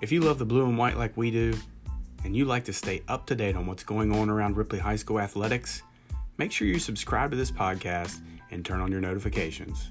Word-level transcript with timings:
If 0.00 0.10
you 0.10 0.20
love 0.20 0.38
the 0.38 0.46
blue 0.46 0.64
and 0.64 0.78
white 0.78 0.96
like 0.96 1.14
we 1.14 1.30
do, 1.30 1.54
and 2.24 2.34
you 2.34 2.46
like 2.46 2.64
to 2.64 2.72
stay 2.72 3.02
up 3.06 3.26
to 3.26 3.34
date 3.34 3.54
on 3.54 3.66
what's 3.66 3.82
going 3.82 4.12
on 4.12 4.30
around 4.30 4.56
Ripley 4.56 4.78
High 4.78 4.96
School 4.96 5.20
athletics, 5.20 5.82
make 6.38 6.52
sure 6.52 6.66
you 6.66 6.78
subscribe 6.78 7.30
to 7.32 7.36
this 7.36 7.50
podcast 7.50 8.20
and 8.50 8.64
turn 8.64 8.80
on 8.80 8.90
your 8.90 9.02
notifications. 9.02 9.90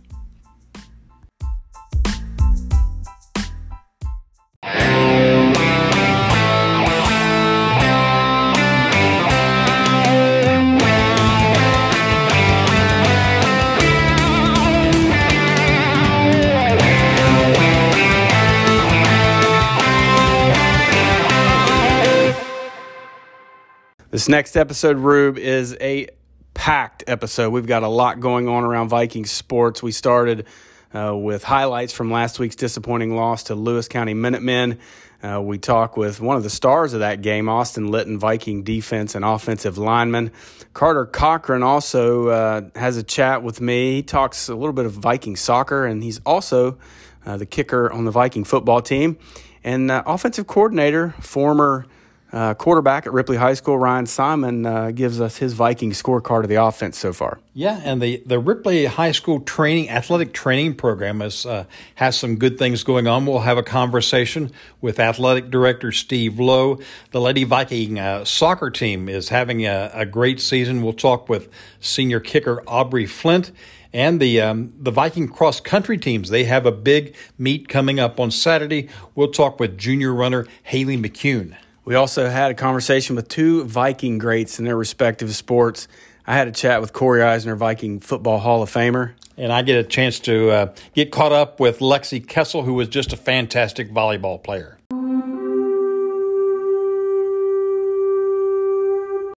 Next 24.29 24.55
episode, 24.55 24.97
Rube, 24.97 25.39
is 25.39 25.75
a 25.81 26.07
packed 26.53 27.03
episode. 27.07 27.49
We've 27.49 27.65
got 27.65 27.81
a 27.81 27.87
lot 27.87 28.19
going 28.19 28.47
on 28.47 28.63
around 28.63 28.89
Viking 28.89 29.25
sports. 29.25 29.81
We 29.81 29.91
started 29.91 30.45
uh, 30.93 31.17
with 31.17 31.43
highlights 31.43 31.93
from 31.93 32.11
last 32.11 32.37
week's 32.37 32.55
disappointing 32.55 33.15
loss 33.15 33.45
to 33.45 33.55
Lewis 33.55 33.87
County 33.87 34.13
Minutemen. 34.13 34.77
Uh, 35.23 35.41
we 35.41 35.57
talk 35.57 35.97
with 35.97 36.21
one 36.21 36.37
of 36.37 36.43
the 36.43 36.49
stars 36.51 36.93
of 36.93 36.99
that 36.99 37.23
game, 37.23 37.49
Austin 37.49 37.89
Litton, 37.89 38.19
Viking 38.19 38.61
defense 38.61 39.15
and 39.15 39.25
offensive 39.25 39.79
lineman. 39.79 40.31
Carter 40.75 41.07
Cochran 41.07 41.63
also 41.63 42.27
uh, 42.27 42.61
has 42.75 42.97
a 42.97 43.03
chat 43.03 43.41
with 43.41 43.59
me. 43.59 43.95
He 43.95 44.03
talks 44.03 44.47
a 44.47 44.53
little 44.53 44.73
bit 44.73 44.85
of 44.85 44.91
Viking 44.91 45.37
soccer, 45.37 45.87
and 45.87 46.03
he's 46.03 46.21
also 46.23 46.77
uh, 47.25 47.37
the 47.37 47.47
kicker 47.47 47.91
on 47.91 48.05
the 48.05 48.11
Viking 48.11 48.43
football 48.43 48.83
team 48.83 49.17
and 49.63 49.89
uh, 49.89 50.03
offensive 50.05 50.45
coordinator, 50.45 51.15
former 51.19 51.87
uh, 52.31 52.53
quarterback 52.53 53.07
at 53.07 53.13
Ripley 53.13 53.37
High 53.37 53.55
School, 53.55 53.77
Ryan 53.77 54.05
Simon, 54.05 54.65
uh, 54.65 54.91
gives 54.91 55.19
us 55.19 55.37
his 55.37 55.53
Viking 55.53 55.91
scorecard 55.91 56.43
of 56.43 56.49
the 56.49 56.55
offense 56.55 56.97
so 56.97 57.11
far. 57.11 57.39
Yeah, 57.53 57.81
and 57.83 58.01
the, 58.01 58.21
the 58.25 58.39
Ripley 58.39 58.85
High 58.85 59.11
School 59.11 59.39
training 59.41 59.89
athletic 59.89 60.33
training 60.33 60.75
program 60.75 61.21
is, 61.21 61.45
uh, 61.45 61.65
has 61.95 62.17
some 62.17 62.37
good 62.37 62.57
things 62.57 62.83
going 62.83 63.07
on. 63.07 63.25
We'll 63.25 63.39
have 63.39 63.57
a 63.57 63.63
conversation 63.63 64.51
with 64.79 64.99
athletic 64.99 65.49
director 65.49 65.91
Steve 65.91 66.39
Lowe. 66.39 66.79
The 67.11 67.21
Lady 67.21 67.43
Viking 67.43 67.97
uh, 67.97 68.25
soccer 68.25 68.69
team 68.69 69.09
is 69.09 69.29
having 69.29 69.65
a, 69.65 69.89
a 69.93 70.05
great 70.05 70.39
season. 70.39 70.83
We'll 70.83 70.93
talk 70.93 71.29
with 71.29 71.49
senior 71.79 72.19
kicker 72.19 72.63
Aubrey 72.67 73.05
Flint 73.05 73.51
and 73.91 74.19
the 74.19 74.39
um, 74.39 74.73
the 74.77 74.91
Viking 74.91 75.27
cross 75.27 75.59
country 75.59 75.97
teams. 75.97 76.29
They 76.29 76.43
have 76.43 76.65
a 76.65 76.71
big 76.71 77.15
meet 77.37 77.67
coming 77.67 77.99
up 77.99 78.19
on 78.19 78.31
Saturday. 78.31 78.87
We'll 79.15 79.31
talk 79.31 79.59
with 79.59 79.77
junior 79.77 80.13
runner 80.13 80.45
Haley 80.63 80.97
McCune. 80.97 81.57
We 81.89 81.95
also 81.95 82.29
had 82.29 82.51
a 82.51 82.53
conversation 82.53 83.15
with 83.15 83.29
two 83.29 83.63
Viking 83.63 84.19
greats 84.19 84.59
in 84.59 84.65
their 84.65 84.77
respective 84.77 85.35
sports. 85.35 85.87
I 86.27 86.35
had 86.35 86.47
a 86.47 86.51
chat 86.51 86.81
with 86.81 86.93
Corey 86.93 87.23
Eisner, 87.23 87.55
Viking 87.55 87.99
Football 87.99 88.37
Hall 88.37 88.61
of 88.61 88.71
Famer. 88.71 89.13
And 89.37 89.51
I 89.51 89.63
get 89.63 89.83
a 89.83 89.83
chance 89.83 90.19
to 90.19 90.51
uh, 90.51 90.75
get 90.93 91.11
caught 91.11 91.31
up 91.31 91.59
with 91.59 91.79
Lexi 91.79 92.27
Kessel, 92.27 92.61
who 92.61 92.75
was 92.75 92.89
just 92.89 93.11
a 93.11 93.17
fantastic 93.17 93.89
volleyball 93.91 94.43
player. 94.43 94.77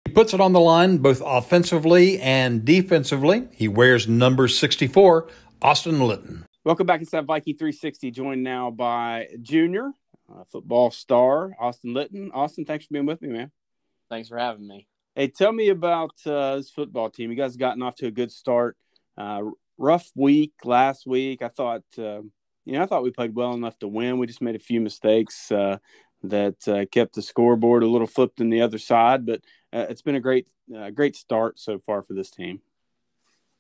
He 0.04 0.12
puts 0.12 0.34
it 0.34 0.42
on 0.42 0.52
the 0.52 0.60
line 0.60 0.98
both 0.98 1.22
offensively 1.26 2.20
and 2.20 2.66
defensively. 2.66 3.48
He 3.54 3.70
wears 3.70 4.10
number 4.10 4.50
64, 4.50 5.30
Austin 5.62 6.02
Litton. 6.02 6.46
Welcome 6.66 6.86
back 6.86 7.00
inside 7.00 7.26
Viking 7.26 7.56
360, 7.56 8.12
joined 8.12 8.44
now 8.44 8.72
by 8.72 9.30
Junior, 9.42 9.94
uh, 10.32 10.44
football 10.52 10.92
star 10.92 11.56
Austin 11.60 11.94
Litton. 11.94 12.32
Austin, 12.34 12.66
thanks 12.66 12.86
for 12.86 12.94
being 12.94 13.06
with 13.06 13.22
me, 13.22 13.30
man. 13.30 13.52
Thanks 14.10 14.30
for 14.30 14.38
having 14.38 14.68
me. 14.68 14.88
Hey, 15.16 15.28
tell 15.28 15.52
me 15.52 15.70
about 15.70 16.14
uh, 16.26 16.58
this 16.58 16.70
football 16.70 17.10
team. 17.10 17.32
You 17.32 17.38
guys 17.38 17.58
gotten 17.58 17.82
off 17.82 17.96
to 17.96 18.08
a 18.08 18.12
good 18.12 18.32
start. 18.32 18.78
Uh, 19.18 19.44
rough 19.78 20.10
week 20.16 20.54
last 20.64 21.06
week. 21.06 21.42
I 21.42 21.50
thought, 21.50 21.84
uh, 21.98 22.22
you 22.66 22.74
know, 22.74 22.84
I 22.84 22.86
thought 22.86 23.04
we 23.04 23.12
played 23.12 23.36
well 23.36 23.54
enough 23.54 23.78
to 23.80 23.88
win. 23.88 24.20
We 24.20 24.28
just 24.28 24.42
made 24.42 24.56
a 24.56 24.60
few 24.60 24.80
mistakes 24.80 25.52
uh, 25.52 25.80
that 26.24 26.68
uh, 26.68 26.86
kept 26.92 27.16
the 27.16 27.22
scoreboard 27.22 27.84
a 27.84 27.88
little 27.88 28.08
flipped 28.08 28.40
in 28.40 28.50
the 28.50 28.62
other 28.62 28.78
side. 28.78 29.26
But 29.26 29.42
uh, 29.74 29.88
it's 29.90 30.02
been 30.02 30.16
a 30.16 30.22
great, 30.22 30.48
great 30.94 31.16
start 31.16 31.60
so 31.60 31.80
far 31.80 32.04
for 32.04 32.14
this 32.14 32.32
team. 32.32 32.62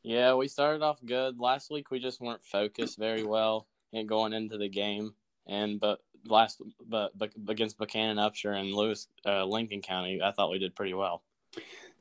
Yeah, 0.03 0.33
we 0.35 0.47
started 0.47 0.81
off 0.81 0.99
good. 1.05 1.39
Last 1.39 1.69
week 1.69 1.91
we 1.91 1.99
just 1.99 2.21
weren't 2.21 2.43
focused 2.43 2.97
very 2.97 3.23
well 3.23 3.67
in 3.91 4.07
going 4.07 4.33
into 4.33 4.57
the 4.57 4.69
game, 4.69 5.13
and 5.47 5.79
but 5.79 5.99
last 6.25 6.61
but, 6.87 7.17
but 7.17 7.31
against 7.47 7.77
Buchanan, 7.77 8.17
Upshur, 8.17 8.59
and 8.59 8.73
Lewis, 8.73 9.07
uh, 9.25 9.45
Lincoln 9.45 9.81
County, 9.81 10.21
I 10.21 10.31
thought 10.31 10.51
we 10.51 10.59
did 10.59 10.75
pretty 10.75 10.93
well. 10.93 11.21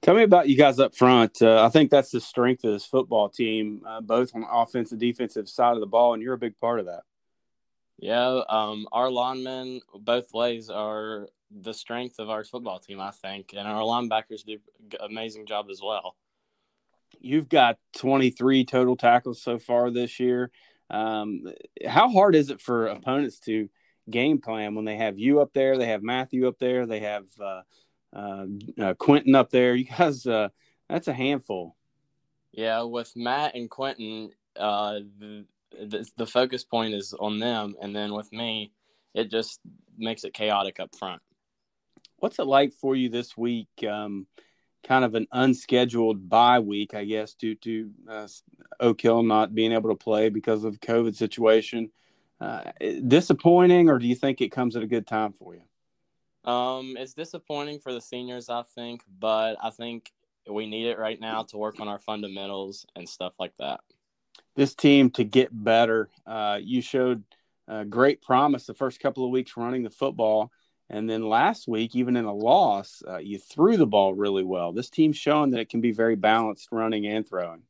Tell 0.03 0.15
me 0.15 0.23
about 0.23 0.49
you 0.49 0.57
guys 0.57 0.79
up 0.79 0.95
front. 0.95 1.43
Uh, 1.43 1.63
I 1.63 1.69
think 1.69 1.91
that's 1.91 2.11
the 2.11 2.21
strength 2.21 2.65
of 2.65 2.73
this 2.73 2.87
football 2.87 3.29
team, 3.29 3.83
uh, 3.87 4.01
both 4.01 4.35
on 4.35 4.43
the 4.43 4.51
offensive 4.51 4.99
defensive 4.99 5.49
side 5.49 5.75
of 5.75 5.81
the 5.81 5.87
ball, 5.87 6.15
and 6.15 6.23
you're 6.23 6.35
a 6.35 6.39
big 6.39 6.59
part 6.59 6.81
of 6.81 6.87
that. 6.87 7.03
Yeah, 7.99 8.41
um, 8.49 8.87
our 8.93 9.11
linemen 9.11 9.83
both 9.95 10.33
ways 10.33 10.71
are 10.71 11.29
the 11.51 11.75
strength 11.75 12.19
of 12.19 12.31
our 12.31 12.45
football 12.45 12.79
team, 12.79 12.99
I 12.99 13.11
think, 13.11 13.53
and 13.55 13.69
our 13.69 13.83
linebackers 13.83 14.45
do 14.45 14.59
amazing 15.01 15.47
job 15.47 15.67
as 15.71 15.81
well. 15.83 16.17
You've 17.21 17.51
got 17.51 17.77
23 17.99 18.65
total 18.65 18.97
tackles 18.97 19.43
so 19.43 19.59
far 19.59 19.91
this 19.91 20.19
year. 20.19 20.51
Um, 20.89 21.47
how 21.87 22.09
hard 22.09 22.35
is 22.35 22.51
it 22.51 22.61
for 22.61 22.87
opponents 22.87 23.39
to 23.41 23.69
game 24.11 24.41
plan 24.41 24.75
when 24.75 24.85
they 24.85 24.97
have 24.97 25.19
you 25.19 25.41
up 25.41 25.53
there, 25.53 25.79
they 25.79 25.87
have 25.87 26.03
Matthew 26.03 26.49
up 26.49 26.59
there, 26.59 26.87
they 26.87 27.01
have 27.01 27.25
uh, 27.41 27.63
uh, 28.13 28.47
uh, 28.81 28.95
Quentin 28.95 29.35
up 29.35 29.51
there. 29.51 29.75
You 29.77 29.85
guys, 29.85 30.27
uh, 30.27 30.49
that's 30.89 31.09
a 31.09 31.13
handful. 31.13 31.77
Yeah, 32.53 32.83
with 32.83 33.13
Matt 33.17 33.55
and 33.55 33.71
Quentin, 33.71 34.31
uh, 34.57 35.01
the, 35.19 35.45
the, 35.73 36.09
the 36.17 36.27
focus 36.27 36.65
point 36.65 36.95
is 36.95 37.15
on 37.19 37.39
them, 37.39 37.77
and 37.81 37.95
then 37.95 38.13
with 38.13 38.33
me, 38.33 38.73
it 39.15 39.31
just 39.31 39.61
makes 39.97 40.25
it 40.25 40.35
chaotic 40.35 40.81
up 40.81 40.95
front. 40.97 41.23
What's 42.17 42.39
it 42.39 42.45
like 42.45 42.73
for 42.73 42.97
you 42.97 43.09
this 43.09 43.37
week? 43.37 43.69
Um, 43.89 44.27
kind 44.83 45.05
of 45.05 45.15
an 45.15 45.27
unscheduled 45.33 46.29
bye 46.29 46.59
week, 46.59 46.95
I 46.95 47.05
guess, 47.05 47.35
due 47.35 47.55
to 47.57 47.91
uh, 48.09 48.29
Oak 48.81 49.01
Hill 49.01 49.23
not 49.23 49.55
being 49.55 49.73
able 49.73 49.91
to 49.91 49.97
play 49.97 50.29
because 50.29 50.65
of 50.65 50.81
COVID 50.81 51.15
situation 51.15 51.91
uh, 52.41 52.73
disappointing, 53.07 53.91
or 53.91 53.99
do 53.99 54.07
you 54.07 54.15
think 54.15 54.41
it 54.41 54.51
comes 54.51 54.77
at 54.77 54.83
a 54.83 54.87
good 54.87 55.07
time 55.07 55.33
for 55.33 55.55
you? 55.55 55.63
Um, 56.51 56.97
it's 56.99 57.13
disappointing 57.13 57.81
for 57.81 57.93
the 57.93 58.01
seniors, 58.01 58.49
I 58.49 58.63
think, 58.63 59.03
but 59.19 59.57
I 59.63 59.71
think 59.71 60.11
we 60.49 60.67
need 60.67 60.87
it 60.87 60.99
right 60.99 61.21
now 61.21 61.43
to 61.45 61.59
work 61.59 61.81
on 61.81 61.89
our 61.89 61.99
fundamentals 61.99 62.87
and 62.97 63.09
stuff 63.09 63.35
like 63.39 63.53
that. 63.59 63.81
This 64.57 64.75
team 64.75 65.11
to 65.11 65.25
get 65.25 65.49
better. 65.53 66.09
Uh, 66.27 66.59
you 66.63 66.81
showed 66.81 67.25
uh, 67.69 67.85
great 67.85 68.23
promise 68.23 68.67
the 68.67 68.75
first 68.75 69.01
couple 69.01 69.25
of 69.25 69.31
weeks 69.31 69.57
running 69.57 69.83
the 69.83 69.91
football. 69.91 70.51
And 70.89 71.09
then 71.09 71.29
last 71.29 71.69
week, 71.69 71.95
even 71.95 72.17
in 72.17 72.25
a 72.25 72.35
loss, 72.35 73.03
uh, 73.07 73.19
you 73.19 73.39
threw 73.39 73.77
the 73.77 73.87
ball 73.87 74.13
really 74.13 74.43
well. 74.43 74.73
This 74.73 74.91
team's 74.91 75.17
shown 75.17 75.51
that 75.51 75.61
it 75.61 75.69
can 75.69 75.81
be 75.81 75.93
very 75.93 76.17
balanced 76.17 76.69
running 76.73 77.07
and 77.07 77.27
throwing. 77.27 77.63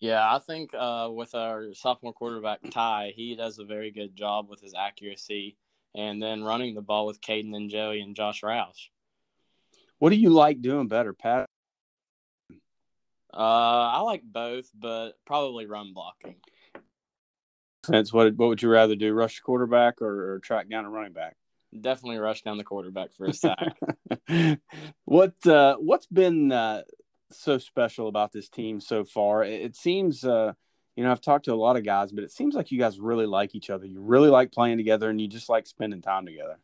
Yeah, 0.00 0.34
I 0.34 0.38
think 0.38 0.72
uh, 0.74 1.08
with 1.10 1.34
our 1.34 1.72
sophomore 1.74 2.12
quarterback 2.12 2.60
Ty, 2.70 3.12
he 3.16 3.36
does 3.36 3.58
a 3.58 3.64
very 3.64 3.90
good 3.90 4.14
job 4.16 4.48
with 4.50 4.60
his 4.60 4.74
accuracy, 4.74 5.56
and 5.94 6.22
then 6.22 6.42
running 6.44 6.74
the 6.74 6.82
ball 6.82 7.06
with 7.06 7.20
Caden 7.20 7.54
and 7.54 7.70
Joey 7.70 8.00
and 8.00 8.16
Josh 8.16 8.42
Roush. 8.42 8.88
What 9.98 10.10
do 10.10 10.16
you 10.16 10.30
like 10.30 10.60
doing 10.60 10.88
better, 10.88 11.12
Pat? 11.12 11.48
Uh, 13.32 13.36
I 13.36 14.00
like 14.00 14.22
both, 14.22 14.70
but 14.74 15.12
probably 15.24 15.66
run 15.66 15.92
blocking. 15.92 16.36
Since 17.84 18.12
what 18.12 18.34
what 18.36 18.48
would 18.48 18.62
you 18.62 18.68
rather 18.68 18.96
do, 18.96 19.12
rush 19.12 19.36
the 19.36 19.42
quarterback 19.42 20.00
or, 20.00 20.34
or 20.34 20.38
track 20.38 20.68
down 20.68 20.84
a 20.84 20.90
running 20.90 21.12
back? 21.12 21.36
Definitely 21.78 22.18
rush 22.18 22.42
down 22.42 22.56
the 22.56 22.64
quarterback 22.64 23.12
for 23.12 23.26
a 23.26 23.32
sack. 23.32 23.76
what 25.04 25.34
uh, 25.46 25.76
what's 25.76 26.06
been 26.06 26.52
uh, 26.52 26.82
so 27.30 27.58
special 27.58 28.08
about 28.08 28.32
this 28.32 28.48
team 28.48 28.80
so 28.80 29.04
far. 29.04 29.44
It, 29.44 29.76
seems, 29.76 30.24
uh, 30.24 30.52
you 30.96 31.04
know, 31.04 31.10
I've 31.10 31.20
talked 31.20 31.46
to 31.46 31.52
a 31.52 31.56
lot 31.56 31.76
of 31.76 31.84
guys, 31.84 32.12
but 32.12 32.24
it 32.24 32.30
seems 32.30 32.54
like 32.54 32.70
you 32.70 32.78
guys 32.78 33.00
really 33.00 33.26
like 33.26 33.54
each 33.54 33.70
other. 33.70 33.86
You 33.86 34.00
really 34.00 34.30
like 34.30 34.52
playing 34.52 34.76
together, 34.76 35.10
and 35.10 35.20
you 35.20 35.28
just 35.28 35.48
like 35.48 35.66
spending 35.66 36.02
time 36.02 36.26
together. 36.26 36.58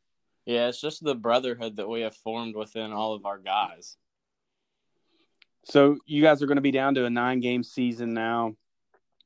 Yeah, 0.46 0.68
it's 0.68 0.80
just 0.80 1.04
the 1.04 1.14
brotherhood 1.14 1.76
that 1.76 1.88
we 1.88 2.00
have 2.00 2.16
formed 2.16 2.56
within 2.56 2.92
all 2.92 3.14
of 3.14 3.26
our 3.26 3.38
guys. 3.38 3.96
So 5.64 5.98
you 6.06 6.22
guys 6.22 6.42
are 6.42 6.46
going 6.46 6.56
to 6.56 6.62
be 6.62 6.70
down 6.70 6.94
to 6.94 7.04
a 7.04 7.10
nine-game 7.10 7.62
season 7.62 8.14
now. 8.14 8.54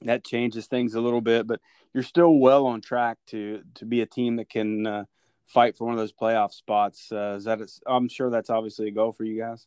That 0.03 0.25
changes 0.25 0.67
things 0.67 0.95
a 0.95 1.01
little 1.01 1.21
bit, 1.21 1.47
but 1.47 1.61
you're 1.95 2.03
still 2.03 2.39
well 2.39 2.67
on 2.67 2.81
track 2.81 3.19
to 3.29 3.63
to 3.77 3.87
be 3.87 4.01
a 4.01 4.07
team 4.07 4.37
that 4.37 4.51
can 4.51 4.87
uh, 4.87 5.05
fight 5.47 5.79
for 5.79 5.85
one 5.85 5.95
of 5.95 5.99
those 5.99 6.13
playoff 6.13 6.53
spots. 6.53 7.11
Uh, 7.11 7.35
is 7.37 7.45
that? 7.45 7.61
I'm 7.87 8.09
sure 8.09 8.29
that's 8.31 8.51
obviously 8.51 8.89
a 8.89 8.91
goal 8.91 9.13
for 9.13 9.25
you 9.25 9.39
guys. 9.39 9.67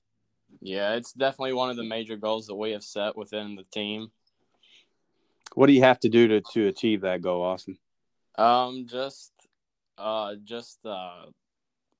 Yeah, 0.61 0.95
it's 0.95 1.13
definitely 1.13 1.53
one 1.53 1.69
of 1.69 1.77
the 1.77 1.83
major 1.83 2.17
goals 2.17 2.47
that 2.47 2.55
we 2.55 2.71
have 2.71 2.83
set 2.83 3.15
within 3.15 3.55
the 3.55 3.65
team. 3.71 4.11
What 5.55 5.67
do 5.67 5.73
you 5.73 5.81
have 5.81 5.99
to 6.01 6.09
do 6.09 6.27
to, 6.27 6.41
to 6.53 6.67
achieve 6.67 7.01
that 7.01 7.21
goal, 7.21 7.41
Austin? 7.41 7.77
Um, 8.37 8.85
just 8.87 9.31
Uh, 9.97 10.35
just 10.43 10.77
uh, 10.85 11.25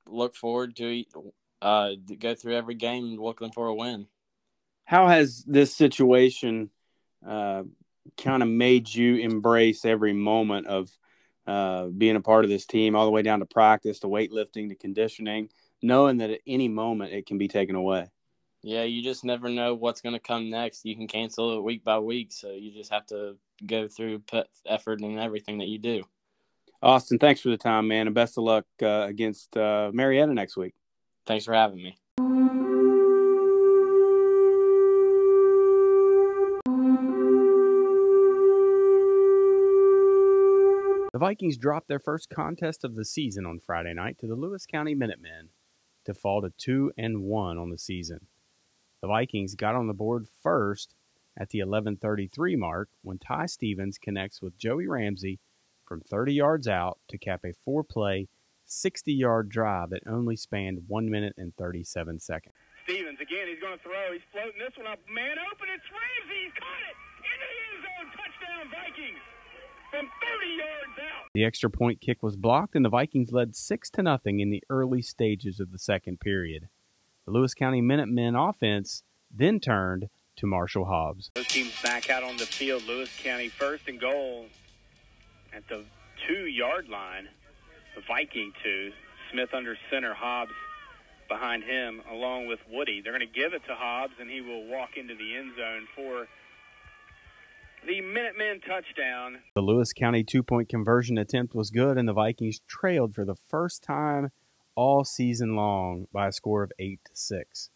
look 0.06 0.36
forward 0.36 0.76
to 0.76 1.04
uh, 1.64 1.92
go 2.20 2.36
through 2.36 2.56
every 2.56 2.76
game 2.76 3.18
looking 3.20 3.52
for 3.52 3.68
a 3.68 3.74
win. 3.74 4.06
How 4.86 5.08
has 5.08 5.44
this 5.48 5.76
situation 5.76 6.70
uh, 7.28 7.64
kind 8.16 8.44
of 8.44 8.50
made 8.50 8.94
you 8.94 9.16
embrace 9.16 9.84
every 9.84 10.14
moment 10.14 10.68
of 10.68 10.90
uh, 11.48 11.88
being 11.88 12.16
a 12.16 12.22
part 12.22 12.46
of 12.46 12.52
this 12.52 12.68
team, 12.68 12.96
all 12.96 13.06
the 13.06 13.12
way 13.12 13.24
down 13.24 13.40
to 13.40 13.46
practice, 13.48 14.00
to 14.02 14.08
weightlifting, 14.08 14.70
to 14.70 14.76
conditioning, 14.76 15.50
knowing 15.82 16.18
that 16.18 16.30
at 16.30 16.42
any 16.46 16.68
moment 16.68 17.14
it 17.14 17.26
can 17.26 17.40
be 17.40 17.48
taken 17.48 17.76
away? 17.76 18.12
Yeah, 18.68 18.84
you 18.84 19.02
just 19.02 19.24
never 19.24 19.48
know 19.48 19.76
what's 19.76 20.02
going 20.02 20.12
to 20.12 20.20
come 20.20 20.50
next. 20.50 20.84
You 20.84 20.94
can 20.94 21.08
cancel 21.08 21.58
it 21.58 21.64
week 21.64 21.86
by 21.86 22.00
week, 22.00 22.34
so 22.34 22.52
you 22.52 22.74
just 22.74 22.92
have 22.92 23.06
to 23.06 23.38
go 23.66 23.88
through 23.88 24.20
put 24.20 24.50
effort 24.66 25.00
in 25.00 25.18
everything 25.18 25.60
that 25.60 25.70
you 25.70 25.80
do. 25.80 26.04
Austin, 26.84 27.18
thanks 27.18 27.40
for 27.40 27.48
the 27.48 27.56
time, 27.56 27.88
man, 27.88 28.08
and 28.08 28.14
best 28.14 28.38
of 28.38 28.44
luck 28.44 28.66
uh, 28.82 29.06
against 29.08 29.56
uh, 29.56 29.90
Marietta 29.94 30.34
next 30.34 30.58
week. 30.58 30.74
Thanks 31.26 31.46
for 31.46 31.54
having 31.54 31.78
me. 31.78 31.98
The 41.14 41.20
Vikings 41.20 41.56
dropped 41.58 41.88
their 41.88 42.00
first 42.00 42.30
contest 42.30 42.84
of 42.84 42.96
the 42.96 43.06
season 43.06 43.46
on 43.46 43.62
Friday 43.66 43.94
night 43.94 44.18
to 44.20 44.28
the 44.28 44.36
Lewis 44.36 44.66
County 44.66 44.94
Minutemen 44.94 45.52
to 46.04 46.14
fall 46.14 46.42
to 46.42 46.52
2 46.58 46.92
and 46.98 47.24
1 47.24 47.58
on 47.58 47.70
the 47.70 47.78
season. 47.78 48.28
The 49.02 49.08
Vikings 49.08 49.56
got 49.56 49.76
on 49.76 49.88
the 49.88 49.94
board 49.94 50.28
first 50.42 50.96
at 51.38 51.50
the 51.50 51.60
11:33 51.60 52.58
mark 52.58 52.90
when 53.04 53.20
Ty 53.20 53.46
Stevens 53.46 53.98
connects 53.98 54.42
with 54.42 54.58
Joey 54.58 54.88
Ramsey 54.88 55.40
from 55.86 56.02
30 56.02 56.34
yards 56.34 56.68
out 56.68 57.00
to 57.10 57.18
cap 57.18 57.46
a 57.46 57.54
four-play, 57.64 58.28
60-yard 58.68 59.50
drive 59.50 59.92
that 59.92 60.02
only 60.08 60.36
spanned 60.36 60.84
1 60.88 61.10
minute 61.10 61.36
and 61.38 61.56
37 61.56 62.20
seconds. 62.20 62.56
Stevens 62.84 63.20
again, 63.22 63.48
he's 63.48 63.60
going 63.62 63.78
to 63.78 63.84
throw. 63.84 64.12
He's 64.12 64.22
floating 64.32 64.60
this 64.60 64.76
one 64.76 64.88
up. 64.88 65.00
Man 65.14 65.38
open, 65.40 65.68
it's 65.74 65.86
Ramsey. 65.92 66.44
He's 66.44 66.54
caught 66.58 66.84
it 66.90 66.98
into 67.32 67.46
the 67.46 67.60
end 67.70 67.80
zone. 67.86 68.08
Touchdown 68.18 68.66
Vikings 68.72 69.24
from 69.92 70.06
30 70.08 70.48
yards 70.58 71.00
out. 71.00 71.30
The 71.34 71.46
extra 71.46 71.70
point 71.70 72.02
kick 72.02 72.24
was 72.24 72.36
blocked, 72.36 72.76
and 72.76 72.84
the 72.84 72.90
Vikings 72.90 73.32
led 73.32 73.56
6 73.56 73.90
to 73.92 74.02
nothing 74.02 74.40
in 74.40 74.50
the 74.50 74.64
early 74.70 75.02
stages 75.02 75.60
of 75.60 75.72
the 75.72 75.80
second 75.80 76.20
period. 76.20 76.68
The 77.28 77.34
Lewis 77.34 77.54
County 77.54 77.82
Minutemen 77.82 78.36
offense 78.36 79.04
then 79.30 79.60
turned 79.60 80.06
to 80.38 80.48
Marshall 80.48 80.86
Hobbs. 80.86 81.30
Those 81.36 81.48
teams 81.48 81.74
back 81.84 82.10
out 82.10 82.24
on 82.24 82.38
the 82.38 82.46
field. 82.46 82.84
Lewis 82.88 83.10
County 83.22 83.50
first 83.50 83.90
and 83.90 84.00
goal 84.00 84.46
at 85.54 85.68
the 85.68 85.84
two 86.26 86.46
yard 86.46 86.88
line. 86.88 87.28
The 87.96 88.02
Viking 88.08 88.54
two. 88.64 88.94
Smith 89.34 89.50
under 89.54 89.76
center, 89.92 90.14
Hobbs 90.14 90.54
behind 91.28 91.66
him, 91.66 92.02
along 92.10 92.48
with 92.48 92.60
Woody. 92.72 93.02
They're 93.02 93.12
going 93.12 93.28
to 93.28 93.40
give 93.40 93.52
it 93.54 93.62
to 93.68 93.76
Hobbs, 93.76 94.14
and 94.22 94.30
he 94.30 94.40
will 94.40 94.66
walk 94.66 94.92
into 94.96 95.14
the 95.14 95.36
end 95.36 95.52
zone 95.58 95.86
for 95.98 96.28
the 97.86 98.00
Minutemen 98.00 98.62
touchdown. 98.62 99.40
The 99.54 99.62
Lewis 99.62 99.92
County 99.92 100.24
two 100.24 100.44
point 100.44 100.70
conversion 100.70 101.18
attempt 101.18 101.54
was 101.54 101.72
good, 101.72 101.98
and 101.98 102.08
the 102.08 102.14
Vikings 102.14 102.62
trailed 102.70 103.14
for 103.14 103.26
the 103.26 103.36
first 103.50 103.84
time 103.84 104.30
all 104.78 105.04
season 105.04 105.56
long 105.56 106.08
by 106.14 106.28
a 106.28 106.32
score 106.32 106.64
of 106.64 106.72
8 106.80 107.00
to 107.04 107.12
6. 107.14 107.70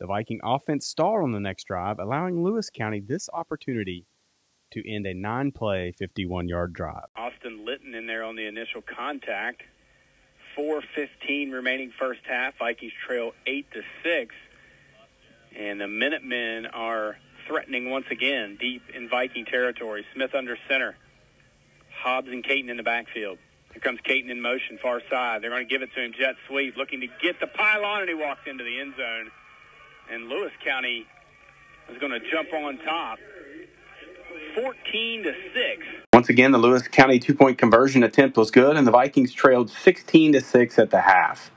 The 0.00 0.06
Viking 0.06 0.40
offense 0.42 0.86
stalled 0.86 1.22
on 1.22 1.32
the 1.32 1.40
next 1.40 1.64
drive, 1.64 1.98
allowing 1.98 2.42
Lewis 2.42 2.68
County 2.68 3.00
this 3.00 3.30
opportunity 3.32 4.04
to 4.72 4.82
end 4.92 5.06
a 5.06 5.14
nine 5.14 5.52
play, 5.52 5.94
51 5.96 6.48
yard 6.48 6.72
drive. 6.72 7.06
Austin 7.16 7.64
Litton 7.64 7.94
in 7.94 8.06
there 8.06 8.24
on 8.24 8.34
the 8.34 8.46
initial 8.46 8.82
contact. 8.82 9.62
4.15 10.58 11.52
remaining 11.52 11.92
first 11.98 12.20
half. 12.28 12.58
Vikings 12.58 12.92
trail 13.06 13.32
8 13.46 13.66
to 13.72 13.82
6. 14.02 14.34
And 15.56 15.80
the 15.80 15.86
Minutemen 15.86 16.66
are 16.66 17.16
threatening 17.46 17.90
once 17.90 18.06
again 18.10 18.56
deep 18.60 18.82
in 18.92 19.08
Viking 19.08 19.44
territory. 19.44 20.04
Smith 20.14 20.34
under 20.34 20.58
center. 20.68 20.96
Hobbs 22.02 22.28
and 22.28 22.42
Caton 22.42 22.70
in 22.70 22.76
the 22.76 22.82
backfield. 22.82 23.38
Here 23.74 23.80
comes 23.80 23.98
Caton 24.04 24.30
in 24.30 24.40
motion, 24.40 24.78
far 24.80 25.02
side. 25.10 25.42
They're 25.42 25.50
going 25.50 25.66
to 25.66 25.68
give 25.68 25.82
it 25.82 25.92
to 25.94 26.02
him, 26.02 26.12
jet 26.16 26.36
sweep, 26.46 26.76
looking 26.76 27.00
to 27.00 27.08
get 27.20 27.40
the 27.40 27.48
pylon, 27.48 28.02
and 28.02 28.08
he 28.08 28.14
walks 28.14 28.42
into 28.46 28.62
the 28.62 28.80
end 28.80 28.94
zone. 28.96 29.30
And 30.10 30.28
Lewis 30.28 30.52
County 30.64 31.06
is 31.90 31.98
going 31.98 32.12
to 32.12 32.30
jump 32.30 32.52
on 32.52 32.78
top. 32.78 33.18
14 34.54 35.24
to 35.24 35.34
6. 35.52 35.86
Once 36.12 36.28
again, 36.28 36.52
the 36.52 36.58
Lewis 36.58 36.86
County 36.86 37.18
two 37.18 37.34
point 37.34 37.58
conversion 37.58 38.04
attempt 38.04 38.36
was 38.36 38.52
good, 38.52 38.76
and 38.76 38.86
the 38.86 38.92
Vikings 38.92 39.32
trailed 39.32 39.70
16 39.70 40.34
to 40.34 40.40
6 40.40 40.78
at 40.78 40.90
the 40.90 41.00
half. 41.00 41.50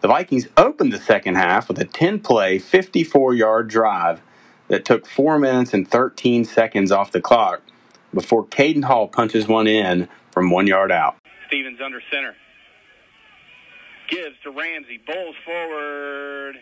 The 0.00 0.08
Vikings 0.08 0.48
opened 0.56 0.92
the 0.92 0.98
second 0.98 1.36
half 1.36 1.68
with 1.68 1.78
a 1.78 1.84
10 1.84 2.20
play, 2.20 2.58
54 2.58 3.34
yard 3.34 3.68
drive 3.68 4.20
that 4.66 4.84
took 4.84 5.06
4 5.06 5.38
minutes 5.38 5.72
and 5.72 5.86
13 5.88 6.44
seconds 6.44 6.90
off 6.90 7.12
the 7.12 7.20
clock 7.20 7.62
before 8.12 8.44
Caden 8.44 8.84
Hall 8.84 9.06
punches 9.06 9.46
one 9.46 9.68
in 9.68 10.08
from 10.32 10.50
one 10.50 10.66
yard 10.66 10.90
out. 10.90 11.16
Stevens 11.50 11.80
under 11.84 12.00
center. 12.12 12.34
Gives 14.08 14.36
to 14.44 14.50
Ramsey. 14.50 15.00
Bowls 15.04 15.34
forward. 15.44 16.54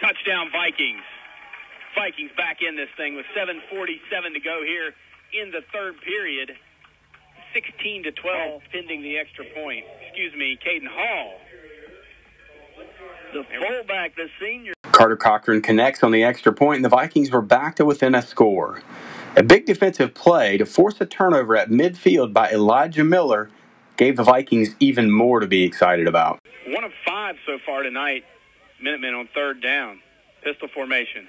Touchdown 0.00 0.48
Vikings. 0.50 1.04
Vikings 1.94 2.30
back 2.36 2.58
in 2.66 2.74
this 2.74 2.88
thing 2.96 3.16
with 3.16 3.26
7:47 3.36 4.32
to 4.32 4.40
go 4.40 4.62
here 4.64 4.94
in 5.34 5.50
the 5.50 5.62
third 5.72 6.00
period. 6.00 6.56
16 7.52 8.04
to 8.04 8.12
12, 8.12 8.62
pending 8.72 9.02
the 9.02 9.18
extra 9.18 9.44
point. 9.54 9.84
Excuse 10.06 10.34
me, 10.34 10.56
Caden 10.56 10.86
Hall. 10.86 11.40
The 13.32 13.44
fullback, 13.44 14.16
the 14.16 14.28
senior. 14.40 14.72
Carter 14.92 15.16
Cochran 15.16 15.60
connects 15.60 16.02
on 16.02 16.12
the 16.12 16.24
extra 16.24 16.52
point, 16.52 16.76
and 16.76 16.84
the 16.84 16.88
Vikings 16.88 17.30
were 17.30 17.42
back 17.42 17.76
to 17.76 17.84
within 17.84 18.14
a 18.14 18.22
score. 18.22 18.82
A 19.36 19.42
big 19.42 19.66
defensive 19.66 20.14
play 20.14 20.56
to 20.56 20.66
force 20.66 21.00
a 21.00 21.06
turnover 21.06 21.56
at 21.56 21.68
midfield 21.68 22.32
by 22.32 22.50
Elijah 22.50 23.04
Miller 23.04 23.50
gave 23.98 24.16
the 24.16 24.22
Vikings 24.22 24.74
even 24.80 25.10
more 25.10 25.40
to 25.40 25.46
be 25.46 25.64
excited 25.64 26.06
about. 26.06 26.40
One 26.68 26.84
of 26.84 26.92
five 27.04 27.36
so 27.44 27.58
far 27.66 27.82
tonight. 27.82 28.24
Minutemen 28.80 29.12
on 29.14 29.28
third 29.34 29.60
down. 29.60 30.00
Pistol 30.42 30.68
formation. 30.68 31.26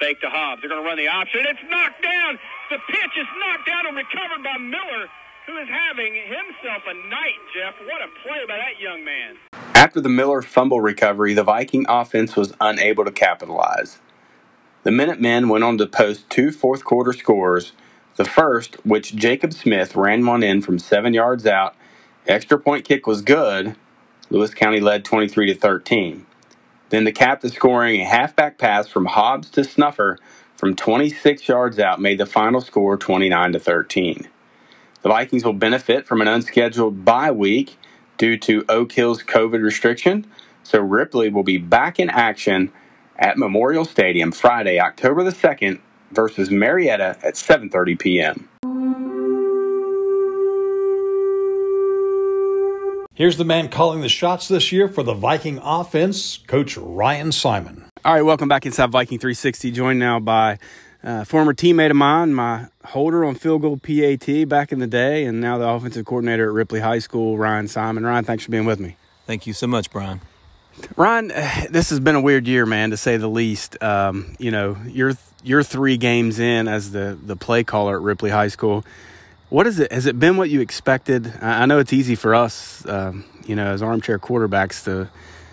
Fake 0.00 0.20
to 0.20 0.30
Hobbs. 0.30 0.62
They're 0.62 0.70
going 0.70 0.82
to 0.82 0.88
run 0.88 0.96
the 0.96 1.08
option. 1.08 1.40
It's 1.44 1.60
knocked 1.68 2.02
down. 2.02 2.38
The 2.70 2.78
pitch 2.88 3.10
is 3.18 3.26
knocked 3.38 3.66
down 3.66 3.86
and 3.88 3.96
recovered 3.96 4.42
by 4.42 4.56
Miller, 4.56 5.08
who 5.46 5.58
is 5.58 5.68
having 5.68 6.14
himself 6.14 6.82
a 6.88 6.94
night, 7.08 7.38
Jeff. 7.52 7.74
What 7.84 8.00
a 8.00 8.08
play 8.26 8.46
by 8.48 8.56
that 8.56 8.80
young 8.80 9.04
man. 9.04 9.36
After 9.74 10.00
the 10.00 10.08
Miller 10.08 10.42
fumble 10.42 10.80
recovery, 10.80 11.34
the 11.34 11.42
Viking 11.42 11.84
offense 11.88 12.36
was 12.36 12.54
unable 12.60 13.04
to 13.04 13.10
capitalize. 13.10 13.98
The 14.84 14.92
Minutemen 14.92 15.48
went 15.48 15.64
on 15.64 15.76
to 15.78 15.86
post 15.86 16.30
two 16.30 16.52
fourth 16.52 16.84
quarter 16.84 17.12
scores. 17.12 17.72
The 18.16 18.24
first, 18.24 18.76
which 18.86 19.16
Jacob 19.16 19.52
Smith 19.52 19.96
ran 19.96 20.24
one 20.24 20.42
in 20.42 20.62
from 20.62 20.78
seven 20.78 21.14
yards 21.14 21.46
out, 21.46 21.74
extra 22.26 22.58
point 22.58 22.84
kick 22.86 23.06
was 23.06 23.22
good. 23.22 23.76
Lewis 24.30 24.54
County 24.54 24.80
led 24.80 25.04
23 25.04 25.46
to 25.48 25.54
13. 25.54 26.26
Then 26.90 27.04
the 27.04 27.12
captain 27.12 27.50
scoring 27.50 28.00
a 28.00 28.04
halfback 28.04 28.58
pass 28.58 28.88
from 28.88 29.06
Hobbs 29.06 29.50
to 29.50 29.64
Snuffer 29.64 30.18
from 30.56 30.76
26 30.76 31.48
yards 31.48 31.78
out 31.78 32.00
made 32.00 32.18
the 32.18 32.26
final 32.26 32.60
score 32.62 32.96
29 32.96 33.52
to 33.54 33.60
13. 33.60 34.28
The 35.02 35.10
Vikings 35.10 35.44
will 35.44 35.54
benefit 35.54 36.06
from 36.06 36.20
an 36.22 36.28
unscheduled 36.28 37.04
bye 37.04 37.32
week 37.32 37.78
due 38.18 38.38
to 38.38 38.64
Oak 38.68 38.92
Hill's 38.92 39.22
COVID 39.24 39.62
restriction, 39.62 40.26
so 40.62 40.80
Ripley 40.80 41.30
will 41.30 41.42
be 41.44 41.58
back 41.58 42.00
in 42.00 42.10
action 42.10 42.72
at 43.18 43.38
Memorial 43.38 43.84
Stadium 43.84 44.32
Friday, 44.32 44.80
October 44.80 45.24
the 45.24 45.32
2nd 45.32 45.80
versus 46.12 46.50
Marietta 46.50 47.18
at 47.24 47.34
7:30 47.34 47.98
p.m. 47.98 48.48
Here's 53.14 53.36
the 53.36 53.44
man 53.44 53.68
calling 53.68 54.00
the 54.00 54.08
shots 54.08 54.48
this 54.48 54.72
year 54.72 54.88
for 54.88 55.02
the 55.02 55.12
Viking 55.12 55.58
offense, 55.58 56.38
Coach 56.46 56.78
Ryan 56.78 57.30
Simon. 57.30 57.84
All 58.06 58.14
right, 58.14 58.22
welcome 58.22 58.48
back 58.48 58.64
inside 58.64 58.90
Viking 58.90 59.18
360. 59.18 59.70
Joined 59.70 59.98
now 59.98 60.18
by 60.18 60.58
uh, 61.04 61.24
former 61.24 61.52
teammate 61.52 61.90
of 61.90 61.96
mine, 61.96 62.32
my 62.32 62.68
holder 62.86 63.22
on 63.22 63.34
field 63.34 63.60
goal 63.60 63.76
PAT 63.76 64.48
back 64.48 64.72
in 64.72 64.78
the 64.78 64.86
day, 64.86 65.26
and 65.26 65.42
now 65.42 65.58
the 65.58 65.68
offensive 65.68 66.06
coordinator 66.06 66.48
at 66.48 66.54
Ripley 66.54 66.80
High 66.80 67.00
School, 67.00 67.36
Ryan 67.36 67.68
Simon. 67.68 68.06
Ryan, 68.06 68.24
thanks 68.24 68.44
for 68.44 68.50
being 68.50 68.64
with 68.64 68.80
me. 68.80 68.96
Thank 69.26 69.46
you 69.46 69.52
so 69.52 69.66
much, 69.66 69.90
Brian. 69.90 70.22
Ryan, 70.96 71.28
this 71.68 71.90
has 71.90 72.00
been 72.00 72.14
a 72.14 72.20
weird 72.22 72.46
year, 72.48 72.64
man, 72.64 72.92
to 72.92 72.96
say 72.96 73.18
the 73.18 73.28
least. 73.28 73.76
Um, 73.82 74.36
you 74.38 74.50
know, 74.50 74.78
you're 74.86 75.12
you're 75.44 75.62
three 75.62 75.98
games 75.98 76.38
in 76.38 76.66
as 76.66 76.92
the 76.92 77.18
the 77.22 77.36
play 77.36 77.62
caller 77.62 77.96
at 77.96 78.02
Ripley 78.02 78.30
High 78.30 78.48
School. 78.48 78.86
What 79.52 79.66
is 79.66 79.78
it? 79.80 79.92
Has 79.92 80.06
it 80.06 80.18
been 80.18 80.38
what 80.38 80.48
you 80.48 80.62
expected? 80.62 81.30
I 81.42 81.66
know 81.66 81.78
it's 81.78 81.92
easy 81.92 82.14
for 82.14 82.34
us, 82.34 82.86
um, 82.88 83.26
you 83.44 83.54
know, 83.54 83.66
as 83.66 83.82
armchair 83.82 84.18
quarterbacks 84.18 84.82
to 84.84 85.10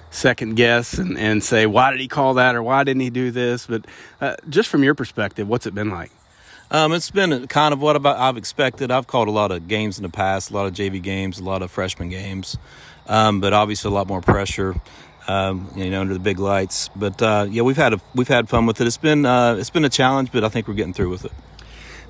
second 0.10 0.56
guess 0.56 0.94
and, 0.94 1.18
and 1.18 1.44
say, 1.44 1.66
why 1.66 1.92
did 1.92 2.00
he 2.00 2.08
call 2.08 2.36
that 2.36 2.56
or 2.56 2.64
why 2.64 2.86
didn't 2.86 3.02
he 3.02 3.10
do 3.10 3.30
this? 3.30 3.68
But 3.68 3.88
uh, 4.22 4.38
just 4.48 4.70
from 4.70 4.86
your 4.86 4.96
perspective, 4.96 5.50
what's 5.50 5.66
it 5.66 5.76
been 5.76 5.90
like? 5.90 6.12
Um, 6.72 6.94
it's 6.94 7.12
been 7.12 7.46
kind 7.48 7.74
of 7.74 7.82
what 7.82 8.06
I've 8.06 8.38
expected. 8.38 8.90
I've 8.90 9.06
called 9.06 9.28
a 9.28 9.32
lot 9.32 9.52
of 9.52 9.68
games 9.68 9.98
in 9.98 10.04
the 10.04 10.10
past, 10.10 10.50
a 10.50 10.54
lot 10.54 10.66
of 10.66 10.74
JV 10.74 11.04
games, 11.04 11.40
a 11.40 11.44
lot 11.44 11.62
of 11.62 11.70
freshman 11.70 12.08
games, 12.08 12.58
um, 13.08 13.42
but 13.42 13.52
obviously 13.52 13.92
a 13.92 13.94
lot 13.94 14.08
more 14.08 14.22
pressure. 14.22 14.76
Um, 15.28 15.70
you 15.76 15.92
know, 15.92 16.00
under 16.00 16.14
the 16.14 16.22
big 16.22 16.40
lights. 16.40 16.90
But 16.96 17.22
uh, 17.22 17.48
yeah, 17.50 17.64
we've 17.64 17.78
had 17.78 17.94
a, 17.94 18.02
we've 18.16 18.30
had 18.30 18.48
fun 18.48 18.66
with 18.66 18.80
it. 18.80 18.88
It's 18.88 18.98
been 18.98 19.26
uh, 19.26 19.58
it's 19.60 19.70
been 19.70 19.84
a 19.84 19.90
challenge, 19.90 20.32
but 20.32 20.46
I 20.46 20.50
think 20.50 20.70
we're 20.70 20.74
getting 20.74 20.94
through 20.94 21.10
with 21.10 21.26
it. 21.26 21.34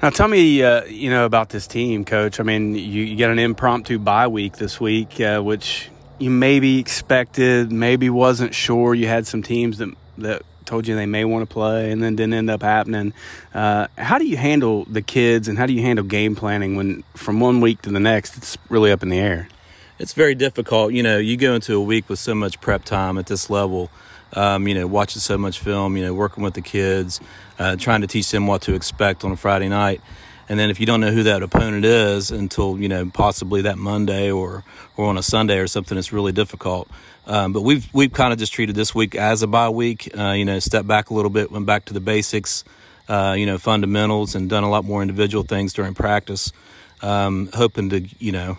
Now, 0.02 0.10
tell 0.10 0.30
me, 0.30 0.64
uh, 0.64 0.86
you 0.86 1.10
know, 1.10 1.26
about 1.26 1.50
this 1.50 1.68
team, 1.68 2.06
Coach. 2.06 2.40
I 2.40 2.44
mean, 2.44 2.74
you, 2.74 3.04
you 3.04 3.18
got 3.18 3.32
an 3.32 3.40
impromptu 3.40 4.00
bye 4.00 4.30
week 4.30 4.56
this 4.56 4.80
week, 4.80 5.20
uh, 5.20 5.42
which 5.42 5.90
you 6.20 6.30
maybe 6.30 6.80
expected, 6.80 7.70
maybe 7.70 8.10
wasn't 8.10 8.56
sure. 8.56 8.96
You 8.96 9.08
had 9.08 9.28
some 9.28 9.44
teams 9.44 9.80
that 9.80 9.94
that 10.20 10.44
told 10.64 10.88
you 10.88 10.96
they 10.96 11.06
may 11.06 11.26
want 11.26 11.42
to 11.42 11.54
play, 11.54 11.92
and 11.92 12.02
then 12.02 12.16
didn't 12.16 12.34
end 12.34 12.50
up 12.50 12.62
happening. 12.62 13.12
Uh, 13.54 13.88
how 13.98 14.18
do 14.18 14.26
you 14.26 14.38
handle 14.38 14.86
the 14.86 15.02
kids, 15.02 15.50
and 15.50 15.58
how 15.58 15.66
do 15.66 15.74
you 15.74 15.82
handle 15.82 16.06
game 16.06 16.34
planning 16.34 16.78
when 16.78 17.04
from 17.14 17.42
one 17.42 17.60
week 17.60 17.82
to 17.82 17.90
the 17.90 18.00
next 18.00 18.38
it's 18.38 18.58
really 18.70 18.94
up 18.94 19.04
in 19.04 19.10
the 19.10 19.20
air? 19.20 19.50
It's 19.98 20.14
very 20.14 20.34
difficult. 20.34 20.94
You 20.94 21.04
know, 21.04 21.18
you 21.18 21.36
go 21.36 21.56
into 21.56 21.76
a 21.76 21.82
week 21.82 22.08
with 22.08 22.20
so 22.20 22.34
much 22.34 22.62
prep 22.62 22.86
time 22.86 23.18
at 23.18 23.26
this 23.26 23.50
level 23.50 23.92
um, 24.34 24.68
you 24.68 24.76
know, 24.76 24.88
watching 24.88 25.20
so 25.20 25.38
much 25.38 25.60
film, 25.60 25.98
you 25.98 26.04
know, 26.04 26.14
working 26.14 26.44
with 26.44 26.54
the 26.54 26.62
kids, 26.62 27.20
uh, 27.58 27.76
trying 27.76 28.02
to 28.02 28.08
teach 28.08 28.30
them 28.32 28.48
what 28.48 28.62
to 28.64 28.74
expect 28.74 29.24
on 29.24 29.32
a 29.32 29.36
Friday 29.36 29.70
night. 29.70 30.02
And 30.48 30.60
then 30.60 30.72
if 30.72 30.80
you 30.80 30.88
don't 30.88 31.00
know 31.00 31.12
who 31.12 31.24
that 31.24 31.44
opponent 31.44 31.86
is 31.86 32.32
until, 32.32 32.80
you 32.80 32.90
know, 32.90 33.10
possibly 33.14 33.62
that 33.62 33.78
Monday 33.78 34.32
or, 34.32 34.64
or 34.98 35.06
on 35.06 35.18
a 35.18 35.22
Sunday 35.24 35.60
or 35.60 35.68
something, 35.68 35.96
it's 35.96 36.12
really 36.12 36.32
difficult. 36.32 36.90
Um, 37.28 37.54
but 37.54 37.62
we've, 37.62 37.88
we've 37.94 38.12
kind 38.12 38.34
of 38.34 38.40
just 38.40 38.52
treated 38.52 38.76
this 38.76 38.96
week 38.96 39.14
as 39.14 39.44
a 39.44 39.48
bye 39.48 39.70
week, 39.70 40.10
uh, 40.18 40.32
you 40.32 40.46
know, 40.46 40.58
step 40.58 40.88
back 40.88 41.12
a 41.12 41.14
little 41.14 41.30
bit, 41.30 41.52
went 41.52 41.68
back 41.68 41.86
to 41.86 41.94
the 41.94 42.00
basics, 42.00 42.64
uh, 43.08 43.36
you 43.38 43.46
know, 43.46 43.60
fundamentals 43.60 44.34
and 44.34 44.50
done 44.50 44.64
a 44.64 44.70
lot 44.70 44.84
more 44.84 45.04
individual 45.04 45.44
things 45.44 45.72
during 45.72 45.94
practice, 45.94 46.52
um, 47.04 47.50
hoping 47.54 47.92
to, 47.92 48.08
you 48.18 48.32
know, 48.32 48.58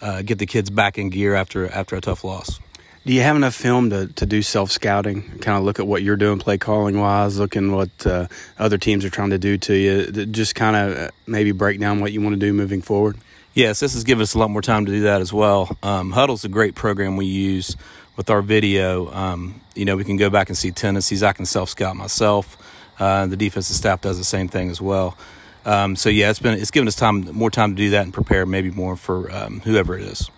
uh, 0.00 0.22
get 0.22 0.38
the 0.38 0.46
kids 0.46 0.70
back 0.70 0.96
in 0.96 1.10
gear 1.10 1.34
after, 1.34 1.68
after 1.68 1.96
a 1.96 2.00
tough 2.00 2.22
loss. 2.22 2.60
Do 3.04 3.12
you 3.12 3.22
have 3.22 3.34
enough 3.34 3.54
film 3.56 3.90
to, 3.90 4.06
to 4.06 4.26
do 4.26 4.42
self 4.42 4.70
scouting? 4.70 5.22
Kind 5.40 5.58
of 5.58 5.64
look 5.64 5.80
at 5.80 5.88
what 5.88 6.02
you're 6.02 6.16
doing 6.16 6.38
play 6.38 6.56
calling 6.56 7.00
wise, 7.00 7.36
looking 7.36 7.72
what 7.72 8.06
uh, 8.06 8.28
other 8.60 8.78
teams 8.78 9.04
are 9.04 9.10
trying 9.10 9.30
to 9.30 9.38
do 9.38 9.58
to 9.58 9.74
you. 9.74 10.26
Just 10.26 10.54
kind 10.54 10.76
of 10.76 10.96
uh, 10.96 11.10
maybe 11.26 11.50
break 11.50 11.80
down 11.80 12.00
what 12.00 12.12
you 12.12 12.20
want 12.20 12.34
to 12.34 12.38
do 12.38 12.52
moving 12.52 12.80
forward. 12.80 13.16
Yes, 13.54 13.80
this 13.80 13.94
has 13.94 14.04
given 14.04 14.22
us 14.22 14.34
a 14.34 14.38
lot 14.38 14.50
more 14.50 14.62
time 14.62 14.86
to 14.86 14.92
do 14.92 15.00
that 15.02 15.20
as 15.20 15.32
well. 15.32 15.76
Um, 15.82 16.12
Hudl's 16.12 16.44
a 16.44 16.48
great 16.48 16.76
program 16.76 17.16
we 17.16 17.26
use 17.26 17.76
with 18.16 18.30
our 18.30 18.40
video. 18.40 19.12
Um, 19.12 19.60
you 19.74 19.84
know, 19.84 19.96
we 19.96 20.04
can 20.04 20.16
go 20.16 20.30
back 20.30 20.48
and 20.48 20.56
see 20.56 20.70
tendencies. 20.70 21.24
I 21.24 21.32
can 21.32 21.44
self 21.44 21.70
scout 21.70 21.96
myself. 21.96 22.56
Uh, 23.00 23.26
the 23.26 23.36
defensive 23.36 23.74
staff 23.74 24.00
does 24.00 24.16
the 24.16 24.24
same 24.24 24.46
thing 24.46 24.70
as 24.70 24.80
well. 24.80 25.18
Um, 25.64 25.96
so 25.96 26.08
yeah, 26.08 26.30
it's 26.30 26.38
been 26.38 26.56
it's 26.56 26.70
given 26.70 26.86
us 26.86 26.94
time 26.94 27.22
more 27.32 27.50
time 27.50 27.70
to 27.70 27.76
do 27.76 27.90
that 27.90 28.04
and 28.04 28.14
prepare 28.14 28.46
maybe 28.46 28.70
more 28.70 28.94
for 28.94 29.28
um, 29.32 29.60
whoever 29.60 29.98
it 29.98 30.04
is. 30.04 30.30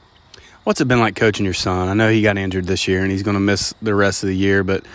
What's 0.65 0.81
it 0.81 0.89
been 0.89 0.99
like 0.99 1.15
coaching 1.15 1.45
your 1.45 1.53
son? 1.53 1.89
I 1.89 1.93
know 1.93 2.09
he 2.09 2.23
got 2.23 2.39
injured 2.39 2.65
this 2.67 2.89
year 2.89 3.03
and 3.03 3.11
he's 3.11 3.23
going 3.23 3.35
to 3.35 3.41
miss 3.41 3.75
the 3.83 3.95
rest 3.95 4.23
of 4.23 4.31
the 4.31 4.37
year, 4.37 4.65
but 4.65 4.87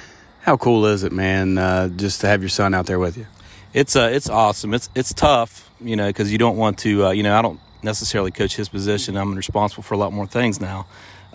how 0.41 0.57
cool 0.57 0.87
is 0.87 1.03
it, 1.03 1.11
man, 1.11 1.59
uh, 1.59 1.89
just 1.89 2.21
to 2.21 2.27
have 2.27 2.41
your 2.41 2.49
son 2.49 2.73
out 2.73 2.87
there 2.87 2.97
with 2.97 3.15
you? 3.17 3.27
It's 3.71 3.95
uh, 3.95 4.09
it's 4.11 4.27
awesome. 4.27 4.73
It's 4.73 4.89
it's 4.95 5.13
tough, 5.13 5.69
you 5.79 5.95
know, 5.95 6.07
because 6.07 6.31
you 6.31 6.39
don't 6.39 6.57
want 6.57 6.79
to, 6.79 7.05
uh, 7.05 7.11
you 7.11 7.21
know, 7.21 7.37
I 7.37 7.43
don't 7.43 7.59
necessarily 7.83 8.31
coach 8.31 8.55
his 8.55 8.67
position. 8.67 9.15
I'm 9.15 9.35
responsible 9.35 9.83
for 9.83 9.93
a 9.93 9.97
lot 9.97 10.11
more 10.11 10.25
things 10.25 10.59
now, 10.59 10.87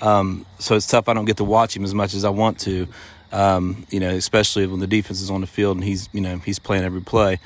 um, 0.03 0.45
so 0.59 0.75
it's 0.75 0.89
tough. 0.89 1.09
I 1.09 1.15
don't 1.15 1.27
get 1.27 1.37
to 1.37 1.45
watch 1.45 1.77
him 1.77 1.85
as 1.85 1.95
much 1.95 2.13
as 2.13 2.25
I 2.25 2.31
want 2.31 2.59
to, 2.61 2.89
um, 3.31 3.87
you 3.89 4.01
know, 4.01 4.11
especially 4.11 4.67
when 4.67 4.81
the 4.81 4.89
defense 4.89 5.21
is 5.21 5.31
on 5.31 5.43
the 5.43 5.47
field 5.47 5.77
and 5.77 5.85
he's, 5.85 6.09
you 6.13 6.21
know, 6.21 6.39
he's 6.39 6.59
playing 6.59 6.83
every 6.83 7.03
play. 7.03 7.39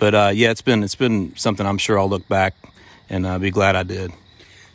But 0.00 0.14
uh, 0.16 0.32
yeah, 0.34 0.50
it's 0.50 0.62
been 0.62 0.82
it's 0.82 0.96
been 0.96 1.36
something 1.36 1.64
I'm 1.64 1.78
sure 1.78 2.00
I'll 2.00 2.08
look 2.08 2.26
back 2.26 2.56
and 3.08 3.24
uh, 3.24 3.38
be 3.38 3.52
glad 3.52 3.76
I 3.76 3.84
did. 3.84 4.12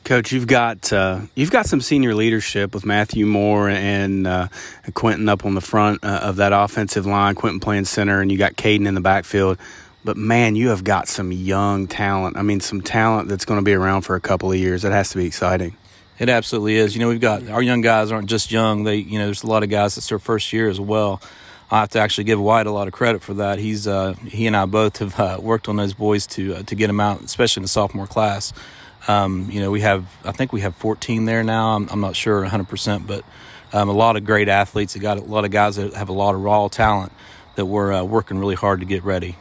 Coach, 0.08 0.32
you've 0.32 0.48
got 0.48 0.94
uh, 0.94 1.20
you've 1.36 1.52
got 1.52 1.66
some 1.66 1.82
senior 1.82 2.16
leadership 2.16 2.74
with 2.74 2.86
Matthew 2.86 3.26
Moore 3.26 3.68
and 3.68 4.26
uh, 4.26 4.48
Quentin 4.94 5.28
up 5.28 5.44
on 5.44 5.54
the 5.54 5.60
front 5.60 6.02
uh, 6.02 6.22
of 6.24 6.38
that 6.38 6.54
offensive 6.54 7.06
line. 7.06 7.36
Quentin 7.36 7.60
playing 7.60 7.84
center, 7.84 8.22
and 8.22 8.32
you 8.32 8.38
got 8.38 8.54
Caden 8.54 8.88
in 8.88 8.94
the 8.94 9.02
backfield. 9.02 9.58
But 10.06 10.16
man, 10.16 10.56
you 10.56 10.70
have 10.70 10.86
got 10.86 11.10
some 11.10 11.34
young 11.34 11.88
talent. 11.88 12.38
I 12.38 12.42
mean, 12.42 12.62
some 12.62 12.80
talent 12.80 13.28
that's 13.28 13.44
going 13.44 13.60
to 13.60 13.66
be 13.66 13.74
around 13.74 14.04
for 14.04 14.16
a 14.16 14.22
couple 14.22 14.50
of 14.50 14.58
years. 14.58 14.84
That 14.84 14.94
has 14.94 15.10
to 15.10 15.18
be 15.18 15.26
exciting. 15.26 15.76
It 16.20 16.30
absolutely 16.30 16.78
is. 16.78 16.96
You 16.96 17.02
know, 17.02 17.10
we've 17.10 17.20
got 17.20 17.50
our 17.50 17.62
young 17.62 17.82
guys 17.82 18.10
aren't 18.10 18.30
just 18.30 18.50
young. 18.50 18.86
They, 18.86 18.96
you 18.96 19.20
know, 19.20 19.26
there's 19.26 19.44
a 19.44 19.48
lot 19.48 19.64
of 19.64 19.70
guys 19.70 19.96
that's 19.96 20.08
their 20.08 20.20
first 20.20 20.54
year 20.54 20.70
as 20.70 20.80
well. 20.80 21.22
I 21.70 21.82
have 21.82 21.90
to 21.90 22.00
actually 22.00 22.24
give 22.24 22.40
White 22.40 22.66
a 22.66 22.72
lot 22.72 22.88
of 22.88 22.94
credit 22.94 23.22
for 23.22 23.34
that. 23.34 23.60
He's 23.60 23.90
uh, 23.90 24.14
he 24.26 24.48
and 24.48 24.56
I 24.56 24.68
both 24.68 25.00
have 25.00 25.20
uh, 25.20 25.38
worked 25.42 25.68
on 25.68 25.76
those 25.76 25.94
boys 25.94 26.26
to 26.28 26.56
uh, 26.56 26.64
to 26.64 26.76
get 26.76 26.88
them 26.88 27.02
out, 27.02 27.24
especially 27.24 27.60
in 27.60 27.64
the 27.66 27.68
sophomore 27.68 28.08
class. 28.08 28.54
Um, 29.08 29.50
you 29.52 29.62
know, 29.62 29.72
we 29.72 29.82
have, 29.82 30.06
I 30.26 30.32
think 30.32 30.52
we 30.52 30.62
have 30.62 30.76
14 30.76 31.26
there 31.26 31.44
now. 31.44 31.76
I'm, 31.76 31.88
I'm 31.90 32.02
not 32.02 32.16
sure 32.16 32.46
100%, 32.46 33.08
but 33.08 33.24
um, 33.74 33.90
a 33.90 33.94
lot 33.94 34.18
of 34.18 34.26
great 34.26 34.50
athletes. 34.50 34.96
We 34.96 35.02
got 35.02 35.18
a 35.18 35.22
lot 35.22 35.46
of 35.46 35.52
guys 35.52 35.78
that 35.78 35.94
have 35.94 36.10
a 36.10 36.14
lot 36.14 36.36
of 36.36 36.42
raw 36.42 36.68
talent 36.68 37.12
that 37.56 37.66
we're 37.66 37.94
uh, 37.94 38.04
working 38.04 38.38
really 38.38 38.56
hard 38.56 38.82
to 38.82 38.86
get 38.86 39.04
ready. 39.04 39.36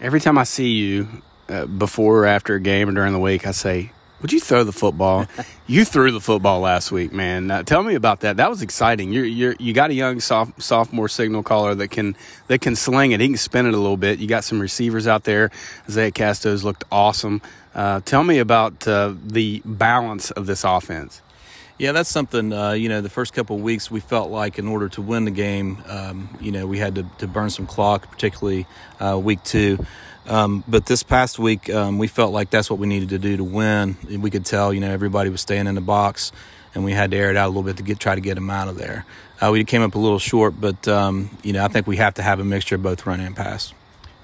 Every 0.00 0.20
time 0.20 0.36
I 0.38 0.44
see 0.44 0.70
you 0.70 1.08
uh, 1.48 1.66
before 1.66 2.20
or 2.20 2.26
after 2.26 2.54
a 2.54 2.60
game 2.60 2.88
or 2.88 2.92
during 2.92 3.12
the 3.12 3.18
week, 3.18 3.46
I 3.46 3.52
say, 3.52 3.92
would 4.26 4.32
you 4.32 4.40
throw 4.40 4.64
the 4.64 4.72
football? 4.72 5.24
you 5.68 5.84
threw 5.84 6.10
the 6.10 6.20
football 6.20 6.58
last 6.58 6.90
week, 6.90 7.12
man. 7.12 7.48
Uh, 7.48 7.62
tell 7.62 7.84
me 7.84 7.94
about 7.94 8.22
that. 8.22 8.38
That 8.38 8.50
was 8.50 8.60
exciting. 8.60 9.12
You're, 9.12 9.24
you're 9.24 9.54
you 9.60 9.72
got 9.72 9.90
a 9.90 9.94
young 9.94 10.18
soft, 10.18 10.60
sophomore 10.60 11.06
signal 11.06 11.44
caller 11.44 11.76
that 11.76 11.92
can 11.92 12.16
that 12.48 12.60
can 12.60 12.74
sling 12.74 13.12
it. 13.12 13.20
He 13.20 13.28
can 13.28 13.36
spin 13.36 13.66
it 13.66 13.74
a 13.74 13.76
little 13.76 13.96
bit. 13.96 14.18
You 14.18 14.26
got 14.26 14.42
some 14.42 14.58
receivers 14.58 15.06
out 15.06 15.22
there. 15.22 15.52
Isaiah 15.88 16.10
Castos 16.10 16.64
looked 16.64 16.82
awesome. 16.90 17.40
Uh, 17.72 18.00
tell 18.04 18.24
me 18.24 18.40
about 18.40 18.88
uh, 18.88 19.14
the 19.24 19.62
balance 19.64 20.32
of 20.32 20.46
this 20.46 20.64
offense. 20.64 21.22
Yeah, 21.78 21.92
that's 21.92 22.10
something. 22.10 22.52
Uh, 22.52 22.72
you 22.72 22.88
know, 22.88 23.02
the 23.02 23.08
first 23.08 23.32
couple 23.32 23.54
of 23.54 23.62
weeks 23.62 23.92
we 23.92 24.00
felt 24.00 24.32
like 24.32 24.58
in 24.58 24.66
order 24.66 24.88
to 24.88 25.02
win 25.02 25.24
the 25.24 25.30
game, 25.30 25.84
um, 25.86 26.36
you 26.40 26.50
know, 26.50 26.66
we 26.66 26.78
had 26.80 26.96
to, 26.96 27.06
to 27.18 27.28
burn 27.28 27.50
some 27.50 27.68
clock, 27.68 28.10
particularly 28.10 28.66
uh, 28.98 29.16
week 29.22 29.44
two. 29.44 29.78
Um, 30.26 30.64
but 30.66 30.86
this 30.86 31.02
past 31.02 31.38
week, 31.38 31.70
um, 31.70 31.98
we 31.98 32.08
felt 32.08 32.32
like 32.32 32.50
that's 32.50 32.68
what 32.68 32.78
we 32.78 32.86
needed 32.86 33.10
to 33.10 33.18
do 33.18 33.36
to 33.36 33.44
win. 33.44 33.96
We 34.08 34.30
could 34.30 34.44
tell, 34.44 34.72
you 34.72 34.80
know, 34.80 34.90
everybody 34.90 35.30
was 35.30 35.40
staying 35.40 35.66
in 35.66 35.74
the 35.74 35.80
box, 35.80 36.32
and 36.74 36.84
we 36.84 36.92
had 36.92 37.12
to 37.12 37.16
air 37.16 37.30
it 37.30 37.36
out 37.36 37.46
a 37.46 37.48
little 37.48 37.62
bit 37.62 37.76
to 37.76 37.82
get 37.82 38.00
try 38.00 38.14
to 38.14 38.20
get 38.20 38.34
them 38.34 38.50
out 38.50 38.68
of 38.68 38.76
there. 38.76 39.04
Uh, 39.40 39.50
we 39.52 39.64
came 39.64 39.82
up 39.82 39.94
a 39.94 39.98
little 39.98 40.18
short, 40.18 40.60
but 40.60 40.88
um, 40.88 41.30
you 41.42 41.52
know, 41.52 41.64
I 41.64 41.68
think 41.68 41.86
we 41.86 41.96
have 41.96 42.14
to 42.14 42.22
have 42.22 42.40
a 42.40 42.44
mixture 42.44 42.74
of 42.74 42.82
both 42.82 43.06
run 43.06 43.20
and 43.20 43.36
pass. 43.36 43.72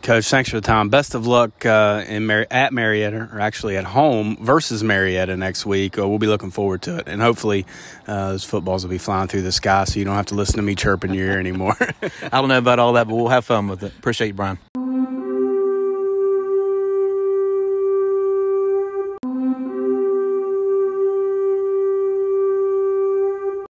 Coach, 0.03 0.27
thanks 0.27 0.51
for 0.51 0.57
the 0.57 0.67
time. 0.67 0.89
Best 0.89 1.15
of 1.15 1.29
luck 1.29 1.65
uh, 1.65 2.03
in 2.09 2.27
Mar- 2.27 2.49
at 2.51 2.73
Marietta, 2.73 3.29
or 3.33 3.39
actually 3.39 3.77
at 3.77 3.85
home 3.85 4.37
versus 4.41 4.83
Marietta 4.83 5.37
next 5.37 5.65
week. 5.65 5.97
Uh, 5.97 6.09
we'll 6.09 6.19
be 6.19 6.27
looking 6.27 6.51
forward 6.51 6.83
to 6.83 6.99
it, 6.99 7.05
and 7.07 7.23
hopefully, 7.23 7.67
uh, 8.09 8.31
those 8.33 8.43
footballs 8.43 8.83
will 8.83 8.91
be 8.91 8.99
flying 8.99 9.29
through 9.29 9.43
the 9.43 9.53
sky, 9.53 9.85
so 9.85 10.01
you 10.01 10.05
don't 10.05 10.17
have 10.17 10.27
to 10.27 10.35
listen 10.35 10.57
to 10.57 10.63
me 10.63 10.75
chirping 10.75 11.15
your 11.15 11.29
ear 11.31 11.39
anymore. 11.39 11.77
I 12.23 12.41
don't 12.41 12.49
know 12.49 12.59
about 12.59 12.81
all 12.81 12.95
that, 12.95 13.07
but 13.07 13.15
we'll 13.15 13.29
have 13.29 13.45
fun 13.45 13.69
with 13.69 13.85
it. 13.85 13.93
Appreciate 13.97 14.29
you, 14.29 14.35
Brian. 14.35 14.59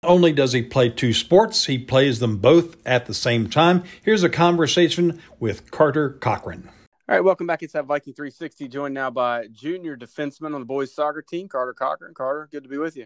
Only 0.10 0.34
does 0.34 0.54
he 0.54 0.64
play 0.64 0.90
two 0.90 1.14
sports, 1.14 1.68
he 1.68 1.78
plays 1.78 2.20
them 2.20 2.38
both 2.38 2.76
at 2.86 3.06
the 3.06 3.14
same 3.14 3.48
time. 3.48 3.84
Here's 4.04 4.24
a 4.24 4.30
conversation 4.30 5.22
with 5.40 5.70
Carter 5.70 6.10
Cochran. 6.10 6.68
All 7.08 7.16
right, 7.16 7.24
welcome 7.24 7.48
back. 7.48 7.62
It's 7.62 7.74
that 7.74 7.86
Viking 7.86 8.14
360, 8.14 8.68
joined 8.68 8.96
now 8.96 9.12
by 9.12 9.48
junior 9.52 9.96
defenseman 9.96 10.56
on 10.56 10.62
the 10.62 10.66
boys 10.66 10.94
soccer 10.94 11.22
team, 11.22 11.48
Carter 11.48 11.74
Cochran. 11.74 12.16
Carter, 12.16 12.50
good 12.52 12.64
to 12.64 12.70
be 12.70 12.80
with 12.80 12.98
you. 12.98 13.06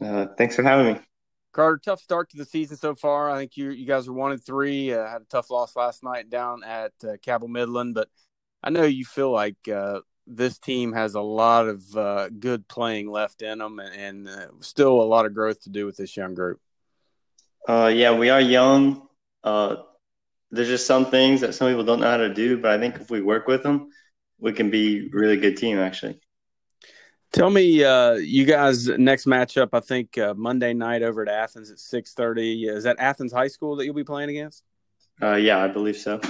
Uh, 0.00 0.26
thanks 0.36 0.54
for 0.54 0.62
having 0.62 0.94
me. 0.94 1.00
Carter, 1.52 1.78
tough 1.82 2.00
start 2.00 2.30
to 2.30 2.36
the 2.36 2.44
season 2.44 2.76
so 2.76 2.94
far. 2.94 3.30
I 3.30 3.38
think 3.38 3.56
you 3.56 3.70
you 3.70 3.86
guys 3.86 4.08
are 4.08 4.12
one 4.12 4.32
and 4.32 4.42
three. 4.42 4.92
Uh, 4.92 5.06
had 5.06 5.22
a 5.22 5.26
tough 5.26 5.50
loss 5.50 5.76
last 5.76 6.02
night 6.02 6.30
down 6.30 6.62
at 6.64 6.92
uh, 7.04 7.16
Cabell 7.22 7.48
Midland, 7.48 7.94
but 7.94 8.08
I 8.62 8.70
know 8.70 8.84
you 8.84 9.04
feel 9.04 9.30
like 9.30 9.56
uh, 9.68 10.00
this 10.36 10.58
team 10.58 10.92
has 10.92 11.14
a 11.14 11.20
lot 11.20 11.68
of 11.68 11.96
uh, 11.96 12.28
good 12.28 12.66
playing 12.68 13.10
left 13.10 13.42
in 13.42 13.58
them, 13.58 13.78
and, 13.78 13.94
and 13.94 14.28
uh, 14.28 14.46
still 14.60 15.00
a 15.00 15.04
lot 15.04 15.26
of 15.26 15.34
growth 15.34 15.62
to 15.62 15.70
do 15.70 15.86
with 15.86 15.96
this 15.96 16.16
young 16.16 16.34
group. 16.34 16.60
Uh, 17.68 17.90
yeah, 17.94 18.16
we 18.16 18.30
are 18.30 18.40
young. 18.40 19.06
Uh, 19.44 19.76
there's 20.50 20.68
just 20.68 20.86
some 20.86 21.06
things 21.06 21.40
that 21.40 21.54
some 21.54 21.68
people 21.68 21.84
don't 21.84 22.00
know 22.00 22.10
how 22.10 22.16
to 22.16 22.32
do, 22.32 22.58
but 22.58 22.72
I 22.72 22.78
think 22.78 22.96
if 22.96 23.10
we 23.10 23.20
work 23.20 23.46
with 23.46 23.62
them, 23.62 23.88
we 24.38 24.52
can 24.52 24.70
be 24.70 25.06
a 25.06 25.16
really 25.16 25.36
good 25.36 25.56
team. 25.56 25.78
Actually. 25.78 26.20
Tell 27.32 27.48
me, 27.48 27.82
uh, 27.82 28.12
you 28.12 28.44
guys 28.44 28.88
next 28.88 29.26
matchup. 29.26 29.70
I 29.72 29.80
think 29.80 30.18
uh, 30.18 30.34
Monday 30.36 30.74
night 30.74 31.02
over 31.02 31.22
at 31.22 31.28
Athens 31.28 31.70
at 31.70 31.78
six 31.78 32.12
thirty. 32.14 32.66
Is 32.66 32.84
that 32.84 32.98
Athens 32.98 33.32
High 33.32 33.48
School 33.48 33.76
that 33.76 33.84
you'll 33.84 33.94
be 33.94 34.04
playing 34.04 34.30
against? 34.30 34.64
yeah, 35.20 35.62
I 35.62 35.68
believe 35.68 35.96
so. 35.96 36.20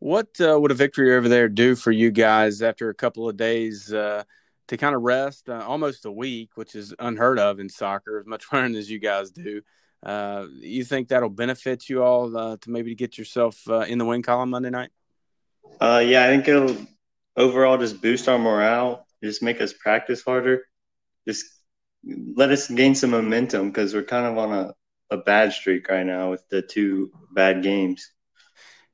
What 0.00 0.40
uh, 0.40 0.58
would 0.58 0.70
a 0.70 0.74
victory 0.74 1.14
over 1.14 1.28
there 1.28 1.48
do 1.48 1.76
for 1.76 1.92
you 1.92 2.10
guys 2.10 2.62
after 2.62 2.88
a 2.88 2.94
couple 2.94 3.28
of 3.28 3.36
days 3.36 3.92
uh, 3.92 4.24
to 4.68 4.76
kind 4.78 4.94
of 4.94 5.02
rest, 5.02 5.50
uh, 5.50 5.62
almost 5.66 6.06
a 6.06 6.10
week, 6.10 6.50
which 6.54 6.74
is 6.74 6.94
unheard 6.98 7.38
of 7.38 7.60
in 7.60 7.68
soccer, 7.68 8.18
as 8.18 8.26
much 8.26 8.46
running 8.52 8.76
as 8.76 8.90
you 8.90 8.98
guys 8.98 9.30
do? 9.30 9.60
Uh, 10.02 10.46
you 10.58 10.84
think 10.84 11.08
that'll 11.08 11.28
benefit 11.28 11.90
you 11.90 12.02
all 12.02 12.34
uh, 12.34 12.56
to 12.62 12.70
maybe 12.70 12.94
get 12.94 13.18
yourself 13.18 13.60
uh, 13.68 13.80
in 13.80 13.98
the 13.98 14.06
win 14.06 14.22
column 14.22 14.48
Monday 14.48 14.70
night? 14.70 14.88
Yeah, 15.82 16.24
I 16.24 16.28
think 16.28 16.48
it'll 16.48 16.76
overall 17.36 17.76
just 17.76 18.00
boost 18.00 18.26
our 18.26 18.38
morale, 18.38 19.06
just 19.22 19.42
make 19.42 19.60
us 19.60 19.74
practice 19.74 20.22
harder, 20.22 20.62
just 21.28 21.44
let 22.34 22.50
us 22.50 22.70
gain 22.70 22.94
some 22.94 23.10
momentum 23.10 23.68
because 23.68 23.92
we're 23.92 24.02
kind 24.02 24.24
of 24.24 24.38
on 24.38 24.52
a, 24.52 24.74
a 25.10 25.18
bad 25.18 25.52
streak 25.52 25.90
right 25.90 26.06
now 26.06 26.30
with 26.30 26.48
the 26.48 26.62
two 26.62 27.12
bad 27.34 27.62
games. 27.62 28.10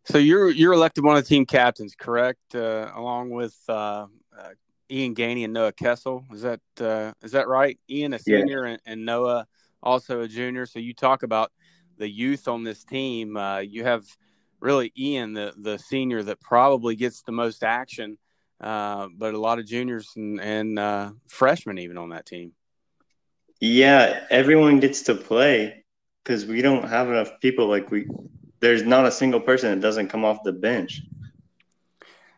So 0.06 0.18
you're 0.18 0.50
you're 0.50 0.72
elected 0.72 1.04
one 1.04 1.16
of 1.16 1.24
the 1.24 1.28
team 1.28 1.46
captains, 1.46 1.96
correct? 1.98 2.54
Uh, 2.54 2.90
along 2.94 3.30
with 3.30 3.56
uh, 3.68 4.06
uh, 4.38 4.50
Ian 4.88 5.16
Gainey 5.16 5.42
and 5.42 5.52
Noah 5.52 5.72
Kessel. 5.72 6.24
Is 6.32 6.42
that 6.42 6.60
uh, 6.80 7.12
is 7.24 7.32
that 7.32 7.48
right? 7.48 7.78
Ian 7.90 8.14
a 8.14 8.18
senior 8.20 8.66
yeah. 8.66 8.72
and, 8.72 8.82
and, 8.86 9.04
Noah 9.04 9.46
also 9.82 10.20
a 10.20 10.28
junior. 10.28 10.64
So 10.64 10.78
you 10.78 10.94
talk 10.94 11.24
about 11.24 11.50
the 11.98 12.08
youth 12.08 12.46
on 12.46 12.62
this 12.62 12.84
team. 12.84 13.36
Uh, 13.36 13.58
you 13.58 13.82
have 13.82 14.04
really 14.60 14.92
Ian, 14.96 15.32
the 15.32 15.52
the 15.56 15.76
senior, 15.76 16.22
that 16.22 16.40
probably 16.40 16.94
gets 16.94 17.22
the 17.22 17.32
most 17.32 17.64
action, 17.64 18.16
uh, 18.60 19.08
but 19.16 19.34
a 19.34 19.40
lot 19.40 19.58
of 19.58 19.66
juniors 19.66 20.12
and, 20.14 20.40
and 20.40 21.16
freshmen 21.26 21.78
even 21.78 21.98
on 21.98 22.10
that 22.10 22.26
team. 22.26 22.52
Yeah, 23.60 24.24
everyone 24.30 24.78
gets 24.78 25.02
to 25.04 25.16
play 25.16 25.84
because 26.22 26.46
we 26.46 26.62
don't 26.62 26.88
have 26.88 27.08
enough 27.08 27.40
people 27.40 27.66
like 27.66 27.90
we 27.90 28.06
there's 28.66 28.82
not 28.82 29.06
a 29.06 29.12
single 29.12 29.38
person 29.38 29.70
that 29.70 29.80
doesn't 29.80 30.08
come 30.08 30.24
off 30.24 30.42
the 30.42 30.52
bench. 30.52 31.02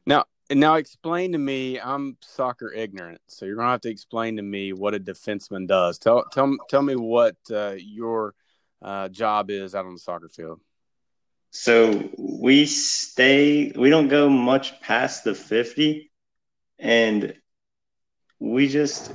Now, 0.04 0.26
now 0.50 0.75
explain 0.75 1.32
to 1.32 1.38
me. 1.38 1.80
I'm 1.80 2.18
soccer 2.20 2.70
ignorant, 2.70 3.23
so 3.28 3.47
you're 3.47 3.56
gonna 3.56 3.70
have 3.70 3.80
to 3.82 3.90
explain 3.90 4.37
to 4.37 4.42
me 4.42 4.75
what 4.75 4.94
a 4.94 5.00
defenseman 5.00 5.66
does. 5.66 5.99
Tell 5.99 6.26
tell 6.30 6.54
tell 6.68 6.82
me 6.82 6.97
what 6.97 7.37
uh, 7.50 7.76
your 7.78 8.35
uh, 8.82 9.08
job 9.08 9.50
is 9.50 9.75
out 9.75 9.87
on 9.87 9.94
the 9.94 9.99
soccer 9.99 10.28
field. 10.28 10.61
So 11.50 12.11
we 12.18 12.66
stay. 12.66 13.73
We 13.75 13.88
don't 13.88 14.08
go 14.08 14.28
much 14.28 14.82
past 14.82 15.25
the 15.25 15.35
fifty, 15.35 16.11
and 16.78 17.35
we 18.38 18.68
just 18.68 19.12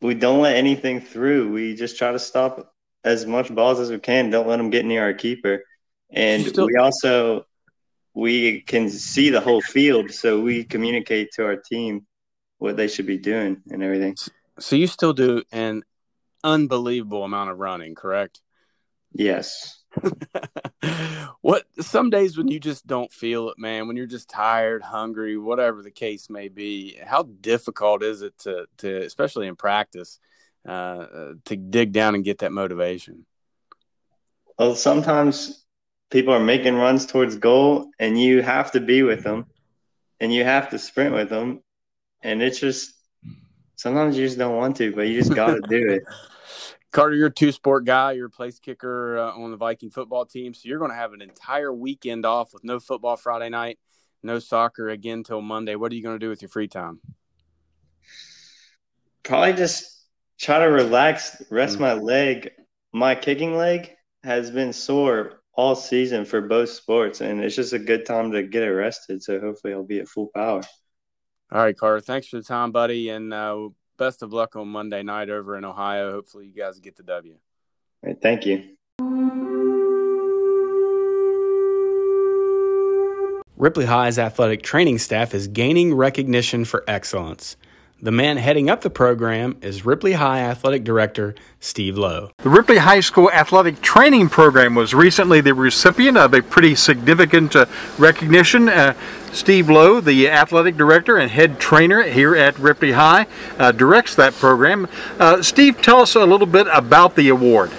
we 0.00 0.14
don't 0.14 0.42
let 0.42 0.54
anything 0.54 1.00
through. 1.00 1.50
We 1.50 1.74
just 1.74 1.98
try 1.98 2.12
to 2.12 2.20
stop 2.20 2.72
as 3.02 3.26
much 3.26 3.52
balls 3.52 3.80
as 3.80 3.90
we 3.90 3.98
can. 3.98 4.30
Don't 4.30 4.46
let 4.46 4.58
them 4.58 4.70
get 4.70 4.84
near 4.84 5.02
our 5.02 5.12
keeper 5.12 5.64
and 6.12 6.46
still- 6.46 6.66
we 6.66 6.76
also 6.76 7.46
we 8.14 8.60
can 8.60 8.90
see 8.90 9.30
the 9.30 9.40
whole 9.40 9.62
field, 9.62 10.10
so 10.10 10.38
we 10.38 10.64
communicate 10.64 11.30
to 11.32 11.44
our 11.44 11.56
team 11.56 12.06
what 12.58 12.76
they 12.76 12.86
should 12.86 13.06
be 13.06 13.16
doing 13.16 13.62
and 13.70 13.82
everything. 13.82 14.16
So 14.58 14.76
you 14.76 14.86
still 14.86 15.14
do 15.14 15.42
an 15.50 15.82
unbelievable 16.44 17.24
amount 17.24 17.50
of 17.50 17.58
running, 17.58 17.94
correct? 17.94 18.42
Yes. 19.12 19.82
what 21.40 21.64
some 21.80 22.10
days 22.10 22.36
when 22.36 22.48
you 22.48 22.58
just 22.58 22.86
don't 22.86 23.12
feel 23.12 23.50
it, 23.50 23.58
man, 23.58 23.86
when 23.86 23.96
you're 23.96 24.06
just 24.06 24.28
tired, 24.28 24.82
hungry, 24.82 25.36
whatever 25.36 25.82
the 25.82 25.90
case 25.90 26.30
may 26.30 26.48
be, 26.48 26.98
how 27.04 27.22
difficult 27.22 28.02
is 28.02 28.22
it 28.22 28.36
to 28.38 28.66
to 28.78 29.02
especially 29.02 29.46
in 29.46 29.56
practice 29.56 30.18
uh, 30.66 31.32
to 31.44 31.56
dig 31.56 31.92
down 31.92 32.14
and 32.14 32.24
get 32.24 32.38
that 32.38 32.52
motivation? 32.52 33.26
Well, 34.58 34.74
sometimes 34.74 35.62
people 36.12 36.34
are 36.34 36.40
making 36.40 36.74
runs 36.76 37.06
towards 37.06 37.36
goal 37.36 37.90
and 37.98 38.20
you 38.20 38.42
have 38.42 38.70
to 38.72 38.80
be 38.80 39.02
with 39.02 39.24
them 39.24 39.46
and 40.20 40.32
you 40.32 40.44
have 40.44 40.68
to 40.68 40.78
sprint 40.78 41.14
with 41.14 41.30
them. 41.30 41.62
And 42.22 42.42
it's 42.42 42.60
just 42.60 42.92
sometimes 43.76 44.16
you 44.16 44.24
just 44.24 44.38
don't 44.38 44.54
want 44.54 44.76
to 44.76 44.92
but 44.94 45.08
you 45.08 45.18
just 45.18 45.34
got 45.34 45.54
to 45.54 45.60
do 45.68 45.88
it. 45.88 46.04
Carter 46.92 47.16
you're 47.16 47.28
a 47.28 47.32
two 47.32 47.50
sport 47.50 47.86
guy. 47.86 48.12
You're 48.12 48.26
a 48.26 48.30
place 48.30 48.58
kicker 48.58 49.18
uh, 49.18 49.32
on 49.32 49.50
the 49.50 49.56
viking 49.56 49.90
football 49.90 50.26
team. 50.26 50.52
So 50.52 50.68
you're 50.68 50.78
going 50.78 50.90
to 50.90 50.96
have 50.96 51.14
an 51.14 51.22
entire 51.22 51.72
weekend 51.72 52.26
off 52.26 52.52
with 52.52 52.62
no 52.62 52.78
football 52.78 53.16
friday 53.16 53.48
night 53.48 53.78
no 54.22 54.38
soccer 54.38 54.90
again 54.90 55.24
till 55.24 55.40
monday. 55.40 55.74
What 55.74 55.90
are 55.90 55.94
you 55.94 56.02
going 56.02 56.14
to 56.14 56.24
do 56.24 56.28
with 56.28 56.42
your 56.42 56.50
free 56.50 56.68
time? 56.68 57.00
Probably 59.24 59.54
just 59.54 60.04
try 60.38 60.60
to 60.60 60.66
relax 60.66 61.42
rest 61.50 61.74
mm-hmm. 61.74 61.82
my 61.82 61.92
leg. 61.94 62.50
My 62.92 63.14
kicking 63.14 63.56
leg 63.56 63.96
has 64.22 64.50
been 64.50 64.72
sore 64.72 65.41
all 65.54 65.74
season 65.74 66.24
for 66.24 66.40
both 66.40 66.70
sports, 66.70 67.20
and 67.20 67.42
it's 67.42 67.56
just 67.56 67.72
a 67.72 67.78
good 67.78 68.06
time 68.06 68.32
to 68.32 68.42
get 68.42 68.62
arrested. 68.62 69.22
So 69.22 69.40
hopefully, 69.40 69.74
I'll 69.74 69.84
be 69.84 70.00
at 70.00 70.08
full 70.08 70.30
power. 70.34 70.62
All 71.50 71.62
right, 71.62 71.76
Carter. 71.76 72.00
Thanks 72.00 72.28
for 72.28 72.36
the 72.36 72.42
time, 72.42 72.72
buddy, 72.72 73.10
and 73.10 73.32
uh, 73.32 73.68
best 73.98 74.22
of 74.22 74.32
luck 74.32 74.56
on 74.56 74.68
Monday 74.68 75.02
night 75.02 75.28
over 75.28 75.56
in 75.56 75.64
Ohio. 75.64 76.12
Hopefully, 76.12 76.46
you 76.46 76.54
guys 76.54 76.78
get 76.80 76.96
the 76.96 77.02
W. 77.02 77.34
All 77.34 78.08
right, 78.08 78.20
thank 78.20 78.46
you. 78.46 78.76
Ripley 83.56 83.84
High's 83.84 84.18
athletic 84.18 84.62
training 84.62 84.98
staff 84.98 85.34
is 85.34 85.46
gaining 85.46 85.94
recognition 85.94 86.64
for 86.64 86.82
excellence. 86.88 87.56
The 88.04 88.10
man 88.10 88.36
heading 88.36 88.68
up 88.68 88.80
the 88.80 88.90
program 88.90 89.56
is 89.62 89.86
Ripley 89.86 90.14
High 90.14 90.40
Athletic 90.40 90.82
Director 90.82 91.36
Steve 91.60 91.96
Lowe. 91.96 92.32
The 92.38 92.48
Ripley 92.48 92.78
High 92.78 92.98
School 92.98 93.30
Athletic 93.30 93.80
Training 93.80 94.28
Program 94.28 94.74
was 94.74 94.92
recently 94.92 95.40
the 95.40 95.54
recipient 95.54 96.18
of 96.18 96.34
a 96.34 96.42
pretty 96.42 96.74
significant 96.74 97.54
uh, 97.54 97.66
recognition. 97.98 98.68
Uh, 98.68 98.94
Steve 99.32 99.70
Lowe, 99.70 100.00
the 100.00 100.28
athletic 100.28 100.76
director 100.76 101.16
and 101.16 101.30
head 101.30 101.60
trainer 101.60 102.02
here 102.02 102.34
at 102.34 102.58
Ripley 102.58 102.90
High, 102.90 103.28
uh, 103.56 103.70
directs 103.70 104.16
that 104.16 104.34
program. 104.34 104.88
Uh, 105.20 105.40
Steve, 105.40 105.80
tell 105.80 106.00
us 106.00 106.16
a 106.16 106.26
little 106.26 106.48
bit 106.48 106.66
about 106.72 107.14
the 107.14 107.28
award. 107.28 107.70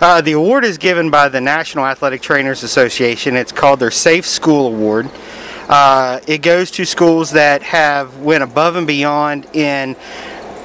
Uh, 0.00 0.20
the 0.20 0.32
award 0.32 0.64
is 0.64 0.76
given 0.76 1.08
by 1.08 1.28
the 1.28 1.40
National 1.40 1.86
Athletic 1.86 2.20
Trainers 2.20 2.64
Association. 2.64 3.36
It's 3.36 3.52
called 3.52 3.78
their 3.78 3.92
Safe 3.92 4.26
School 4.26 4.66
Award. 4.66 5.08
Uh, 5.68 6.20
it 6.26 6.38
goes 6.38 6.70
to 6.72 6.84
schools 6.86 7.32
that 7.32 7.62
have 7.62 8.18
went 8.18 8.42
above 8.42 8.76
and 8.76 8.86
beyond 8.86 9.46
in 9.54 9.96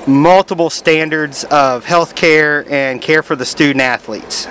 multiple 0.07 0.69
standards 0.69 1.43
of 1.45 1.85
health 1.85 2.15
care 2.15 2.65
and 2.69 3.01
care 3.01 3.21
for 3.21 3.35
the 3.35 3.45
student 3.45 3.81
athletes. 3.81 4.47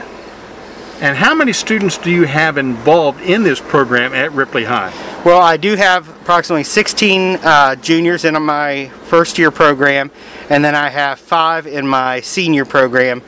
And 1.00 1.16
how 1.16 1.34
many 1.34 1.52
students 1.52 1.98
do 1.98 2.10
you 2.10 2.26
have 2.26 2.58
involved 2.58 3.20
in 3.22 3.42
this 3.42 3.60
program 3.60 4.14
at 4.14 4.30
Ripley 4.32 4.64
High? 4.64 4.92
Well, 5.24 5.40
I 5.40 5.56
do 5.56 5.74
have 5.74 6.08
approximately 6.08 6.64
16 6.64 7.36
uh, 7.42 7.74
juniors 7.76 8.24
in 8.24 8.40
my 8.40 8.88
first 9.04 9.36
year 9.36 9.50
program, 9.50 10.12
and 10.48 10.64
then 10.64 10.74
I 10.74 10.90
have 10.90 11.18
five 11.18 11.66
in 11.66 11.88
my 11.88 12.20
senior 12.20 12.64
program 12.64 13.22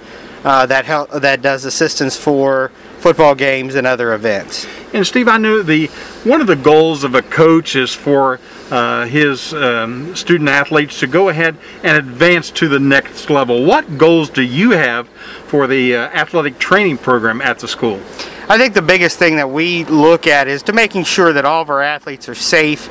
uh, 0.45 0.67
that 0.67 0.85
help 0.85 1.11
that 1.11 1.43
does 1.43 1.65
assistance 1.65 2.17
for 2.17 2.71
football 3.05 3.35
games 3.35 3.75
and 3.75 3.87
other 3.87 4.15
events. 4.15 4.67
And 4.95 5.07
Steve, 5.07 5.29
I 5.29 5.37
know 5.37 5.63
the 5.63 5.89
one 6.25 6.41
of 6.41 6.47
the 6.47 6.57
goals 6.57 7.05
of 7.05 7.15
a 7.15 7.21
coach 7.21 7.77
is 7.77 7.93
for 7.93 8.41
uh, 8.71 9.05
his 9.05 9.53
um, 9.53 10.17
student 10.17 10.49
athletes 10.49 11.01
to 11.01 11.07
go 11.07 11.29
ahead 11.29 11.59
and 11.83 11.99
advance 11.99 12.51
to 12.53 12.67
the 12.67 12.79
next 12.79 13.29
level. 13.29 13.67
What 13.67 13.99
goals 13.99 14.31
do 14.31 14.41
you 14.41 14.71
have 14.71 15.07
for 15.49 15.67
the 15.67 15.95
uh, 15.95 15.99
athletic 16.19 16.59
training 16.59 16.97
program 16.97 17.43
at 17.43 17.59
the 17.59 17.69
school? 17.69 18.01
I 18.49 18.57
think 18.57 18.73
the 18.73 18.81
biggest 18.81 19.19
thing 19.19 19.37
that 19.37 19.51
we 19.51 19.85
look 19.85 20.27
at 20.27 20.49
is 20.49 20.63
to 20.63 20.73
making 20.73 21.05
sure 21.05 21.35
that 21.35 21.45
all 21.45 21.61
of 21.61 21.69
our 21.69 21.83
athletes 21.83 22.27
are 22.31 22.35
safe 22.35 22.89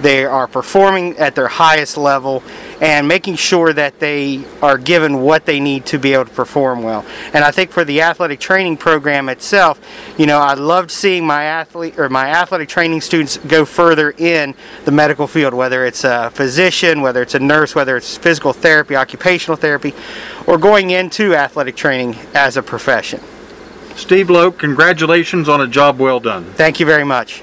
they 0.00 0.24
are 0.24 0.46
performing 0.46 1.16
at 1.18 1.34
their 1.34 1.48
highest 1.48 1.96
level 1.96 2.42
and 2.80 3.08
making 3.08 3.34
sure 3.34 3.72
that 3.72 3.98
they 3.98 4.44
are 4.62 4.78
given 4.78 5.22
what 5.22 5.46
they 5.46 5.58
need 5.58 5.84
to 5.86 5.98
be 5.98 6.12
able 6.12 6.26
to 6.26 6.30
perform 6.30 6.82
well. 6.82 7.04
And 7.32 7.44
I 7.44 7.50
think 7.50 7.70
for 7.70 7.84
the 7.84 8.02
athletic 8.02 8.38
training 8.38 8.76
program 8.76 9.28
itself, 9.28 9.80
you 10.16 10.26
know, 10.26 10.38
I 10.38 10.54
loved 10.54 10.90
seeing 10.90 11.26
my 11.26 11.44
athlete 11.44 11.98
or 11.98 12.08
my 12.08 12.28
athletic 12.28 12.68
training 12.68 13.00
students 13.00 13.36
go 13.38 13.64
further 13.64 14.12
in 14.16 14.54
the 14.84 14.92
medical 14.92 15.26
field, 15.26 15.54
whether 15.54 15.84
it's 15.84 16.04
a 16.04 16.30
physician, 16.30 17.00
whether 17.00 17.22
it's 17.22 17.34
a 17.34 17.40
nurse, 17.40 17.74
whether 17.74 17.96
it's 17.96 18.16
physical 18.16 18.52
therapy, 18.52 18.94
occupational 18.94 19.56
therapy, 19.56 19.94
or 20.46 20.58
going 20.58 20.90
into 20.90 21.34
athletic 21.34 21.76
training 21.76 22.16
as 22.34 22.56
a 22.56 22.62
profession. 22.62 23.20
Steve 23.96 24.30
Lowe, 24.30 24.52
congratulations 24.52 25.48
on 25.48 25.60
a 25.60 25.66
job 25.66 25.98
well 25.98 26.20
done. 26.20 26.44
Thank 26.52 26.78
you 26.78 26.86
very 26.86 27.04
much. 27.04 27.42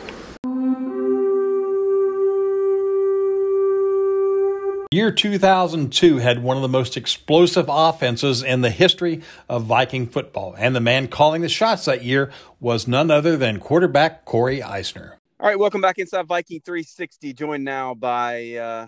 Year 4.95 5.11
2002 5.11 6.19
had 6.19 6.41
one 6.41 6.55
of 6.55 6.61
the 6.61 6.69
most 6.69 6.95
explosive 6.95 7.65
offenses 7.67 8.41
in 8.41 8.61
the 8.61 8.69
history 8.69 9.21
of 9.49 9.65
Viking 9.65 10.07
football, 10.07 10.55
and 10.57 10.73
the 10.73 10.79
man 10.79 11.09
calling 11.09 11.41
the 11.41 11.49
shots 11.49 11.83
that 11.83 12.05
year 12.05 12.31
was 12.61 12.87
none 12.87 13.11
other 13.11 13.35
than 13.35 13.59
quarterback 13.59 14.23
Corey 14.23 14.63
Eisner. 14.63 15.19
All 15.37 15.49
right, 15.49 15.59
welcome 15.59 15.81
back 15.81 15.99
inside 15.99 16.27
Viking 16.27 16.61
360, 16.61 17.33
joined 17.33 17.65
now 17.65 17.93
by, 17.93 18.53
uh, 18.53 18.87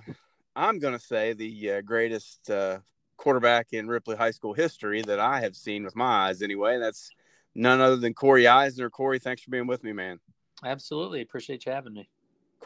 I'm 0.56 0.80
going 0.80 0.98
to 0.98 1.06
say, 1.06 1.34
the 1.34 1.72
uh, 1.72 1.82
greatest 1.82 2.50
uh, 2.50 2.78
quarterback 3.18 3.74
in 3.74 3.90
Ripley 3.90 4.16
High 4.16 4.32
School 4.32 4.54
history 4.54 5.02
that 5.02 5.20
I 5.20 5.42
have 5.42 5.58
seen 5.58 5.84
with 5.84 5.98
my 5.98 6.30
eyes, 6.30 6.42
anyway. 6.42 6.80
That's 6.80 7.10
none 7.54 7.82
other 7.82 7.98
than 7.98 8.14
Corey 8.14 8.48
Eisner. 8.48 8.90
Corey, 8.90 9.20
thanks 9.20 9.42
for 9.42 9.52
being 9.52 9.68
with 9.68 9.84
me, 9.84 9.92
man. 9.92 10.22
Absolutely. 10.64 11.20
Appreciate 11.20 11.66
you 11.66 11.74
having 11.74 11.94
me. 11.94 12.08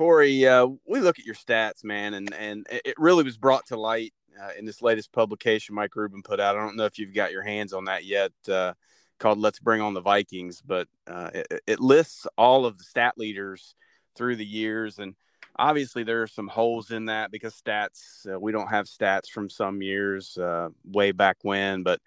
Corey, 0.02 0.48
uh, 0.48 0.66
we 0.88 1.00
look 1.00 1.20
at 1.20 1.26
your 1.26 1.36
stats, 1.36 1.84
man, 1.84 2.16
and 2.16 2.34
and 2.34 2.66
it 2.72 2.96
really 2.98 3.24
was 3.24 3.38
brought 3.38 3.68
to 3.68 3.78
light 3.78 4.16
uh, 4.42 4.50
in 4.58 4.66
this 4.66 4.82
latest 4.82 5.12
publication 5.12 5.76
Mike 5.76 5.96
Rubin 5.96 6.24
put 6.24 6.40
out. 6.40 6.56
I 6.56 6.60
don't 6.60 6.76
know 6.76 6.86
if 6.86 6.98
you've 6.98 7.14
got 7.14 7.32
your 7.32 7.44
hands 7.44 7.72
on 7.72 7.86
that 7.86 8.04
yet, 8.04 8.32
uh, 8.50 8.74
called 9.20 9.38
"Let's 9.38 9.60
Bring 9.60 9.80
on 9.80 9.94
the 9.94 10.02
Vikings," 10.02 10.60
but 10.60 10.88
uh, 11.06 11.30
it, 11.36 11.62
it, 11.68 11.80
lists 11.80 12.26
all 12.36 12.66
of 12.66 12.80
the 12.80 12.84
stat 12.84 13.14
leaders 13.16 13.76
through 14.16 14.38
the 14.38 14.46
years, 14.46 14.98
and 14.98 15.14
obviously 15.60 16.02
there 16.02 16.24
are 16.24 16.28
some 16.28 16.48
holes 16.48 16.90
in 16.90 17.06
that 17.06 17.30
because 17.30 17.54
stats 17.54 18.26
uh, 18.28 18.40
we 18.40 18.52
don't 18.52 18.70
have 18.70 18.88
stats 18.88 19.30
from 19.30 19.52
some 19.52 19.84
years 19.84 20.36
uh, 20.36 20.70
way 20.84 21.12
back 21.12 21.38
when, 21.44 21.84
but 21.84 22.02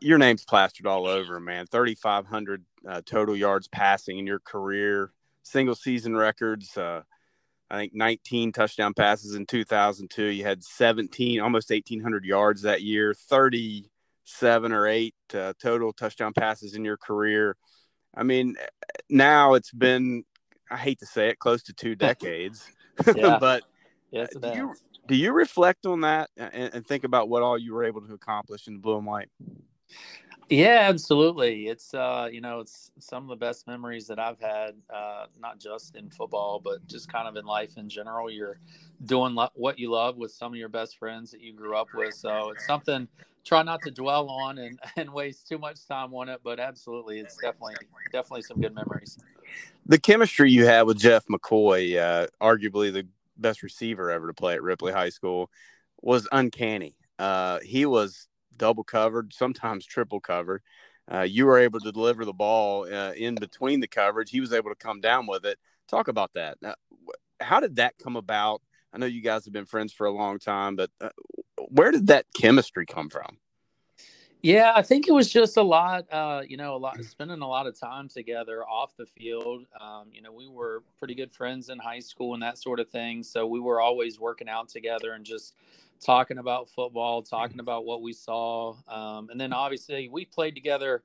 your 0.00 0.18
name's 0.18 0.44
plastered 0.44 0.86
all 0.86 1.08
over, 1.08 1.40
man. 1.40 1.66
3,500 1.66 2.64
uh, 2.86 3.00
total 3.04 3.34
yards 3.34 3.66
passing 3.66 4.20
in 4.20 4.26
your 4.26 4.38
career, 4.38 5.10
single 5.42 5.74
season 5.74 6.16
records. 6.16 6.76
Uh, 6.76 7.02
I 7.70 7.78
think 7.78 7.94
19 7.94 8.52
touchdown 8.52 8.92
passes 8.92 9.34
in 9.34 9.46
2002. 9.46 10.24
You 10.24 10.44
had 10.44 10.62
17, 10.62 11.40
almost 11.40 11.70
1,800 11.70 12.24
yards 12.24 12.62
that 12.62 12.82
year, 12.82 13.14
37 13.14 14.72
or 14.72 14.86
8 14.86 15.14
uh, 15.34 15.52
total 15.60 15.92
touchdown 15.92 16.34
passes 16.34 16.74
in 16.74 16.84
your 16.84 16.98
career. 16.98 17.56
I 18.14 18.24
mean, 18.24 18.56
now 19.08 19.54
it's 19.54 19.70
been, 19.70 20.24
I 20.70 20.76
hate 20.76 20.98
to 20.98 21.06
say 21.06 21.28
it, 21.30 21.38
close 21.38 21.62
to 21.64 21.72
two 21.72 21.94
decades. 21.96 22.70
but 23.06 23.62
yes, 24.10 24.28
do, 24.38 24.48
you, 24.48 24.74
do 25.08 25.14
you 25.14 25.32
reflect 25.32 25.86
on 25.86 26.02
that 26.02 26.28
and, 26.36 26.74
and 26.74 26.86
think 26.86 27.04
about 27.04 27.30
what 27.30 27.42
all 27.42 27.56
you 27.56 27.72
were 27.72 27.84
able 27.84 28.02
to 28.02 28.12
accomplish 28.12 28.66
in 28.66 28.74
the 28.74 28.80
blue 28.80 28.98
and 28.98 29.06
white? 29.06 29.30
Yeah, 30.52 30.80
absolutely. 30.82 31.68
It's 31.68 31.94
uh, 31.94 32.28
you 32.30 32.42
know, 32.42 32.60
it's 32.60 32.90
some 32.98 33.22
of 33.22 33.30
the 33.30 33.42
best 33.42 33.66
memories 33.66 34.06
that 34.08 34.18
I've 34.18 34.38
had, 34.38 34.74
uh, 34.94 35.24
not 35.40 35.58
just 35.58 35.96
in 35.96 36.10
football, 36.10 36.60
but 36.62 36.86
just 36.86 37.10
kind 37.10 37.26
of 37.26 37.36
in 37.36 37.46
life 37.46 37.78
in 37.78 37.88
general. 37.88 38.30
You're 38.30 38.58
doing 39.06 39.34
lo- 39.34 39.48
what 39.54 39.78
you 39.78 39.90
love 39.90 40.18
with 40.18 40.30
some 40.30 40.52
of 40.52 40.58
your 40.58 40.68
best 40.68 40.98
friends 40.98 41.30
that 41.30 41.40
you 41.40 41.54
grew 41.54 41.74
up 41.74 41.88
with. 41.94 42.12
So 42.12 42.50
it's 42.50 42.66
something 42.66 43.08
try 43.46 43.62
not 43.62 43.80
to 43.84 43.90
dwell 43.90 44.28
on 44.28 44.58
and, 44.58 44.78
and 44.96 45.10
waste 45.14 45.48
too 45.48 45.56
much 45.56 45.86
time 45.88 46.12
on 46.12 46.28
it, 46.28 46.40
but 46.44 46.60
absolutely, 46.60 47.18
it's 47.18 47.38
definitely 47.38 47.76
definitely 48.12 48.42
some 48.42 48.60
good 48.60 48.74
memories. 48.74 49.16
The 49.86 49.98
chemistry 49.98 50.50
you 50.50 50.66
had 50.66 50.82
with 50.82 50.98
Jeff 50.98 51.24
McCoy, 51.28 51.98
uh, 51.98 52.26
arguably 52.42 52.92
the 52.92 53.06
best 53.38 53.62
receiver 53.62 54.10
ever 54.10 54.26
to 54.26 54.34
play 54.34 54.52
at 54.52 54.62
Ripley 54.62 54.92
High 54.92 55.08
School, 55.08 55.50
was 56.02 56.28
uncanny. 56.30 56.94
Uh, 57.18 57.58
he 57.60 57.86
was 57.86 58.28
double 58.62 58.84
covered, 58.84 59.34
sometimes 59.34 59.84
triple 59.84 60.20
covered. 60.20 60.62
Uh, 61.12 61.22
you 61.22 61.46
were 61.46 61.58
able 61.58 61.80
to 61.80 61.90
deliver 61.90 62.24
the 62.24 62.32
ball 62.32 62.84
uh, 62.84 63.12
in 63.14 63.34
between 63.34 63.80
the 63.80 63.88
coverage. 63.88 64.30
He 64.30 64.40
was 64.40 64.52
able 64.52 64.70
to 64.70 64.76
come 64.76 65.00
down 65.00 65.26
with 65.26 65.44
it. 65.44 65.58
Talk 65.88 66.06
about 66.06 66.32
that. 66.34 66.58
Now, 66.62 66.76
how 67.40 67.58
did 67.58 67.74
that 67.76 67.94
come 67.98 68.14
about? 68.14 68.62
I 68.92 68.98
know 68.98 69.06
you 69.06 69.20
guys 69.20 69.44
have 69.46 69.52
been 69.52 69.66
friends 69.66 69.92
for 69.92 70.06
a 70.06 70.12
long 70.12 70.38
time, 70.38 70.76
but 70.76 70.90
uh, 71.00 71.08
where 71.70 71.90
did 71.90 72.06
that 72.06 72.26
chemistry 72.36 72.86
come 72.86 73.10
from? 73.10 73.36
Yeah, 74.42 74.72
I 74.76 74.82
think 74.82 75.08
it 75.08 75.12
was 75.12 75.28
just 75.28 75.56
a 75.56 75.62
lot, 75.62 76.04
uh, 76.12 76.42
you 76.46 76.56
know, 76.56 76.76
a 76.76 76.78
lot 76.78 77.02
spending 77.04 77.40
a 77.40 77.48
lot 77.48 77.66
of 77.66 77.76
time 77.78 78.08
together 78.08 78.62
off 78.62 78.96
the 78.96 79.06
field. 79.06 79.66
Um, 79.80 80.10
you 80.12 80.22
know, 80.22 80.32
we 80.32 80.46
were 80.46 80.84
pretty 81.00 81.16
good 81.16 81.32
friends 81.32 81.68
in 81.68 81.80
high 81.80 82.00
school 82.00 82.34
and 82.34 82.42
that 82.44 82.58
sort 82.58 82.78
of 82.78 82.88
thing. 82.90 83.24
So 83.24 83.44
we 83.44 83.58
were 83.58 83.80
always 83.80 84.20
working 84.20 84.48
out 84.48 84.68
together 84.68 85.14
and 85.14 85.24
just 85.24 85.54
talking 86.02 86.38
about 86.38 86.68
football, 86.68 87.22
talking 87.22 87.60
about 87.60 87.84
what 87.84 88.02
we 88.02 88.12
saw. 88.12 88.74
Um, 88.88 89.30
and 89.30 89.40
then 89.40 89.52
obviously 89.52 90.08
we 90.08 90.24
played 90.24 90.54
together. 90.54 91.02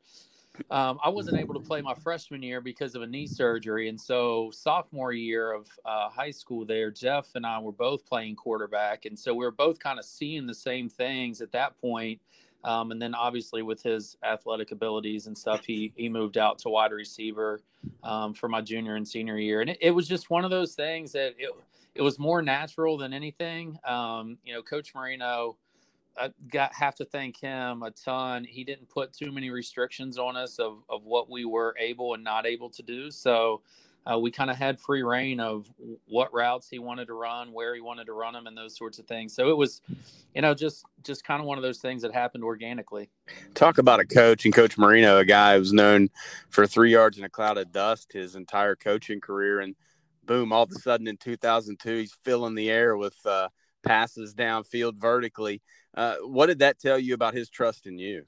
Um, 0.72 0.98
I 1.04 1.10
wasn't 1.10 1.38
able 1.38 1.54
to 1.54 1.60
play 1.60 1.82
my 1.82 1.94
freshman 1.94 2.42
year 2.42 2.62
because 2.62 2.96
of 2.96 3.04
a 3.04 3.08
knee 3.08 3.28
surgery. 3.28 3.90
And 3.90 4.02
so, 4.02 4.50
sophomore 4.52 5.14
year 5.14 5.52
of 5.52 5.68
uh, 5.86 6.10
high 6.10 6.32
school, 6.32 6.66
there, 6.66 6.90
Jeff 6.90 7.28
and 7.36 7.46
I 7.46 7.60
were 7.60 7.72
both 7.72 8.08
playing 8.08 8.38
quarterback. 8.38 9.06
And 9.06 9.18
so, 9.18 9.36
we 9.36 9.46
were 9.46 9.52
both 9.52 9.78
kind 9.78 10.00
of 10.00 10.06
seeing 10.06 10.48
the 10.48 10.56
same 10.56 10.90
things 10.90 11.42
at 11.42 11.52
that 11.52 11.80
point. 11.80 12.20
Um, 12.64 12.92
and 12.92 13.02
then 13.02 13.14
obviously 13.14 13.62
with 13.62 13.82
his 13.84 14.18
athletic 14.24 14.72
abilities 14.72 15.28
and 15.28 15.38
stuff, 15.38 15.64
he 15.66 15.94
he 15.96 16.10
moved 16.10 16.38
out 16.38 16.60
to 16.60 16.70
wide 16.70 16.92
receiver 16.92 17.62
um, 18.04 18.34
for 18.34 18.50
my 18.50 18.62
junior 18.62 18.96
and 18.96 19.08
senior 19.08 19.38
year, 19.38 19.62
and 19.62 19.70
it, 19.70 19.78
it, 19.80 19.92
was 19.92 20.08
just 20.08 20.30
one 20.30 20.44
of 20.44 20.52
those 20.52 20.74
things 20.74 21.12
that 21.12 21.36
it 21.38 21.52
it 21.98 22.02
was 22.02 22.20
more 22.20 22.42
natural 22.42 22.98
than 22.98 23.12
anything. 23.12 23.78
Um, 23.86 24.38
you 24.44 24.54
know, 24.54 24.62
Coach 24.62 24.94
Marino, 24.94 25.58
I 26.20 26.30
got 26.52 26.74
have 26.74 26.96
to 26.96 27.06
thank 27.06 27.40
him 27.40 27.84
a 27.84 27.92
ton. 27.92 28.44
He 28.44 28.64
didn't 28.64 28.90
put 28.90 29.14
too 29.14 29.32
many 29.32 29.50
restrictions 29.50 30.18
on 30.18 30.36
us 30.38 30.60
of 30.60 30.84
of 30.90 31.04
what 31.04 31.30
we 31.30 31.46
were 31.46 31.76
able 31.80 32.14
and 32.14 32.24
not 32.24 32.46
able 32.46 32.70
to 32.70 32.84
do. 32.84 33.12
So 33.12 33.62
uh, 34.06 34.18
we 34.18 34.32
kind 34.32 34.50
of 34.50 34.56
had 34.56 34.80
free 34.80 35.04
reign 35.04 35.40
of 35.40 35.68
what 36.08 36.34
routes 36.34 36.70
he 36.70 36.80
wanted 36.80 37.08
to 37.08 37.14
run, 37.14 37.52
where 37.52 37.76
he 37.76 37.82
wanted 37.82 38.06
to 38.06 38.14
run 38.14 38.34
them, 38.34 38.48
and 38.48 38.58
those 38.58 38.76
sorts 38.76 39.00
of 39.00 39.06
things. 39.06 39.34
So 39.34 39.50
it 39.50 39.58
was, 39.58 39.82
you 40.34 40.42
know, 40.42 40.54
just 40.54 40.86
just 41.04 41.24
kind 41.24 41.42
of 41.42 41.48
one 41.48 41.58
of 41.58 41.64
those 41.64 41.80
things 41.80 42.04
that 42.04 42.14
happened 42.14 42.44
organically. 42.44 43.10
Talk 43.54 43.80
about 43.80 44.00
a 44.00 44.06
coach 44.06 44.46
and 44.46 44.54
Coach 44.54 44.78
Marino, 44.78 45.18
a 45.18 45.26
guy 45.26 45.58
who's 45.58 45.74
known 45.74 46.10
for 46.50 46.66
three 46.66 46.92
yards 46.92 47.18
in 47.18 47.26
a 47.26 47.30
cloud 47.30 47.58
of 47.58 47.72
dust 47.72 48.14
his 48.14 48.36
entire 48.36 48.76
coaching 48.76 49.20
career, 49.20 49.60
and 49.60 49.76
boom, 50.28 50.52
all 50.52 50.64
of 50.64 50.72
a 50.72 50.76
sudden 50.76 51.08
in 51.08 51.18
2002, 51.18 51.98
he's 51.98 52.14
filling 52.24 52.54
the 52.54 52.70
air 52.70 52.96
with 52.96 53.16
uh, 53.26 53.50
passes 53.84 54.36
downfield 54.36 54.96
vertically. 54.98 55.62
Uh, 55.96 56.18
what 56.18 56.46
did 56.46 56.60
that 56.60 56.80
tell 56.80 57.00
you 57.00 57.16
about 57.16 57.34
his 57.34 57.50
trust 57.50 57.88
in 57.88 57.98
you? 57.98 58.26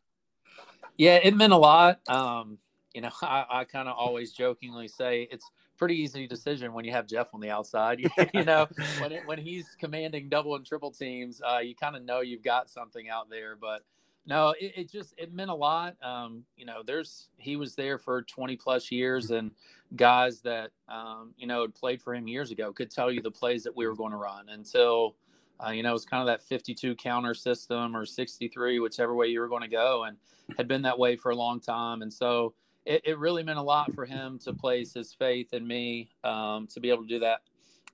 Yeah, 0.97 1.15
it 1.15 1.35
meant 1.35 1.53
a 1.53 1.57
lot. 1.57 1.99
Um, 2.09 2.57
you 2.93 3.01
know, 3.01 3.11
I, 3.21 3.45
I 3.49 3.63
kind 3.65 3.87
of 3.87 3.95
always 3.97 4.31
jokingly 4.31 4.87
say 4.87 5.27
it's 5.31 5.45
pretty 5.77 5.95
easy 5.95 6.27
decision 6.27 6.73
when 6.73 6.83
you 6.83 6.91
have 6.91 7.07
Jeff 7.07 7.27
on 7.33 7.39
the 7.39 7.49
outside. 7.49 8.01
you 8.33 8.43
know, 8.43 8.67
when 8.99 9.11
it, 9.11 9.27
when 9.27 9.37
he's 9.37 9.75
commanding 9.79 10.29
double 10.29 10.55
and 10.55 10.65
triple 10.65 10.91
teams, 10.91 11.41
uh, 11.41 11.59
you 11.59 11.75
kind 11.75 11.95
of 11.95 12.03
know 12.03 12.21
you've 12.21 12.43
got 12.43 12.69
something 12.69 13.09
out 13.09 13.29
there. 13.29 13.55
But 13.55 13.83
no, 14.25 14.53
it, 14.59 14.73
it 14.75 14.91
just 14.91 15.13
it 15.17 15.33
meant 15.33 15.49
a 15.49 15.55
lot. 15.55 15.95
Um, 16.03 16.43
you 16.55 16.65
know, 16.65 16.81
there's 16.85 17.29
he 17.37 17.55
was 17.55 17.75
there 17.75 17.97
for 17.97 18.21
20 18.23 18.55
plus 18.57 18.91
years, 18.91 19.31
and 19.31 19.51
guys 19.95 20.41
that 20.41 20.71
um, 20.87 21.33
you 21.37 21.47
know 21.47 21.61
had 21.61 21.75
played 21.75 22.01
for 22.01 22.13
him 22.13 22.27
years 22.27 22.51
ago 22.51 22.71
could 22.71 22.91
tell 22.91 23.11
you 23.11 23.21
the 23.21 23.31
plays 23.31 23.63
that 23.63 23.75
we 23.75 23.87
were 23.87 23.95
going 23.95 24.11
to 24.11 24.17
run 24.17 24.49
until. 24.49 25.15
Uh, 25.61 25.71
you 25.71 25.83
know, 25.83 25.89
it 25.89 25.91
was 25.91 26.05
kind 26.05 26.21
of 26.21 26.27
that 26.27 26.41
52 26.41 26.95
counter 26.95 27.33
system 27.33 27.93
or 27.93 28.05
63, 28.05 28.79
whichever 28.79 29.13
way 29.13 29.27
you 29.27 29.41
were 29.41 29.49
going 29.49 29.61
to 29.61 29.67
go, 29.67 30.05
and 30.05 30.15
had 30.57 30.69
been 30.69 30.83
that 30.83 30.97
way 30.97 31.17
for 31.17 31.31
a 31.31 31.35
long 31.35 31.59
time. 31.59 32.01
And 32.01 32.13
so, 32.13 32.53
it, 32.85 33.01
it 33.05 33.19
really 33.19 33.43
meant 33.43 33.59
a 33.59 33.61
lot 33.61 33.93
for 33.93 34.05
him 34.05 34.39
to 34.39 34.53
place 34.53 34.93
his 34.93 35.13
faith 35.13 35.53
in 35.53 35.65
me 35.67 36.09
um, 36.23 36.67
to 36.67 36.79
be 36.79 36.89
able 36.89 37.03
to 37.03 37.07
do 37.09 37.19
that. 37.19 37.41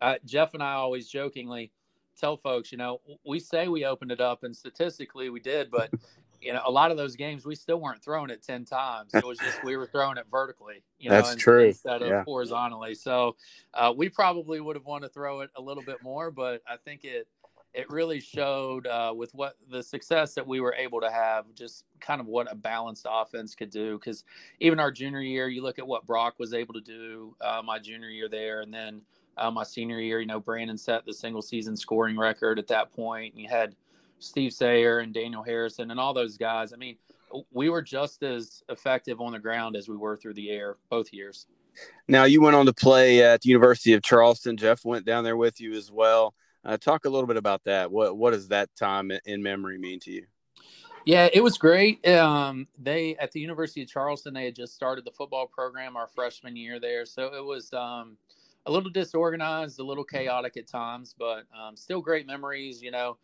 Uh, 0.02 0.16
Jeff 0.26 0.54
and 0.54 0.64
I 0.64 0.74
always 0.74 1.08
jokingly 1.10 1.72
tell 2.16 2.38
folks, 2.38 2.72
you 2.72 2.78
know, 2.78 3.02
we 3.26 3.40
say 3.40 3.68
we 3.68 3.86
opened 3.86 4.12
it 4.12 4.22
up, 4.22 4.44
and 4.44 4.56
statistically 4.56 5.30
we 5.30 5.40
did, 5.40 5.70
but 5.72 5.90
you 6.42 6.54
know, 6.54 6.62
a 6.66 6.72
lot 6.72 6.92
of 6.92 6.98
those 6.98 7.16
games 7.16 7.46
we 7.46 7.56
still 7.56 7.80
weren't 7.80 8.04
throwing 8.04 8.30
it 8.30 8.44
ten 8.44 8.66
times. 8.66 9.14
It 9.14 9.26
was 9.26 9.40
just 9.40 9.64
we 9.64 9.78
were 9.78 9.88
throwing 9.88 10.18
it 10.18 10.26
vertically. 10.30 10.84
You 11.00 11.10
know, 11.10 11.16
That's 11.16 11.36
true. 11.36 11.68
Instead 11.68 12.02
of 12.02 12.08
yeah. 12.08 12.24
horizontally. 12.24 12.96
So 12.96 13.36
uh, 13.74 13.94
we 13.96 14.10
probably 14.10 14.62
would 14.62 14.76
have 14.76 14.86
wanted 14.86 15.08
to 15.08 15.14
throw 15.14 15.42
it 15.42 15.50
a 15.56 15.62
little 15.62 15.84
bit 15.84 16.04
more, 16.04 16.32
but 16.32 16.62
I 16.68 16.78
think 16.78 17.04
it 17.04 17.28
it 17.74 17.90
really 17.90 18.22
showed 18.22 18.88
uh, 18.88 19.14
with 19.16 19.34
what 19.34 19.58
the 19.70 19.84
success 19.84 20.34
that 20.34 20.48
we 20.48 20.62
were 20.62 20.74
able 20.76 21.02
to 21.02 21.12
have, 21.12 21.46
just 21.56 21.84
kind 22.00 22.22
of 22.22 22.28
what 22.28 22.50
a 22.50 22.56
balanced 22.56 23.06
offense 23.10 23.54
could 23.54 23.70
do. 23.70 24.00
Because 24.00 24.24
even 24.62 24.80
our 24.80 24.92
junior 24.92 25.20
year, 25.20 25.50
you 25.50 25.62
look 25.62 25.78
at 25.78 25.86
what 25.86 26.06
Brock 26.06 26.36
was 26.40 26.54
able 26.54 26.74
to 26.74 26.82
do 26.82 27.36
uh, 27.42 27.62
my 27.64 27.78
junior 27.78 28.08
year 28.08 28.30
there, 28.30 28.62
and 28.62 28.74
then 28.74 29.02
uh, 29.38 29.52
my 29.52 29.64
senior 29.64 30.00
year, 30.00 30.20
you 30.20 30.26
know, 30.26 30.40
Brandon 30.40 30.78
set 30.78 31.06
the 31.06 31.14
single 31.14 31.42
season 31.42 31.76
scoring 31.76 32.18
record 32.18 32.60
at 32.60 32.68
that 32.68 32.92
point. 32.94 33.34
And 33.34 33.42
you 33.42 33.50
had 33.50 33.76
Steve 34.20 34.54
Sayer 34.54 35.00
and 35.00 35.14
Daniel 35.14 35.44
Harrison 35.44 35.92
and 35.92 36.00
all 36.00 36.14
those 36.14 36.38
guys. 36.38 36.74
I 36.74 36.78
mean, 36.78 36.98
we 37.52 37.70
were 37.70 37.82
just 37.82 38.24
as 38.24 38.64
effective 38.70 39.20
on 39.20 39.34
the 39.34 39.40
ground 39.40 39.76
as 39.76 39.90
we 39.90 39.98
were 39.98 40.16
through 40.16 40.36
the 40.36 40.50
air 40.50 40.78
both 40.90 41.12
years. 41.12 41.48
Now 42.08 42.24
you 42.24 42.42
went 42.42 42.56
on 42.56 42.66
to 42.68 42.74
play 42.74 43.22
at 43.22 43.42
the 43.42 43.50
University 43.50 43.94
of 43.94 44.02
Charleston. 44.02 44.58
Jeff 44.58 44.86
went 44.86 45.06
down 45.06 45.24
there 45.24 45.38
with 45.38 45.60
you 45.60 45.74
as 45.74 45.92
well. 45.92 46.34
Uh, 46.64 46.78
talk 46.78 47.06
a 47.06 47.10
little 47.10 47.28
bit 47.28 47.38
about 47.38 47.64
that. 47.66 47.92
What 47.92 48.18
what 48.18 48.32
does 48.32 48.48
that 48.48 48.70
time 48.76 49.12
in 49.26 49.44
memory 49.44 49.78
mean 49.78 50.00
to 50.02 50.12
you? 50.12 50.26
Yeah, 51.06 51.30
it 51.32 51.42
was 51.42 51.60
great. 51.60 52.06
Um, 52.08 52.68
they 52.80 53.16
at 53.18 53.32
the 53.32 53.40
University 53.40 53.84
of 53.84 53.88
Charleston, 53.88 54.34
they 54.34 54.46
had 54.46 54.56
just 54.56 54.74
started 54.74 55.06
the 55.06 55.12
football 55.12 55.46
program 55.46 55.96
our 55.96 56.08
freshman 56.08 56.56
year 56.56 56.80
there, 56.80 57.06
so 57.06 57.36
it 57.36 57.44
was 57.44 57.72
um, 57.74 58.18
a 58.66 58.72
little 58.72 58.90
disorganized, 58.90 59.80
a 59.80 59.84
little 59.84 60.04
chaotic 60.04 60.58
at 60.58 60.68
times, 60.68 61.16
but 61.18 61.44
um, 61.58 61.76
still 61.76 62.02
great 62.02 62.26
memories. 62.26 62.82
You 62.82 62.92
know, 62.92 63.18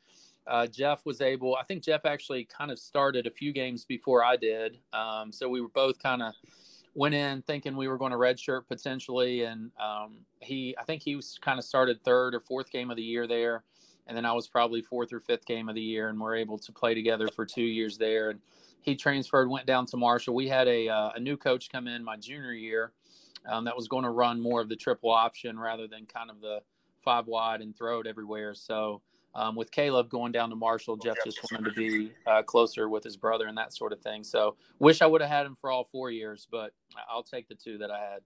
uh, 0.47 0.67
Jeff 0.67 1.05
was 1.05 1.21
able. 1.21 1.55
I 1.55 1.63
think 1.63 1.83
Jeff 1.83 2.05
actually 2.05 2.45
kind 2.45 2.71
of 2.71 2.79
started 2.79 3.27
a 3.27 3.31
few 3.31 3.51
games 3.51 3.85
before 3.85 4.23
I 4.23 4.35
did, 4.35 4.77
um, 4.93 5.31
so 5.31 5.49
we 5.49 5.61
were 5.61 5.69
both 5.69 6.01
kind 6.01 6.21
of 6.21 6.33
went 6.93 7.15
in 7.15 7.41
thinking 7.43 7.75
we 7.77 7.87
were 7.87 7.97
going 7.97 8.11
to 8.11 8.17
redshirt 8.17 8.67
potentially, 8.67 9.43
and 9.43 9.71
um, 9.79 10.17
he 10.39 10.75
I 10.79 10.83
think 10.83 11.01
he 11.01 11.15
was 11.15 11.39
kind 11.41 11.57
of 11.57 11.65
started 11.65 12.03
third 12.03 12.35
or 12.35 12.39
fourth 12.41 12.69
game 12.69 12.91
of 12.91 12.97
the 12.97 13.03
year 13.03 13.27
there, 13.27 13.63
and 14.07 14.15
then 14.15 14.25
I 14.25 14.33
was 14.33 14.47
probably 14.47 14.81
fourth 14.81 15.13
or 15.13 15.19
fifth 15.19 15.45
game 15.45 15.69
of 15.69 15.75
the 15.75 15.81
year, 15.81 16.09
and 16.09 16.19
we're 16.19 16.35
able 16.35 16.57
to 16.59 16.71
play 16.71 16.93
together 16.93 17.27
for 17.35 17.45
two 17.45 17.63
years 17.63 17.97
there. 17.97 18.31
And 18.31 18.39
he 18.81 18.95
transferred, 18.95 19.49
went 19.49 19.67
down 19.67 19.85
to 19.87 19.97
Marshall. 19.97 20.33
We 20.35 20.47
had 20.47 20.67
a 20.67 20.89
uh, 20.89 21.11
a 21.15 21.19
new 21.19 21.37
coach 21.37 21.69
come 21.71 21.87
in 21.87 22.03
my 22.03 22.17
junior 22.17 22.53
year 22.53 22.91
um, 23.47 23.65
that 23.65 23.75
was 23.75 23.87
going 23.87 24.03
to 24.03 24.09
run 24.09 24.41
more 24.41 24.61
of 24.61 24.69
the 24.69 24.75
triple 24.75 25.11
option 25.11 25.59
rather 25.59 25.87
than 25.87 26.05
kind 26.05 26.29
of 26.29 26.41
the 26.41 26.61
five 27.03 27.27
wide 27.27 27.61
and 27.61 27.75
throw 27.75 27.99
it 27.99 28.07
everywhere. 28.07 28.53
So 28.53 29.01
um, 29.33 29.55
with 29.55 29.71
Caleb 29.71 30.09
going 30.09 30.31
down 30.31 30.49
to 30.49 30.55
Marshall, 30.55 30.97
Jeff 30.97 31.15
just 31.23 31.39
wanted 31.51 31.69
to 31.69 31.75
be 31.75 32.11
uh, 32.27 32.43
closer 32.43 32.89
with 32.89 33.03
his 33.03 33.15
brother 33.15 33.47
and 33.47 33.57
that 33.57 33.73
sort 33.73 33.93
of 33.93 34.01
thing. 34.01 34.23
So, 34.23 34.57
wish 34.79 35.01
I 35.01 35.05
would 35.05 35.21
have 35.21 35.29
had 35.29 35.45
him 35.45 35.55
for 35.59 35.71
all 35.71 35.85
four 35.85 36.11
years, 36.11 36.47
but 36.51 36.73
I'll 37.09 37.23
take 37.23 37.47
the 37.47 37.55
two 37.55 37.77
that 37.77 37.91
I 37.91 37.99
had. 37.99 38.19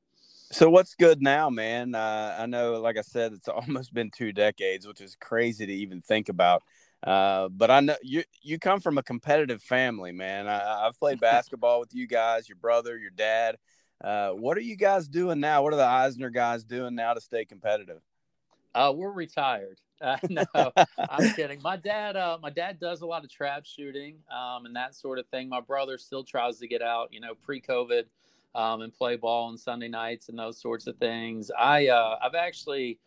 So 0.51 0.69
what's 0.69 0.95
good 0.95 1.21
now, 1.21 1.49
man? 1.49 1.95
Uh, 1.95 2.38
I 2.39 2.45
know, 2.45 2.80
like 2.82 2.97
I 2.97 3.01
said, 3.01 3.34
it's 3.34 3.47
almost 3.67 3.93
been 3.93 4.10
two 4.10 4.32
decades, 4.32 4.88
which 4.88 5.01
is 5.01 5.15
crazy 5.15 5.65
to 5.65 5.73
even 5.73 6.01
think 6.01 6.30
about. 6.30 6.63
Uh, 7.04 7.49
but 7.49 7.69
I 7.69 7.82
know 7.82 7.95
you 8.01 8.23
you 8.41 8.58
come 8.58 8.80
from 8.80 8.97
a 8.97 9.04
competitive 9.04 9.62
family, 9.62 10.12
man. 10.12 10.47
I, 10.47 10.86
have 10.86 10.99
played 10.99 11.19
basketball 11.21 11.80
with 11.80 11.93
you 11.93 12.08
guys, 12.08 12.49
your 12.49 12.58
brother, 12.58 12.97
your 12.97 13.12
dad. 13.12 13.58
Uh, 14.03 14.31
what 14.31 14.58
are 14.58 14.62
you 14.62 14.75
guys 14.75 15.08
doing 15.08 15.39
now? 15.39 15.63
What 15.63 15.73
are 15.73 15.77
the 15.77 15.86
Eisner 15.86 16.29
guys 16.29 16.63
doing 16.63 16.95
now 16.95 17.13
to 17.13 17.21
stay 17.21 17.45
competitive? 17.45 18.01
Uh, 18.73 18.91
we're 18.95 19.12
retired. 19.12 19.79
Uh, 20.01 20.17
no, 20.29 20.43
I'm 21.10 21.34
kidding. 21.36 21.62
My 21.62 21.77
dad, 21.77 22.17
uh, 22.17 22.38
my 22.41 22.49
dad 22.49 22.81
does 22.81 22.99
a 22.99 23.05
lot 23.05 23.23
of 23.23 23.29
trap 23.31 23.65
shooting 23.65 24.17
um, 24.29 24.65
and 24.65 24.75
that 24.75 24.93
sort 24.93 25.19
of 25.19 25.25
thing. 25.27 25.47
My 25.47 25.62
brother 25.62 25.97
still 25.97 26.21
tries 26.21 26.60
to 26.60 26.67
get 26.67 26.81
out, 26.81 27.13
you 27.13 27.21
know, 27.21 27.34
pre-COVID 27.34 28.03
um, 28.55 28.81
and 28.81 28.93
play 28.93 29.15
ball 29.15 29.47
on 29.47 29.58
Sunday 29.58 29.88
nights 29.88 30.27
and 30.27 30.38
those 30.38 30.60
sorts 30.60 30.88
of 30.88 30.97
things. 30.97 31.49
I, 31.58 31.88
uh, 31.88 32.17
I've 32.21 32.36
actually 32.36 32.99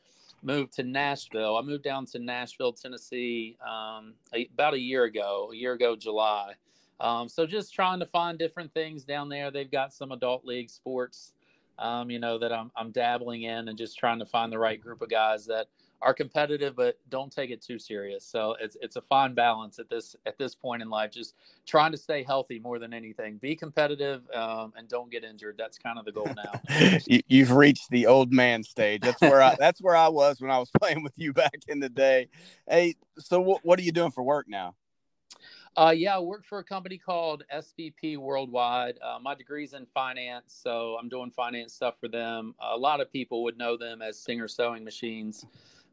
moved 0.43 0.73
to 0.75 0.83
Nashville. 0.83 1.59
I 1.59 1.63
moved 1.63 1.85
down 1.85 2.07
to 2.07 2.19
Nashville, 2.19 2.73
Tennessee, 2.73 3.59
um, 3.61 4.15
about 4.55 4.73
a 4.73 4.81
year 4.81 5.05
ago. 5.05 5.51
A 5.53 5.57
year 5.57 5.75
ago, 5.75 5.95
July. 5.95 6.55
Um, 7.01 7.29
so 7.29 7.47
just 7.47 7.75
trying 7.75 8.01
to 8.01 8.07
find 8.07 8.39
different 8.39 8.73
things 8.75 9.05
down 9.05 9.29
there. 9.29 9.51
They've 9.51 9.71
got 9.71 9.93
some 9.93 10.13
adult 10.13 10.45
league 10.45 10.71
sports, 10.71 11.33
um, 11.79 12.11
you 12.11 12.19
know, 12.19 12.39
that 12.39 12.53
I'm, 12.53 12.71
I'm 12.77 12.91
dabbling 12.91 13.43
in, 13.43 13.69
and 13.69 13.79
just 13.79 13.99
trying 13.99 14.19
to 14.19 14.27
find 14.27 14.53
the 14.53 14.59
right 14.59 14.81
group 14.81 15.03
of 15.03 15.09
guys 15.09 15.47
that 15.47 15.69
are 16.01 16.15
competitive 16.15 16.77
but 16.77 16.97
don't 17.11 17.33
take 17.33 17.51
it 17.51 17.61
too 17.61 17.79
serious. 17.79 18.25
So 18.25 18.57
it's 18.61 18.77
it's 18.81 18.97
a 18.97 19.03
fine 19.03 19.35
balance 19.35 19.79
at 19.79 19.89
this 19.89 20.15
at 20.27 20.39
this 20.39 20.55
point 20.55 20.83
in 20.83 20.89
life. 20.89 21.11
Just 21.11 21.35
trying 21.67 21.93
to 21.93 21.99
stay 21.99 22.23
healthy 22.23 22.59
more 22.59 22.79
than 22.79 22.93
anything. 22.93 23.37
Be 23.39 23.57
competitive 23.57 24.23
um, 24.35 24.73
and 24.77 24.89
don't 24.89 25.11
get 25.11 25.25
injured. 25.25 25.57
That's 25.59 25.79
kind 25.79 25.99
of 25.99 26.05
the 26.05 26.13
goal 26.13 26.31
now. 26.37 26.99
You've 27.27 27.53
reached 27.53 27.91
the 27.91 28.07
old 28.07 28.33
man 28.33 28.63
stage. 28.63 29.01
That's 29.03 29.21
where 29.21 29.43
I 29.43 29.57
that's 29.59 29.81
where 29.81 29.97
I 29.97 30.09
was 30.09 30.41
when 30.41 30.51
I 30.51 30.59
was 30.59 30.71
playing 30.81 31.03
with 31.03 31.15
you 31.17 31.33
back 31.33 31.61
in 31.67 31.81
the 31.81 31.89
day. 31.89 32.29
Hey, 32.69 32.95
so 33.19 33.41
what 33.41 33.65
what 33.65 33.79
are 33.79 33.83
you 33.83 33.93
doing 33.93 34.13
for 34.13 34.23
work 34.23 34.47
now? 34.49 34.75
Uh, 35.79 35.93
yeah, 35.93 36.17
I 36.17 36.19
work 36.19 36.45
for 36.45 36.59
a 36.59 36.65
company 36.65 36.99
called 36.99 37.45
SVP 37.55 38.17
Worldwide. 38.17 38.99
Uh, 39.01 39.21
my 39.23 39.37
degree's 39.37 39.75
in 39.75 39.87
finance, 39.95 40.61
so 40.61 40.97
I'm 41.01 41.09
doing 41.09 41.31
finance 41.31 41.73
stuff 41.73 41.95
for 42.01 42.09
them. 42.09 42.57
A 42.59 42.77
lot 42.77 43.01
of 43.01 43.13
people 43.13 43.45
would 43.45 43.57
know 43.57 43.77
them 43.77 44.03
as 44.03 44.19
Singer 44.19 44.49
Sewing 44.49 44.83
Machines. 44.83 45.47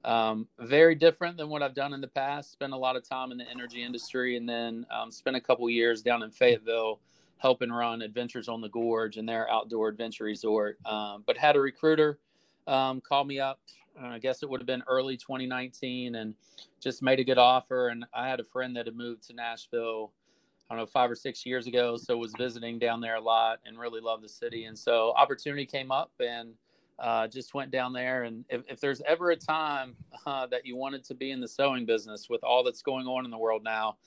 Um, 0.03 0.47
very 0.57 0.95
different 0.95 1.37
than 1.37 1.49
what 1.49 1.61
I've 1.61 1.75
done 1.75 1.93
in 1.93 2.01
the 2.01 2.07
past. 2.07 2.51
Spent 2.51 2.73
a 2.73 2.75
lot 2.75 2.95
of 2.95 3.07
time 3.07 3.31
in 3.31 3.37
the 3.37 3.47
energy 3.47 3.83
industry, 3.83 4.37
and 4.37 4.49
then 4.49 4.87
um, 4.89 5.11
spent 5.11 5.35
a 5.35 5.41
couple 5.41 5.69
years 5.69 6.01
down 6.01 6.23
in 6.23 6.31
Fayetteville 6.31 6.99
helping 7.37 7.71
run 7.71 8.01
Adventures 8.01 8.49
on 8.49 8.61
the 8.61 8.69
Gorge 8.69 9.17
and 9.17 9.29
their 9.29 9.47
outdoor 9.51 9.89
adventure 9.89 10.23
resort. 10.23 10.79
Um, 10.83 11.23
but 11.27 11.37
had 11.37 11.55
a 11.55 11.59
recruiter 11.59 12.17
um, 12.65 13.01
call 13.01 13.23
me 13.23 13.39
up. 13.39 13.59
Uh, 14.01 14.07
I 14.07 14.19
guess 14.19 14.43
it 14.43 14.49
would 14.49 14.59
have 14.59 14.67
been 14.67 14.83
early 14.87 15.17
2019, 15.17 16.15
and 16.15 16.33
just 16.81 17.01
made 17.01 17.19
a 17.19 17.23
good 17.23 17.37
offer. 17.37 17.89
And 17.89 18.05
I 18.13 18.27
had 18.27 18.39
a 18.39 18.43
friend 18.43 18.75
that 18.75 18.85
had 18.85 18.95
moved 18.95 19.23
to 19.27 19.33
Nashville. 19.33 20.11
I 20.69 20.73
don't 20.73 20.81
know, 20.81 20.87
five 20.87 21.11
or 21.11 21.15
six 21.15 21.45
years 21.45 21.67
ago. 21.67 21.95
So 21.95 22.17
was 22.17 22.33
visiting 22.37 22.79
down 22.79 22.99
there 22.99 23.15
a 23.15 23.21
lot 23.21 23.59
and 23.65 23.77
really 23.77 24.01
loved 24.01 24.23
the 24.23 24.29
city. 24.29 24.65
And 24.65 24.77
so 24.77 25.13
opportunity 25.15 25.65
came 25.65 25.91
up 25.91 26.11
and 26.19 26.53
uh, 26.97 27.27
just 27.27 27.53
went 27.53 27.71
down 27.71 27.93
there. 27.93 28.23
And 28.23 28.45
if, 28.49 28.61
if 28.67 28.79
there's 28.79 29.01
ever 29.07 29.31
a 29.31 29.35
time 29.35 29.95
uh, 30.25 30.47
that 30.47 30.65
you 30.65 30.75
wanted 30.75 31.03
to 31.05 31.13
be 31.13 31.31
in 31.31 31.39
the 31.39 31.47
sewing 31.47 31.85
business 31.85 32.29
with 32.29 32.43
all 32.43 32.63
that's 32.63 32.81
going 32.81 33.05
on 33.05 33.25
in 33.25 33.31
the 33.31 33.37
world 33.37 33.63
now, 33.63 33.97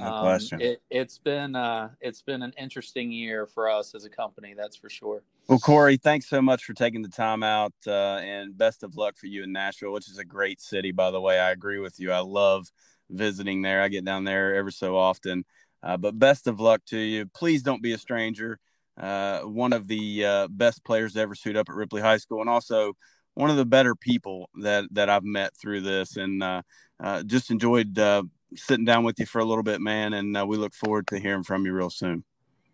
no 0.00 0.06
um. 0.06 0.38
It, 0.60 0.82
has 0.92 1.18
been 1.18 1.56
uh, 1.56 1.90
it's 2.00 2.22
been 2.22 2.42
an 2.42 2.52
interesting 2.58 3.10
year 3.10 3.46
for 3.46 3.68
us 3.68 3.94
as 3.94 4.04
a 4.04 4.10
company, 4.10 4.54
that's 4.56 4.76
for 4.76 4.88
sure. 4.88 5.22
Well, 5.48 5.58
Corey, 5.58 5.96
thanks 5.96 6.28
so 6.28 6.42
much 6.42 6.64
for 6.64 6.74
taking 6.74 7.00
the 7.00 7.08
time 7.08 7.42
out, 7.42 7.72
uh, 7.86 8.20
and 8.22 8.56
best 8.56 8.82
of 8.82 8.96
luck 8.96 9.16
for 9.16 9.26
you 9.26 9.44
in 9.44 9.52
Nashville, 9.52 9.92
which 9.92 10.08
is 10.10 10.18
a 10.18 10.24
great 10.24 10.60
city, 10.60 10.92
by 10.92 11.10
the 11.10 11.20
way. 11.20 11.38
I 11.38 11.52
agree 11.52 11.78
with 11.78 11.98
you. 11.98 12.12
I 12.12 12.18
love 12.18 12.66
visiting 13.08 13.62
there. 13.62 13.80
I 13.80 13.88
get 13.88 14.04
down 14.04 14.24
there 14.24 14.54
ever 14.54 14.70
so 14.70 14.96
often. 14.96 15.44
Uh, 15.82 15.96
but 15.96 16.18
best 16.18 16.46
of 16.46 16.60
luck 16.60 16.82
to 16.88 16.98
you. 16.98 17.24
Please 17.26 17.62
don't 17.62 17.82
be 17.82 17.92
a 17.92 17.98
stranger 17.98 18.58
uh, 18.98 19.40
one 19.40 19.72
of 19.72 19.86
the 19.86 20.24
uh, 20.24 20.48
best 20.48 20.84
players 20.84 21.12
to 21.12 21.20
ever 21.20 21.34
suit 21.34 21.56
up 21.56 21.68
at 21.68 21.74
Ripley 21.74 22.00
High 22.00 22.16
School, 22.16 22.40
and 22.40 22.50
also 22.50 22.94
one 23.34 23.50
of 23.50 23.56
the 23.56 23.64
better 23.64 23.94
people 23.94 24.50
that 24.60 24.84
that 24.92 25.08
I've 25.08 25.24
met 25.24 25.56
through 25.56 25.82
this, 25.82 26.16
and 26.16 26.42
uh, 26.42 26.62
uh 27.00 27.22
just 27.22 27.50
enjoyed 27.50 27.98
uh, 27.98 28.24
sitting 28.54 28.84
down 28.84 29.04
with 29.04 29.18
you 29.18 29.26
for 29.26 29.38
a 29.38 29.44
little 29.44 29.62
bit, 29.62 29.80
man. 29.80 30.14
And 30.14 30.36
uh, 30.36 30.44
we 30.46 30.56
look 30.56 30.74
forward 30.74 31.06
to 31.08 31.20
hearing 31.20 31.44
from 31.44 31.64
you 31.64 31.72
real 31.72 31.90
soon. 31.90 32.24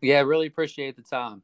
Yeah, 0.00 0.20
really 0.20 0.46
appreciate 0.46 0.96
the 0.96 1.02
time. 1.02 1.42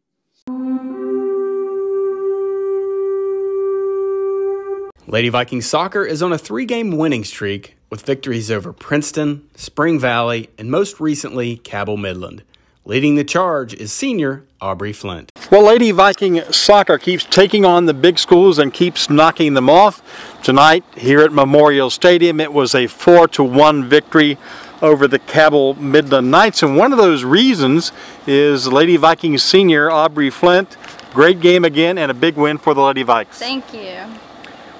Lady 5.10 5.28
Vikings 5.28 5.66
soccer 5.66 6.04
is 6.04 6.22
on 6.22 6.32
a 6.32 6.38
three 6.38 6.64
game 6.64 6.96
winning 6.96 7.24
streak 7.24 7.74
with 7.90 8.02
victories 8.02 8.48
over 8.48 8.72
Princeton, 8.72 9.44
Spring 9.56 9.98
Valley, 9.98 10.50
and 10.56 10.70
most 10.70 11.00
recently, 11.00 11.56
Cabell 11.56 11.96
Midland. 11.96 12.44
Leading 12.84 13.16
the 13.16 13.24
charge 13.24 13.74
is 13.74 13.92
senior 13.92 14.44
Aubrey 14.60 14.92
Flint. 14.92 15.32
Well, 15.50 15.64
Lady 15.64 15.90
Viking 15.90 16.40
soccer 16.52 16.96
keeps 16.96 17.24
taking 17.24 17.64
on 17.64 17.86
the 17.86 17.92
big 17.92 18.20
schools 18.20 18.60
and 18.60 18.72
keeps 18.72 19.10
knocking 19.10 19.54
them 19.54 19.68
off. 19.68 20.00
Tonight, 20.44 20.84
here 20.96 21.22
at 21.22 21.32
Memorial 21.32 21.90
Stadium, 21.90 22.38
it 22.38 22.52
was 22.52 22.72
a 22.72 22.86
4 22.86 23.26
to 23.28 23.42
1 23.42 23.88
victory 23.88 24.38
over 24.80 25.08
the 25.08 25.18
Cabell 25.18 25.74
Midland 25.74 26.30
Knights. 26.30 26.62
And 26.62 26.76
one 26.76 26.92
of 26.92 26.98
those 26.98 27.24
reasons 27.24 27.90
is 28.28 28.68
Lady 28.68 28.96
Vikings 28.96 29.42
senior 29.42 29.90
Aubrey 29.90 30.30
Flint. 30.30 30.76
Great 31.12 31.40
game 31.40 31.64
again 31.64 31.98
and 31.98 32.12
a 32.12 32.14
big 32.14 32.36
win 32.36 32.58
for 32.58 32.74
the 32.74 32.80
Lady 32.80 33.02
Vikes. 33.02 33.30
Thank 33.30 33.74
you. 33.74 34.04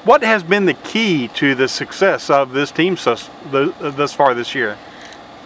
What 0.05 0.23
has 0.23 0.43
been 0.43 0.65
the 0.65 0.75
key 0.75 1.29
to 1.35 1.55
the 1.55 1.69
success 1.69 2.31
of 2.31 2.53
this 2.53 2.71
team 2.71 2.97
thus 2.97 4.13
far 4.15 4.33
this 4.33 4.55
year? 4.55 4.79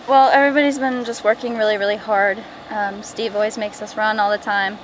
Well, 0.08 0.30
everybody's 0.30 0.78
been 0.78 1.04
just 1.04 1.24
working 1.24 1.56
really, 1.56 1.76
really 1.76 1.96
hard. 1.96 2.38
Um, 2.70 3.02
Steve 3.02 3.34
always 3.34 3.58
makes 3.58 3.82
us 3.82 3.96
run 3.96 4.20
all 4.20 4.30
the 4.30 4.38
time. 4.38 4.78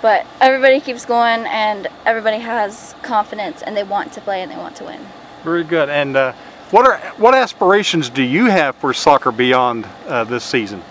But 0.00 0.26
everybody 0.40 0.80
keeps 0.80 1.04
going 1.04 1.46
and 1.46 1.88
everybody 2.06 2.38
has 2.38 2.94
confidence 3.02 3.62
and 3.62 3.76
they 3.76 3.84
want 3.84 4.12
to 4.14 4.20
play 4.20 4.42
and 4.42 4.50
they 4.50 4.56
want 4.56 4.76
to 4.76 4.84
win. 4.84 5.00
Very 5.44 5.62
good. 5.62 5.90
And 5.90 6.16
uh, 6.16 6.32
what 6.70 6.86
are 6.86 6.98
what 7.18 7.34
aspirations 7.34 8.08
do 8.08 8.22
you 8.22 8.46
have 8.46 8.74
for 8.76 8.94
soccer 8.94 9.30
beyond 9.30 9.86
uh, 10.06 10.24
this 10.24 10.42
season? 10.42 10.82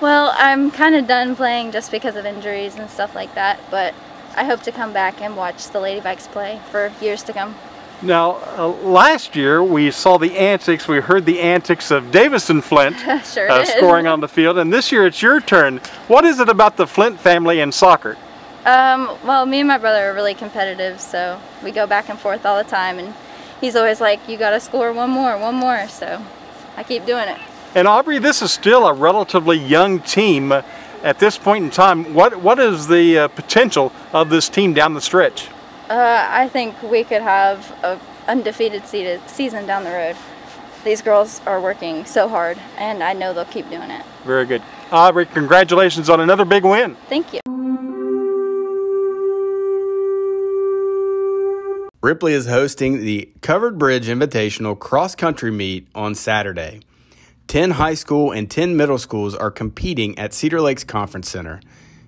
Well, 0.00 0.34
I'm 0.36 0.70
kind 0.70 0.94
of 0.94 1.06
done 1.06 1.34
playing 1.34 1.72
just 1.72 1.90
because 1.90 2.14
of 2.14 2.26
injuries 2.26 2.76
and 2.76 2.90
stuff 2.90 3.14
like 3.14 3.34
that. 3.34 3.58
But 3.70 3.94
I 4.34 4.44
hope 4.44 4.62
to 4.62 4.72
come 4.72 4.92
back 4.92 5.20
and 5.20 5.36
watch 5.36 5.68
the 5.68 5.80
Lady 5.80 6.00
Vikes 6.00 6.30
play 6.30 6.60
for 6.70 6.92
years 7.00 7.22
to 7.24 7.32
come. 7.32 7.54
Now, 8.00 8.38
uh, 8.56 8.68
last 8.68 9.36
year 9.36 9.62
we 9.62 9.90
saw 9.90 10.18
the 10.18 10.36
antics, 10.36 10.88
we 10.88 11.00
heard 11.00 11.24
the 11.24 11.38
antics 11.38 11.90
of 11.90 12.10
Davison 12.10 12.60
Flint 12.60 12.96
sure 13.24 13.48
uh, 13.48 13.64
scoring 13.64 14.08
on 14.08 14.20
the 14.20 14.28
field, 14.28 14.58
and 14.58 14.72
this 14.72 14.90
year 14.90 15.06
it's 15.06 15.22
your 15.22 15.40
turn. 15.40 15.78
What 16.08 16.24
is 16.24 16.40
it 16.40 16.48
about 16.48 16.76
the 16.76 16.86
Flint 16.86 17.20
family 17.20 17.60
and 17.60 17.72
soccer? 17.72 18.16
Um, 18.64 19.16
well, 19.24 19.46
me 19.46 19.60
and 19.60 19.68
my 19.68 19.78
brother 19.78 20.10
are 20.10 20.14
really 20.14 20.34
competitive, 20.34 21.00
so 21.00 21.40
we 21.62 21.70
go 21.70 21.86
back 21.86 22.08
and 22.08 22.18
forth 22.18 22.44
all 22.44 22.56
the 22.56 22.68
time, 22.68 22.98
and 22.98 23.14
he's 23.60 23.76
always 23.76 24.00
like, 24.00 24.28
you 24.28 24.36
got 24.36 24.50
to 24.50 24.60
score 24.60 24.92
one 24.92 25.10
more, 25.10 25.38
one 25.38 25.54
more, 25.54 25.86
so 25.88 26.24
I 26.76 26.82
keep 26.82 27.04
doing 27.04 27.28
it. 27.28 27.38
And 27.74 27.86
Aubrey, 27.86 28.18
this 28.18 28.42
is 28.42 28.52
still 28.52 28.86
a 28.86 28.92
relatively 28.92 29.58
young 29.58 30.00
team 30.00 30.52
at 31.02 31.18
this 31.18 31.38
point 31.38 31.64
in 31.64 31.70
time. 31.70 32.14
What 32.14 32.36
What 32.36 32.58
is 32.58 32.86
the 32.86 33.18
uh, 33.18 33.28
potential 33.28 33.92
of 34.12 34.30
this 34.30 34.48
team 34.48 34.72
down 34.72 34.94
the 34.94 35.00
stretch? 35.00 35.48
Uh, 35.88 36.26
I 36.30 36.48
think 36.48 36.80
we 36.82 37.04
could 37.04 37.22
have 37.22 37.70
a 37.82 38.00
undefeated 38.28 38.86
season 38.86 39.66
down 39.66 39.84
the 39.84 39.90
road. 39.90 40.16
These 40.84 41.02
girls 41.02 41.40
are 41.46 41.60
working 41.60 42.04
so 42.04 42.28
hard, 42.28 42.58
and 42.76 43.02
I 43.02 43.12
know 43.12 43.32
they'll 43.32 43.44
keep 43.44 43.68
doing 43.70 43.90
it. 43.90 44.04
Very 44.24 44.46
good. 44.46 44.62
Aubrey, 44.90 45.26
congratulations 45.26 46.10
on 46.10 46.20
another 46.20 46.44
big 46.44 46.64
win. 46.64 46.96
Thank 47.08 47.32
you. 47.32 47.40
Ripley 52.02 52.32
is 52.32 52.46
hosting 52.46 53.00
the 53.04 53.28
Covered 53.42 53.78
Bridge 53.78 54.08
Invitational 54.08 54.76
Cross 54.76 55.14
Country 55.14 55.52
Meet 55.52 55.86
on 55.94 56.16
Saturday. 56.16 56.80
10 57.52 57.72
high 57.72 57.92
school 57.92 58.32
and 58.32 58.50
10 58.50 58.78
middle 58.78 58.96
schools 58.96 59.34
are 59.34 59.50
competing 59.50 60.18
at 60.18 60.32
Cedar 60.32 60.62
Lakes 60.62 60.84
Conference 60.84 61.28
Center. 61.28 61.60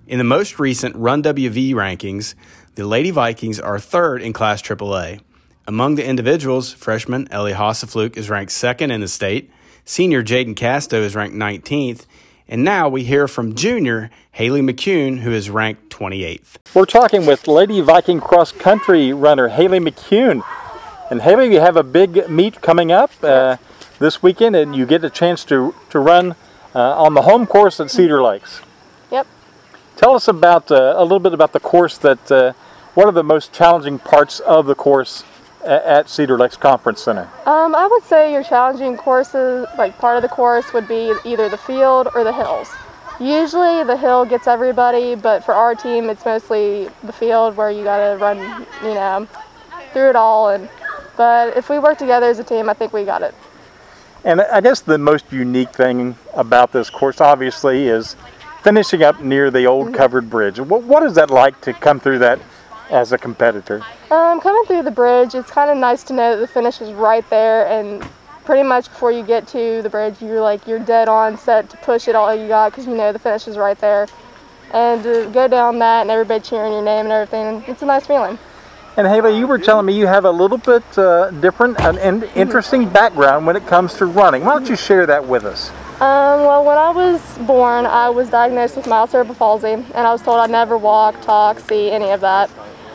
In 0.06 0.16
the 0.16 0.24
most 0.24 0.58
recent 0.58 0.96
Run 0.96 1.22
WV 1.22 1.74
rankings, 1.74 2.34
the 2.76 2.86
Lady 2.86 3.10
Vikings 3.10 3.60
are 3.60 3.78
third 3.78 4.22
in 4.22 4.32
Class 4.32 4.62
AAA. 4.62 5.20
Among 5.66 5.96
the 5.96 6.06
individuals, 6.06 6.72
freshman 6.72 7.30
Ellie 7.30 7.52
Hassefluke 7.52 8.16
is 8.16 8.30
ranked 8.30 8.52
second 8.52 8.90
in 8.90 9.02
the 9.02 9.06
state, 9.06 9.50
senior 9.84 10.22
Jaden 10.22 10.56
Casto 10.56 11.02
is 11.02 11.14
ranked 11.14 11.36
19th, 11.36 12.06
and 12.48 12.64
now 12.64 12.88
we 12.88 13.04
hear 13.04 13.28
from 13.28 13.54
junior 13.54 14.08
Haley 14.30 14.62
McCune, 14.62 15.18
who 15.18 15.30
is 15.30 15.50
ranked 15.50 15.90
28th. 15.90 16.56
We're 16.72 16.86
talking 16.86 17.26
with 17.26 17.46
Lady 17.46 17.82
Viking 17.82 18.18
cross 18.18 18.50
country 18.50 19.12
runner 19.12 19.48
Haley 19.48 19.80
McCune. 19.80 20.42
And 21.10 21.20
Haley, 21.20 21.52
you 21.52 21.60
have 21.60 21.76
a 21.76 21.82
big 21.82 22.30
meet 22.30 22.62
coming 22.62 22.90
up 22.90 23.10
uh, 23.22 23.58
this 24.04 24.22
weekend, 24.22 24.54
and 24.54 24.76
you 24.76 24.84
get 24.84 25.02
a 25.02 25.08
chance 25.08 25.44
to, 25.46 25.74
to 25.88 25.98
run 25.98 26.36
uh, 26.74 27.02
on 27.02 27.14
the 27.14 27.22
home 27.22 27.46
course 27.46 27.80
at 27.80 27.90
Cedar 27.90 28.22
Lakes. 28.22 28.60
Yep. 29.10 29.26
Tell 29.96 30.14
us 30.14 30.28
about 30.28 30.70
uh, 30.70 30.92
a 30.96 31.02
little 31.02 31.20
bit 31.20 31.32
about 31.32 31.52
the 31.52 31.60
course 31.60 31.96
that 31.98 32.30
uh, 32.30 32.52
what 32.92 33.06
are 33.06 33.12
the 33.12 33.24
most 33.24 33.52
challenging 33.52 33.98
parts 33.98 34.40
of 34.40 34.66
the 34.66 34.74
course 34.74 35.24
at 35.64 36.10
Cedar 36.10 36.36
Lakes 36.36 36.58
Conference 36.58 37.02
Center? 37.02 37.30
Um, 37.46 37.74
I 37.74 37.86
would 37.86 38.02
say 38.02 38.30
your 38.30 38.44
challenging 38.44 38.98
courses, 38.98 39.66
like 39.78 39.96
part 39.98 40.16
of 40.16 40.22
the 40.22 40.28
course, 40.28 40.74
would 40.74 40.86
be 40.86 41.14
either 41.24 41.48
the 41.48 41.56
field 41.56 42.08
or 42.14 42.24
the 42.24 42.32
hills. 42.32 42.70
Usually 43.18 43.84
the 43.84 43.96
hill 43.96 44.26
gets 44.26 44.46
everybody, 44.46 45.14
but 45.14 45.44
for 45.44 45.54
our 45.54 45.74
team, 45.74 46.10
it's 46.10 46.26
mostly 46.26 46.90
the 47.04 47.12
field 47.12 47.56
where 47.56 47.70
you 47.70 47.84
got 47.84 47.98
to 47.98 48.18
run, 48.18 48.38
you 48.82 48.94
know, 48.94 49.26
through 49.94 50.10
it 50.10 50.16
all. 50.16 50.50
And 50.50 50.68
but 51.16 51.56
if 51.56 51.70
we 51.70 51.78
work 51.78 51.96
together 51.96 52.26
as 52.26 52.38
a 52.38 52.44
team, 52.44 52.68
I 52.68 52.74
think 52.74 52.92
we 52.92 53.04
got 53.04 53.22
it. 53.22 53.34
And 54.24 54.40
I 54.40 54.60
guess 54.60 54.80
the 54.80 54.98
most 54.98 55.30
unique 55.30 55.70
thing 55.70 56.16
about 56.32 56.72
this 56.72 56.88
course, 56.88 57.20
obviously, 57.20 57.88
is 57.88 58.16
finishing 58.62 59.02
up 59.02 59.20
near 59.20 59.50
the 59.50 59.66
old 59.66 59.88
mm-hmm. 59.88 59.96
covered 59.96 60.30
bridge. 60.30 60.58
What, 60.58 60.82
what 60.84 61.02
is 61.02 61.14
that 61.16 61.30
like 61.30 61.60
to 61.62 61.74
come 61.74 62.00
through 62.00 62.20
that 62.20 62.40
as 62.90 63.12
a 63.12 63.18
competitor? 63.18 63.84
Um, 64.10 64.40
coming 64.40 64.64
through 64.64 64.82
the 64.82 64.90
bridge, 64.90 65.34
it's 65.34 65.50
kind 65.50 65.70
of 65.70 65.76
nice 65.76 66.02
to 66.04 66.14
know 66.14 66.36
that 66.36 66.40
the 66.40 66.46
finish 66.46 66.80
is 66.80 66.90
right 66.92 67.28
there, 67.28 67.66
and 67.66 68.02
pretty 68.44 68.62
much 68.62 68.88
before 68.88 69.12
you 69.12 69.22
get 69.22 69.46
to 69.48 69.82
the 69.82 69.90
bridge, 69.90 70.20
you're 70.22 70.40
like 70.40 70.66
you're 70.66 70.78
dead 70.78 71.08
on 71.08 71.36
set 71.36 71.68
to 71.70 71.76
push 71.78 72.08
it 72.08 72.14
all 72.14 72.34
you 72.34 72.48
got 72.48 72.70
because 72.70 72.86
you 72.86 72.94
know 72.94 73.12
the 73.12 73.18
finish 73.18 73.46
is 73.46 73.58
right 73.58 73.78
there. 73.78 74.06
And 74.72 75.02
to 75.02 75.30
go 75.32 75.46
down 75.48 75.78
that 75.80 76.02
and 76.02 76.10
everybody 76.10 76.42
cheering 76.42 76.72
your 76.72 76.82
name 76.82 77.06
and 77.06 77.12
everything, 77.12 77.62
it's 77.68 77.82
a 77.82 77.86
nice 77.86 78.06
feeling. 78.06 78.38
And 78.96 79.08
Haley, 79.08 79.36
you 79.36 79.48
were 79.48 79.58
telling 79.58 79.86
me 79.86 79.98
you 79.98 80.06
have 80.06 80.24
a 80.24 80.30
little 80.30 80.58
bit 80.58 80.84
uh, 80.96 81.30
different 81.32 81.80
and, 81.80 82.22
interesting 82.36 82.88
background 82.88 83.44
when 83.44 83.56
it 83.56 83.66
comes 83.66 83.94
to 83.94 84.06
running. 84.06 84.44
Why 84.44 84.54
don't 84.54 84.68
you 84.68 84.76
share 84.76 85.04
that 85.06 85.26
with 85.26 85.44
us? 85.44 85.70
Um, 86.00 86.42
well, 86.42 86.64
when 86.64 86.78
I 86.78 86.90
was 86.90 87.38
born, 87.38 87.86
I 87.86 88.08
was 88.08 88.30
diagnosed 88.30 88.76
with 88.76 88.86
mild 88.86 89.10
cerebral 89.10 89.34
palsy, 89.34 89.72
and 89.72 89.94
I 89.94 90.12
was 90.12 90.22
told 90.22 90.38
I'd 90.38 90.50
never 90.50 90.78
walk, 90.78 91.20
talk, 91.22 91.58
see 91.58 91.90
any 91.90 92.10
of 92.10 92.20
that. 92.20 92.50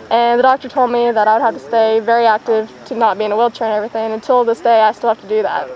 And 0.10 0.40
the 0.40 0.44
doctor 0.44 0.70
told 0.70 0.90
me 0.92 1.12
that 1.12 1.28
I 1.28 1.38
would 1.38 1.44
have 1.44 1.54
to 1.56 1.60
stay 1.60 2.00
very 2.00 2.26
active 2.26 2.72
to 2.86 2.96
not 2.96 3.18
be 3.18 3.26
in 3.26 3.34
a 3.34 3.38
wheelchair 3.38 3.68
and 3.68 3.76
everything. 3.76 4.14
Until 4.14 4.46
this 4.46 4.62
day, 4.62 4.82
I 4.82 4.94
still 4.94 5.10
have 5.10 5.22
to 5.22 5.28
do 5.28 5.42
that. 5.44 5.70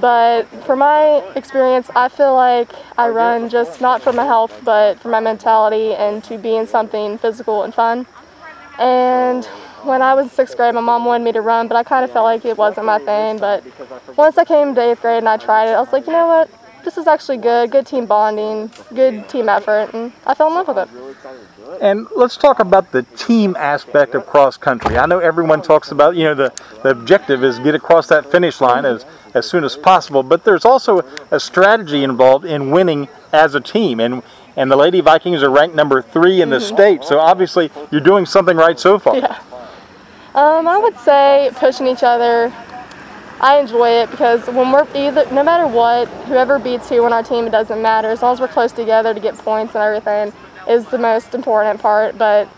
But 0.00 0.48
for 0.64 0.76
my 0.76 1.24
experience, 1.34 1.90
I 1.96 2.08
feel 2.08 2.34
like 2.34 2.70
I 2.98 3.08
run 3.08 3.48
just 3.48 3.80
not 3.80 4.02
for 4.02 4.12
my 4.12 4.24
health, 4.24 4.60
but 4.64 5.00
for 5.00 5.08
my 5.08 5.20
mentality 5.20 5.94
and 5.94 6.22
to 6.24 6.36
be 6.36 6.56
in 6.56 6.66
something 6.66 7.16
physical 7.16 7.62
and 7.62 7.74
fun. 7.74 8.06
And 8.78 9.48
when 9.84 10.02
I 10.02 10.14
was 10.14 10.26
in 10.26 10.30
sixth 10.30 10.56
grade, 10.56 10.74
my 10.74 10.80
mom 10.80 11.04
wanted 11.04 11.24
me 11.24 11.32
to 11.32 11.40
run, 11.40 11.68
but 11.68 11.76
I 11.76 11.82
kind 11.82 12.04
of 12.04 12.10
felt 12.10 12.24
like 12.24 12.44
it 12.44 12.56
wasn't 12.56 12.86
my 12.86 12.98
thing. 12.98 13.38
But 13.38 13.64
once 14.16 14.38
I 14.38 14.44
came 14.44 14.74
to 14.74 14.80
eighth 14.80 15.02
grade 15.02 15.18
and 15.18 15.28
I 15.28 15.36
tried 15.36 15.68
it, 15.68 15.72
I 15.72 15.80
was 15.80 15.92
like, 15.92 16.06
you 16.06 16.12
know 16.12 16.26
what? 16.26 16.50
This 16.84 16.98
is 16.98 17.06
actually 17.06 17.36
good. 17.36 17.70
Good 17.70 17.86
team 17.86 18.06
bonding, 18.06 18.70
good 18.92 19.28
team 19.28 19.48
effort, 19.48 19.94
and 19.94 20.12
I 20.26 20.34
fell 20.34 20.48
in 20.48 20.54
love 20.54 20.68
with 20.68 20.78
it. 20.78 20.88
And 21.80 22.06
let's 22.14 22.36
talk 22.36 22.58
about 22.58 22.92
the 22.92 23.02
team 23.02 23.56
aspect 23.56 24.14
of 24.14 24.26
cross 24.26 24.56
country. 24.56 24.98
I 24.98 25.06
know 25.06 25.20
everyone 25.20 25.62
talks 25.62 25.90
about, 25.90 26.16
you 26.16 26.24
know, 26.24 26.34
the, 26.34 26.52
the 26.82 26.90
objective 26.90 27.42
is 27.44 27.58
get 27.60 27.74
across 27.74 28.08
that 28.08 28.30
finish 28.30 28.60
line 28.60 28.84
as, 28.84 29.06
as 29.32 29.48
soon 29.48 29.64
as 29.64 29.76
possible, 29.76 30.22
but 30.22 30.44
there's 30.44 30.64
also 30.64 31.02
a 31.30 31.40
strategy 31.40 32.04
involved 32.04 32.44
in 32.44 32.70
winning 32.70 33.08
as 33.32 33.54
a 33.54 33.60
team. 33.60 34.00
And 34.00 34.22
and 34.56 34.70
the 34.70 34.76
Lady 34.76 35.00
Vikings 35.00 35.42
are 35.42 35.50
ranked 35.50 35.74
number 35.74 36.02
three 36.02 36.42
in 36.42 36.50
the 36.50 36.58
mm-hmm. 36.58 36.74
state. 36.74 37.04
So 37.04 37.18
obviously, 37.18 37.70
you're 37.90 38.02
doing 38.02 38.26
something 38.26 38.56
right 38.56 38.78
so 38.78 38.98
far. 38.98 39.16
Yeah. 39.16 39.40
Um, 40.34 40.66
I 40.66 40.78
would 40.78 40.96
say 40.98 41.50
pushing 41.54 41.86
each 41.86 42.02
other. 42.02 42.52
I 43.40 43.58
enjoy 43.58 43.90
it 43.90 44.10
because 44.10 44.46
when 44.46 44.70
we're 44.70 44.86
either, 44.94 45.26
no 45.32 45.42
matter 45.42 45.66
what, 45.66 46.08
whoever 46.26 46.58
beats 46.58 46.88
who 46.88 47.04
on 47.04 47.12
our 47.12 47.24
team, 47.24 47.46
it 47.46 47.50
doesn't 47.50 47.82
matter. 47.82 48.08
As 48.08 48.22
long 48.22 48.32
as 48.34 48.40
we're 48.40 48.48
close 48.48 48.72
together 48.72 49.12
to 49.12 49.20
get 49.20 49.36
points 49.36 49.74
and 49.74 49.82
everything 49.82 50.32
is 50.68 50.86
the 50.86 50.98
most 50.98 51.34
important 51.34 51.80
part. 51.80 52.16
But 52.16 52.48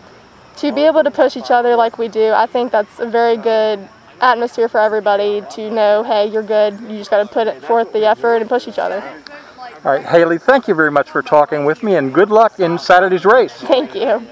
to 0.57 0.71
be 0.71 0.81
able 0.81 1.03
to 1.03 1.11
push 1.11 1.35
each 1.35 1.51
other 1.51 1.75
like 1.75 1.97
we 1.97 2.07
do, 2.07 2.31
I 2.31 2.45
think 2.45 2.71
that's 2.71 2.99
a 2.99 3.07
very 3.07 3.35
good 3.35 3.89
atmosphere 4.21 4.69
for 4.69 4.79
everybody 4.79 5.41
to 5.51 5.71
know, 5.71 6.03
hey, 6.03 6.27
you're 6.27 6.43
good. 6.43 6.79
You 6.81 6.97
just 6.99 7.09
got 7.09 7.27
to 7.27 7.33
put 7.33 7.63
forth 7.65 7.91
the 7.91 8.05
effort 8.07 8.37
and 8.37 8.47
push 8.47 8.67
each 8.67 8.79
other. 8.79 9.03
All 9.83 9.91
right, 9.91 10.05
Haley, 10.05 10.37
thank 10.37 10.67
you 10.67 10.75
very 10.75 10.91
much 10.91 11.09
for 11.09 11.21
talking 11.21 11.65
with 11.65 11.83
me 11.83 11.95
and 11.95 12.13
good 12.13 12.29
luck 12.29 12.59
in 12.59 12.77
Saturday's 12.79 13.25
race. 13.25 13.53
Thank 13.53 13.95
you. 13.95 14.25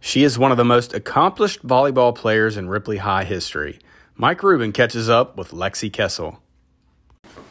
She 0.00 0.24
is 0.24 0.38
one 0.38 0.50
of 0.50 0.56
the 0.56 0.64
most 0.64 0.94
accomplished 0.94 1.64
volleyball 1.64 2.14
players 2.14 2.56
in 2.56 2.70
Ripley 2.70 2.96
High 2.96 3.24
history. 3.24 3.78
Mike 4.16 4.42
Rubin 4.42 4.72
catches 4.72 5.10
up 5.10 5.36
with 5.36 5.50
Lexi 5.50 5.92
Kessel. 5.92 6.40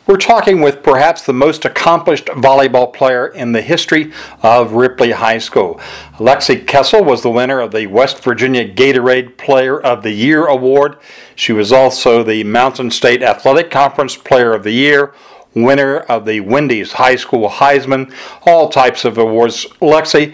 We're 0.07 0.17
talking 0.17 0.59
with 0.59 0.81
perhaps 0.81 1.21
the 1.21 1.33
most 1.33 1.63
accomplished 1.65 2.25
volleyball 2.25 2.91
player 2.91 3.27
in 3.27 3.51
the 3.51 3.61
history 3.61 4.11
of 4.41 4.71
Ripley 4.71 5.11
High 5.11 5.37
School. 5.37 5.79
Lexi 6.17 6.65
Kessel 6.65 7.03
was 7.03 7.21
the 7.21 7.29
winner 7.29 7.59
of 7.59 7.71
the 7.71 7.85
West 7.85 8.23
Virginia 8.23 8.67
Gatorade 8.67 9.37
Player 9.37 9.79
of 9.79 10.01
the 10.01 10.11
Year 10.11 10.47
award. 10.47 10.97
She 11.35 11.53
was 11.53 11.71
also 11.71 12.23
the 12.23 12.43
Mountain 12.43 12.89
State 12.89 13.21
Athletic 13.21 13.69
Conference 13.69 14.17
Player 14.17 14.53
of 14.53 14.63
the 14.63 14.71
Year, 14.71 15.13
winner 15.53 15.99
of 15.99 16.25
the 16.25 16.39
Wendy's 16.39 16.93
High 16.93 17.15
School 17.15 17.47
Heisman, 17.47 18.11
all 18.47 18.69
types 18.69 19.05
of 19.05 19.19
awards. 19.19 19.67
Lexi, 19.79 20.33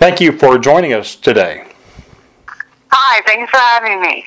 thank 0.00 0.18
you 0.18 0.32
for 0.32 0.58
joining 0.58 0.94
us 0.94 1.14
today. 1.14 1.66
Hi, 2.90 3.20
thanks 3.26 3.50
for 3.50 3.58
having 3.58 4.00
me. 4.00 4.24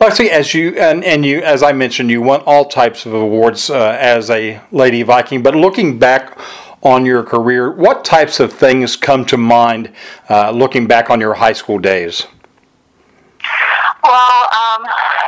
Lexi, 0.00 0.28
as 0.28 0.52
you 0.52 0.76
and, 0.76 1.04
and 1.04 1.24
you, 1.24 1.40
as 1.42 1.62
I 1.62 1.72
mentioned, 1.72 2.10
you 2.10 2.20
won 2.20 2.40
all 2.44 2.64
types 2.64 3.06
of 3.06 3.14
awards 3.14 3.70
uh, 3.70 3.96
as 4.00 4.30
a 4.30 4.60
Lady 4.72 5.02
Viking. 5.02 5.42
But 5.42 5.54
looking 5.54 5.98
back 5.98 6.36
on 6.82 7.06
your 7.06 7.22
career, 7.22 7.70
what 7.70 8.04
types 8.04 8.40
of 8.40 8.52
things 8.52 8.96
come 8.96 9.24
to 9.26 9.36
mind 9.36 9.92
uh, 10.28 10.50
looking 10.50 10.86
back 10.86 11.08
on 11.08 11.20
your 11.20 11.34
high 11.34 11.52
school 11.52 11.78
days? 11.78 12.26
Well, 14.02 14.42
um, 14.52 14.82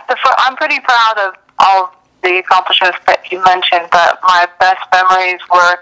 the, 0.09 0.17
I'm 0.39 0.57
pretty 0.57 0.81
proud 0.81 1.19
of 1.19 1.35
all 1.61 1.95
the 2.23 2.39
accomplishments 2.39 2.99
that 3.07 3.31
you 3.31 3.43
mentioned, 3.45 3.89
but 3.93 4.19
my 4.23 4.49
best 4.59 4.81
memories 4.93 5.41
were 5.53 5.79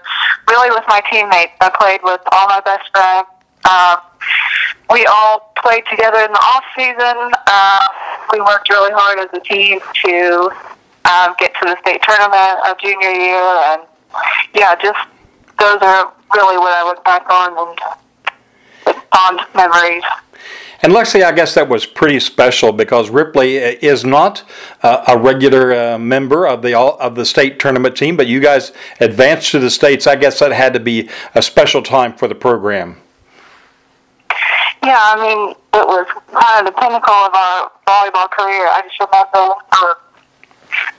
really 0.48 0.70
with 0.70 0.84
my 0.88 1.00
teammates. 1.10 1.52
I 1.60 1.70
played 1.70 2.00
with 2.02 2.20
all 2.32 2.48
my 2.48 2.60
best 2.60 2.90
friends. 2.92 3.39
Uh, 3.64 3.96
we 4.90 5.06
all 5.06 5.52
played 5.62 5.84
together 5.90 6.18
in 6.18 6.32
the 6.32 6.38
off 6.38 6.64
season. 6.74 7.32
Uh, 7.46 7.88
we 8.32 8.40
worked 8.40 8.68
really 8.70 8.92
hard 8.92 9.18
as 9.18 9.28
a 9.32 9.40
team 9.40 9.78
to 10.04 10.50
um, 11.04 11.34
get 11.38 11.52
to 11.54 11.66
the 11.66 11.76
state 11.80 12.00
tournament 12.02 12.58
of 12.66 12.78
junior 12.80 13.10
year, 13.10 13.42
and 13.72 13.82
yeah, 14.54 14.74
just 14.76 14.98
those 15.58 15.78
are 15.82 16.12
really 16.34 16.58
what 16.58 16.72
I 16.72 16.84
look 16.84 17.04
back 17.04 17.28
on 17.30 17.68
and 17.68 19.02
fond 19.12 19.40
memories. 19.54 20.04
And 20.82 20.94
Lexi, 20.94 21.22
I 21.22 21.32
guess 21.32 21.54
that 21.54 21.68
was 21.68 21.84
pretty 21.84 22.18
special 22.20 22.72
because 22.72 23.10
Ripley 23.10 23.56
is 23.56 24.02
not 24.02 24.42
uh, 24.82 25.04
a 25.08 25.18
regular 25.18 25.74
uh, 25.74 25.98
member 25.98 26.46
of 26.46 26.62
the 26.62 26.78
of 26.78 27.14
the 27.14 27.26
state 27.26 27.58
tournament 27.58 27.96
team, 27.96 28.16
but 28.16 28.26
you 28.26 28.40
guys 28.40 28.72
advanced 28.98 29.50
to 29.50 29.58
the 29.58 29.70
states. 29.70 30.06
I 30.06 30.16
guess 30.16 30.38
that 30.38 30.52
had 30.52 30.72
to 30.72 30.80
be 30.80 31.10
a 31.34 31.42
special 31.42 31.82
time 31.82 32.14
for 32.14 32.28
the 32.28 32.34
program. 32.34 32.96
Yeah, 34.82 34.96
I 34.96 35.14
mean, 35.20 35.52
it 35.76 35.86
was 35.86 36.08
kind 36.32 36.64
of 36.64 36.72
the 36.72 36.76
pinnacle 36.80 37.12
of 37.12 37.34
our 37.36 37.68
volleyball 37.84 38.30
career. 38.32 38.64
I 38.64 38.80
just 38.80 38.96
remember 38.96 39.52
uh, 39.76 39.94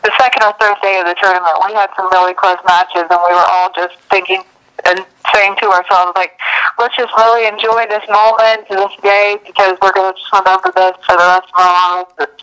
the 0.06 0.12
second 0.22 0.46
or 0.46 0.54
third 0.62 0.78
day 0.86 1.02
of 1.02 1.10
the 1.10 1.18
tournament, 1.18 1.58
we 1.66 1.74
had 1.74 1.90
some 1.98 2.06
really 2.14 2.38
close 2.38 2.62
matches, 2.62 3.10
and 3.10 3.20
we 3.26 3.34
were 3.34 3.50
all 3.50 3.74
just 3.74 3.98
thinking 4.14 4.44
and 4.86 5.06
saying 5.34 5.56
to 5.62 5.68
ourselves, 5.70 6.14
like, 6.16 6.38
let's 6.78 6.96
just 6.96 7.14
really 7.18 7.50
enjoy 7.50 7.86
this 7.90 8.06
moment, 8.10 8.70
this 8.70 8.94
day, 9.02 9.38
because 9.46 9.78
we're 9.82 9.94
going 9.94 10.14
to 10.14 10.18
just 10.18 10.30
remember 10.34 10.70
this 10.78 10.98
for 11.06 11.18
the 11.18 11.26
rest 11.26 11.50
of 11.50 11.58
our 11.58 11.74
lives. 12.06 12.38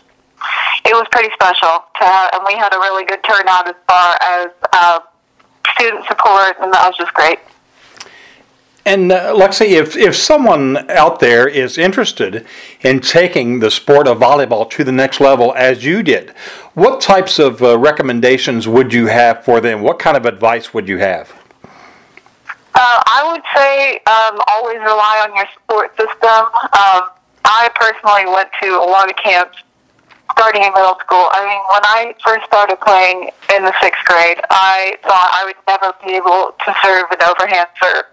It 0.85 0.95
was 0.95 1.07
pretty 1.11 1.31
special 1.35 1.87
to 1.99 2.03
have, 2.03 2.31
and 2.35 2.43
we 2.47 2.55
had 2.55 2.75
a 2.75 2.79
really 2.79 3.03
good 3.07 3.23
turnout 3.23 3.67
as 3.67 3.75
far 3.87 4.15
as 4.23 4.47
uh, 4.71 4.99
student 5.75 6.03
support, 6.07 6.55
and 6.59 6.71
that 6.71 6.83
was 6.87 6.95
just 6.99 7.13
great. 7.13 7.39
And 8.85 9.11
uh, 9.11 9.33
Lexi, 9.33 9.71
if, 9.71 9.95
if 9.95 10.15
someone 10.15 10.89
out 10.89 11.19
there 11.19 11.47
is 11.47 11.77
interested 11.77 12.45
in 12.81 13.01
taking 13.01 13.59
the 13.59 13.69
sport 13.69 14.07
of 14.07 14.19
volleyball 14.19 14.69
to 14.71 14.83
the 14.83 14.91
next 14.91 15.19
level 15.19 15.53
as 15.55 15.83
you 15.83 16.01
did, 16.01 16.31
what 16.73 17.01
types 17.01 17.39
of 17.39 17.61
uh, 17.61 17.77
recommendations 17.77 18.67
would 18.67 18.93
you 18.93 19.07
have 19.07 19.43
for 19.43 19.59
them? 19.59 19.81
What 19.81 19.99
kind 19.99 20.15
of 20.15 20.25
advice 20.25 20.73
would 20.73 20.87
you 20.87 20.97
have? 20.97 21.33
Uh, 22.73 23.03
I 23.05 23.29
would 23.31 23.43
say 23.53 23.99
um, 24.07 24.41
always 24.47 24.79
rely 24.79 25.25
on 25.27 25.35
your 25.35 25.45
support 25.53 25.91
system. 25.97 26.45
Um, 26.71 27.11
I 27.43 27.69
personally 27.75 28.31
went 28.31 28.49
to 28.63 28.69
a 28.79 28.87
lot 28.87 29.09
of 29.09 29.17
camps 29.17 29.57
starting 30.31 30.63
in 30.63 30.71
middle 30.73 30.97
school. 31.03 31.27
I 31.33 31.43
mean, 31.43 31.61
when 31.67 31.83
I 31.83 32.15
first 32.23 32.45
started 32.45 32.79
playing 32.79 33.31
in 33.53 33.63
the 33.65 33.73
sixth 33.81 33.99
grade, 34.05 34.39
I 34.49 34.95
thought 35.03 35.29
I 35.33 35.43
would 35.43 35.59
never 35.67 35.91
be 36.05 36.15
able 36.15 36.55
to 36.63 36.75
serve 36.81 37.11
an 37.11 37.19
overhand 37.27 37.67
serve 37.81 38.05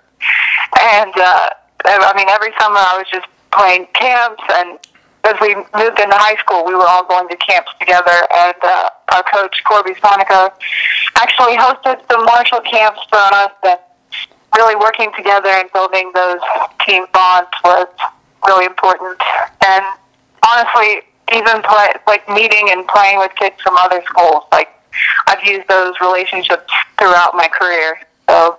and 0.80 1.12
uh, 1.16 1.48
I 1.84 2.12
mean, 2.16 2.28
every 2.28 2.52
summer 2.60 2.78
I 2.78 2.98
was 2.98 3.06
just 3.12 3.26
playing 3.52 3.86
camps, 3.94 4.42
and 4.52 4.78
as 5.24 5.34
we 5.40 5.54
moved 5.54 5.98
into 5.98 6.16
high 6.16 6.36
school, 6.36 6.64
we 6.64 6.74
were 6.74 6.86
all 6.86 7.06
going 7.06 7.28
to 7.28 7.36
camps 7.36 7.70
together. 7.80 8.26
And 8.34 8.56
uh, 8.62 8.90
our 9.12 9.22
coach 9.22 9.62
Corby 9.64 9.94
Sonica 9.94 10.52
actually 11.16 11.56
hosted 11.56 12.00
some 12.10 12.24
Marshall 12.24 12.60
camps 12.60 13.00
for 13.08 13.18
us, 13.18 13.52
and 13.64 13.78
really 14.56 14.76
working 14.76 15.12
together 15.16 15.48
and 15.48 15.70
building 15.72 16.10
those 16.14 16.40
team 16.86 17.04
bonds 17.12 17.50
was 17.64 17.88
really 18.46 18.66
important. 18.66 19.20
And 19.64 19.84
honestly, 20.46 21.02
even 21.32 21.62
play, 21.62 21.88
like 22.06 22.28
meeting 22.28 22.70
and 22.70 22.86
playing 22.86 23.18
with 23.18 23.32
kids 23.36 23.56
from 23.62 23.76
other 23.76 24.02
schools, 24.06 24.44
like 24.52 24.68
I've 25.26 25.44
used 25.44 25.68
those 25.68 25.94
relationships 26.00 26.72
throughout 26.98 27.34
my 27.34 27.48
career. 27.48 27.98
So 28.28 28.58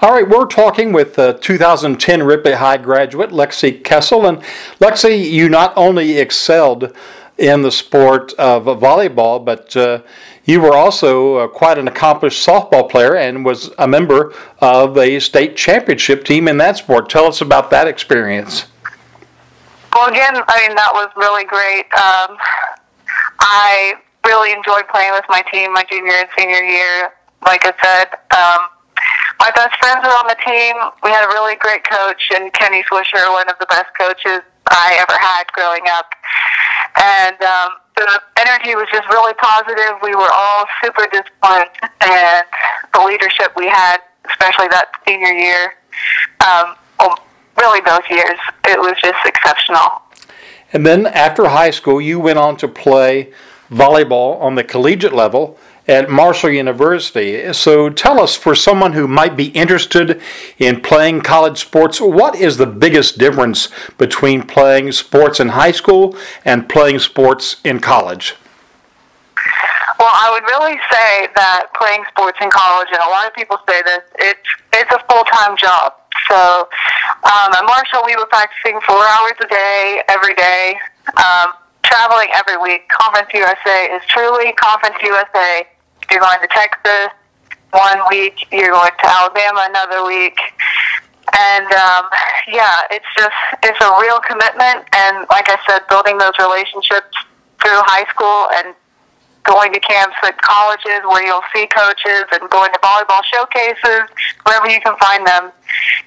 all 0.00 0.12
right, 0.12 0.28
we're 0.28 0.46
talking 0.46 0.92
with 0.92 1.18
uh, 1.18 1.34
2010 1.34 2.22
Ripley 2.22 2.52
High 2.52 2.76
graduate 2.76 3.30
Lexi 3.30 3.82
Kessel. 3.82 4.26
And 4.26 4.38
Lexi, 4.80 5.30
you 5.30 5.48
not 5.48 5.72
only 5.76 6.18
excelled 6.18 6.94
in 7.38 7.62
the 7.62 7.70
sport 7.72 8.32
of 8.34 8.64
volleyball, 8.64 9.44
but 9.44 9.76
uh, 9.76 10.02
you 10.44 10.60
were 10.60 10.74
also 10.74 11.36
uh, 11.36 11.48
quite 11.48 11.78
an 11.78 11.88
accomplished 11.88 12.46
softball 12.46 12.88
player 12.88 13.16
and 13.16 13.44
was 13.44 13.70
a 13.78 13.88
member 13.88 14.32
of 14.60 14.96
a 14.96 15.18
state 15.18 15.56
championship 15.56 16.24
team 16.24 16.46
in 16.46 16.56
that 16.58 16.76
sport. 16.76 17.10
Tell 17.10 17.26
us 17.26 17.40
about 17.40 17.70
that 17.70 17.88
experience. 17.88 18.66
Well, 19.94 20.08
again, 20.08 20.36
I 20.46 20.66
mean, 20.66 20.76
that 20.76 20.90
was 20.92 21.10
really 21.16 21.44
great. 21.44 21.86
Um, 21.94 22.36
I 23.40 23.94
really 24.26 24.52
enjoyed 24.52 24.86
playing 24.88 25.12
with 25.12 25.24
my 25.28 25.42
team 25.52 25.72
my 25.72 25.84
junior 25.90 26.12
and 26.12 26.28
senior 26.38 26.62
year. 26.62 27.12
Like 27.44 27.62
I 27.64 27.72
said, 27.82 28.36
um, 28.36 28.75
my 29.38 29.50
best 29.54 29.76
friends 29.78 30.04
were 30.04 30.16
on 30.16 30.26
the 30.28 30.38
team. 30.44 30.74
We 31.02 31.10
had 31.10 31.24
a 31.24 31.28
really 31.28 31.56
great 31.56 31.84
coach, 31.84 32.30
and 32.34 32.52
Kenny 32.52 32.82
Swisher, 32.84 33.30
one 33.32 33.48
of 33.48 33.56
the 33.58 33.66
best 33.66 33.90
coaches 33.98 34.40
I 34.70 34.96
ever 35.00 35.18
had 35.18 35.44
growing 35.52 35.84
up. 35.88 36.12
And 36.96 37.36
um, 37.42 37.70
the 37.96 38.22
energy 38.40 38.74
was 38.74 38.88
just 38.92 39.08
really 39.08 39.34
positive. 39.34 40.00
We 40.02 40.14
were 40.14 40.30
all 40.32 40.64
super 40.82 41.06
disciplined, 41.12 41.70
and 42.00 42.44
the 42.94 43.04
leadership 43.04 43.52
we 43.56 43.68
had, 43.68 43.98
especially 44.28 44.68
that 44.68 44.88
senior 45.06 45.32
year, 45.32 45.74
um, 46.40 46.76
well, 46.98 47.18
really 47.58 47.80
those 47.80 48.04
years, 48.10 48.38
it 48.66 48.78
was 48.78 48.94
just 49.02 49.18
exceptional. 49.24 50.02
And 50.72 50.84
then 50.84 51.06
after 51.06 51.48
high 51.48 51.70
school, 51.70 52.00
you 52.00 52.18
went 52.18 52.38
on 52.38 52.56
to 52.58 52.68
play 52.68 53.32
volleyball 53.70 54.40
on 54.40 54.54
the 54.54 54.64
collegiate 54.64 55.12
level 55.12 55.58
at 55.88 56.10
Marshall 56.10 56.50
University. 56.50 57.52
So 57.52 57.90
tell 57.90 58.20
us, 58.20 58.34
for 58.34 58.54
someone 58.54 58.92
who 58.92 59.06
might 59.06 59.36
be 59.36 59.46
interested 59.48 60.20
in 60.58 60.80
playing 60.80 61.20
college 61.22 61.58
sports, 61.58 62.00
what 62.00 62.34
is 62.34 62.56
the 62.56 62.66
biggest 62.66 63.18
difference 63.18 63.68
between 63.98 64.42
playing 64.42 64.92
sports 64.92 65.40
in 65.40 65.48
high 65.50 65.72
school 65.72 66.16
and 66.44 66.68
playing 66.68 66.98
sports 66.98 67.56
in 67.64 67.80
college? 67.80 68.34
Well, 69.98 70.12
I 70.12 70.28
would 70.30 70.44
really 70.44 70.76
say 70.92 71.28
that 71.36 71.72
playing 71.72 72.04
sports 72.10 72.36
in 72.42 72.50
college, 72.50 72.88
and 72.92 73.00
a 73.00 73.08
lot 73.08 73.26
of 73.26 73.32
people 73.32 73.56
say 73.68 73.80
this, 73.82 74.02
it's 74.18 74.48
it's 74.74 74.92
a 74.92 75.00
full 75.08 75.24
time 75.24 75.56
job. 75.56 75.94
So 76.28 76.68
um, 77.24 77.48
at 77.54 77.64
Marshall, 77.64 78.04
we 78.04 78.14
were 78.16 78.26
practicing 78.26 78.78
four 78.84 79.00
hours 79.00 79.32
a 79.40 79.48
day, 79.48 80.02
every 80.08 80.34
day, 80.34 80.76
um, 81.16 81.56
traveling 81.82 82.28
every 82.34 82.60
week. 82.60 82.88
Conference 82.88 83.30
USA 83.32 83.88
is 83.96 84.02
truly 84.08 84.52
Conference 84.60 84.96
USA 85.02 85.64
you're 86.16 86.24
going 86.24 86.40
to 86.40 86.48
Texas 86.48 87.12
one 87.72 88.00
week, 88.08 88.48
you're 88.50 88.72
going 88.72 88.90
to 88.90 89.06
Alabama 89.06 89.68
another 89.68 90.06
week. 90.06 90.38
And 91.36 91.66
um, 91.66 92.08
yeah, 92.48 92.88
it's 92.90 93.04
just 93.18 93.36
it's 93.62 93.76
a 93.84 94.00
real 94.00 94.20
commitment 94.20 94.88
and 94.96 95.26
like 95.28 95.44
I 95.52 95.58
said, 95.68 95.84
building 95.90 96.16
those 96.16 96.32
relationships 96.40 97.12
through 97.60 97.84
high 97.84 98.08
school 98.08 98.48
and 98.56 98.74
going 99.44 99.74
to 99.74 99.80
camps 99.80 100.16
at 100.24 100.40
colleges 100.40 101.04
where 101.04 101.22
you'll 101.26 101.44
see 101.54 101.66
coaches 101.66 102.24
and 102.32 102.48
going 102.48 102.72
to 102.72 102.78
volleyball 102.78 103.20
showcases, 103.28 104.08
wherever 104.46 104.70
you 104.70 104.80
can 104.80 104.96
find 104.96 105.26
them, 105.26 105.52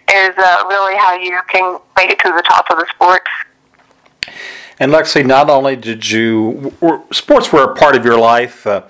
is 0.09 0.33
uh, 0.37 0.65
really 0.67 0.97
how 0.97 1.13
you 1.13 1.39
can 1.47 1.79
make 1.95 2.09
it 2.09 2.17
to 2.19 2.33
the 2.35 2.43
top 2.47 2.65
of 2.71 2.77
the 2.77 2.87
sport. 2.95 3.21
And 4.79 4.91
Lexi, 4.91 5.25
not 5.25 5.49
only 5.49 5.75
did 5.75 6.09
you, 6.09 6.73
sports 7.11 7.53
were 7.53 7.63
a 7.63 7.75
part 7.75 7.95
of 7.95 8.03
your 8.05 8.17
life. 8.17 8.65
Uh, 8.65 8.83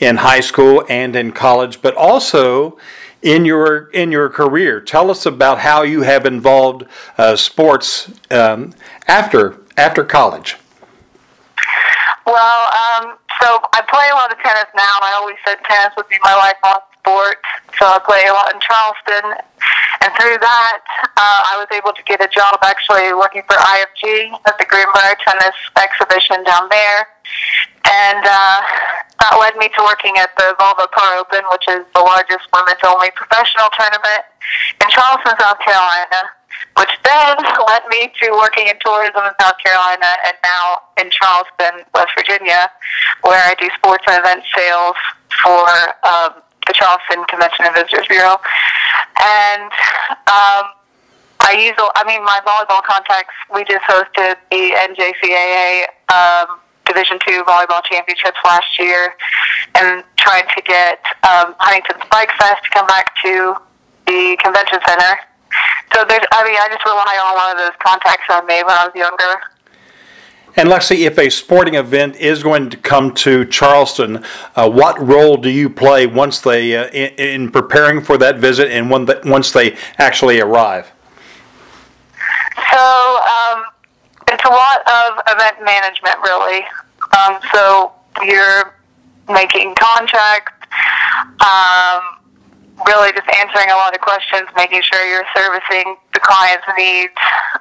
in 0.00 0.16
high 0.16 0.40
school 0.40 0.84
and 0.88 1.14
in 1.14 1.30
college, 1.32 1.80
but 1.82 1.94
also 1.94 2.78
in 3.22 3.44
your 3.44 3.90
in 3.90 4.10
your 4.10 4.28
career. 4.28 4.80
Tell 4.80 5.10
us 5.10 5.26
about 5.26 5.58
how 5.58 5.82
you 5.82 6.02
have 6.02 6.26
involved 6.26 6.84
uh, 7.18 7.36
sports 7.36 8.10
um, 8.30 8.74
after 9.06 9.60
after 9.76 10.04
college. 10.04 10.56
Well, 12.26 12.62
um, 12.70 13.16
so 13.40 13.58
I 13.72 13.82
play 13.88 14.08
a 14.12 14.14
lot 14.14 14.32
of 14.32 14.38
tennis 14.38 14.70
now. 14.76 14.98
I 15.02 15.12
always 15.20 15.36
said 15.46 15.58
tennis 15.68 15.92
would 15.96 16.08
be 16.08 16.16
my 16.22 16.34
lifelong 16.34 16.80
sport, 17.00 17.42
so 17.78 17.86
I 17.86 17.98
play 17.98 18.24
a 18.28 18.32
lot 18.32 18.54
in 18.54 18.60
Charleston. 18.60 19.40
And 20.02 20.12
through 20.16 20.38
that, 20.40 20.80
uh, 21.16 21.40
I 21.52 21.60
was 21.60 21.68
able 21.76 21.92
to 21.92 22.02
get 22.04 22.22
a 22.24 22.28
job 22.28 22.56
actually 22.62 23.12
working 23.12 23.42
for 23.44 23.56
IFG 23.56 24.32
at 24.46 24.56
the 24.56 24.64
Greenbrier 24.64 25.16
Tennis 25.26 25.56
Exhibition 25.76 26.44
down 26.44 26.68
there. 26.70 27.08
And 27.84 28.24
uh, 28.24 28.60
that 29.20 29.36
led 29.36 29.56
me 29.60 29.68
to 29.76 29.80
working 29.84 30.16
at 30.16 30.32
the 30.36 30.56
Volvo 30.56 30.88
Car 30.90 31.20
Open, 31.20 31.44
which 31.52 31.68
is 31.68 31.84
the 31.92 32.00
largest 32.00 32.48
women's 32.56 32.80
only 32.84 33.12
professional 33.12 33.68
tournament 33.76 34.24
in 34.80 34.88
Charleston, 34.88 35.36
South 35.36 35.60
Carolina, 35.60 36.20
which 36.80 36.92
then 37.04 37.36
led 37.68 37.84
me 37.92 38.08
to 38.24 38.32
working 38.40 38.66
in 38.66 38.76
tourism 38.80 39.20
in 39.28 39.34
South 39.36 39.60
Carolina 39.60 40.08
and 40.24 40.36
now 40.40 40.88
in 40.96 41.12
Charleston, 41.12 41.84
West 41.92 42.16
Virginia, 42.16 42.72
where 43.22 43.40
I 43.44 43.54
do 43.60 43.68
sports 43.76 44.04
and 44.08 44.18
event 44.24 44.42
sales 44.56 44.96
for 45.44 45.68
um, 46.08 46.40
the 46.64 46.72
Charleston 46.72 47.20
Convention 47.28 47.68
and 47.68 47.74
Visitors 47.76 48.08
Bureau. 48.08 48.40
And 49.20 49.68
um, 50.32 50.72
I 51.44 51.56
use, 51.56 51.76
I 51.76 52.04
mean, 52.08 52.24
my 52.24 52.40
volleyball 52.44 52.84
contacts, 52.84 53.36
we 53.52 53.64
just 53.64 53.84
hosted 53.84 54.36
the 54.48 54.72
NJCAA 54.76 55.88
um, 56.08 56.60
Division 56.90 57.18
two 57.26 57.42
volleyball 57.46 57.82
championships 57.86 58.38
last 58.44 58.78
year, 58.78 59.14
and 59.76 60.02
trying 60.18 60.44
to 60.56 60.62
get 60.62 60.98
um, 61.22 61.54
Huntington 61.62 62.02
Spike 62.06 62.30
Fest 62.38 62.64
to 62.64 62.70
come 62.70 62.86
back 62.86 63.14
to 63.22 63.54
the 64.06 64.36
convention 64.42 64.80
center. 64.86 65.14
So 65.94 66.04
there's, 66.04 66.24
I 66.32 66.44
mean, 66.44 66.58
I 66.58 66.68
just 66.70 66.84
rely 66.84 67.16
on 67.22 67.34
one 67.34 67.50
of 67.52 67.58
those 67.58 67.76
contacts 67.82 68.24
I 68.28 68.40
made 68.42 68.62
when 68.62 68.76
I 68.76 68.86
was 68.86 68.94
younger. 68.94 69.40
And 70.56 70.68
Lexi, 70.68 71.06
if 71.06 71.18
a 71.18 71.30
sporting 71.30 71.74
event 71.74 72.16
is 72.16 72.42
going 72.42 72.70
to 72.70 72.76
come 72.76 73.14
to 73.16 73.44
Charleston, 73.46 74.24
uh, 74.56 74.68
what 74.68 75.00
role 75.00 75.36
do 75.36 75.48
you 75.48 75.70
play 75.70 76.06
once 76.06 76.40
they 76.40 76.76
uh, 76.76 76.88
in, 76.88 77.10
in, 77.14 77.50
preparing 77.50 78.02
for 78.02 78.18
that 78.18 78.38
visit 78.38 78.70
and 78.70 78.90
when 78.90 79.04
the, 79.04 79.20
once 79.24 79.52
they 79.52 79.76
actually 79.98 80.40
arrive? 80.40 80.90
So 82.72 82.78
um, 82.78 83.64
it's 84.28 84.44
a 84.44 84.50
lot 84.50 84.80
of 84.86 85.22
event 85.28 85.64
management, 85.64 86.16
really. 86.24 86.64
Um, 87.16 87.38
so 87.52 87.92
you're 88.24 88.74
making 89.28 89.74
contracts, 89.78 90.52
um, 91.40 92.20
really 92.86 93.12
just 93.12 93.28
answering 93.38 93.70
a 93.70 93.74
lot 93.74 93.94
of 93.94 94.00
questions, 94.00 94.48
making 94.56 94.82
sure 94.82 95.04
you're 95.06 95.26
servicing 95.36 95.96
the 96.14 96.20
client's 96.20 96.66
needs 96.76 97.14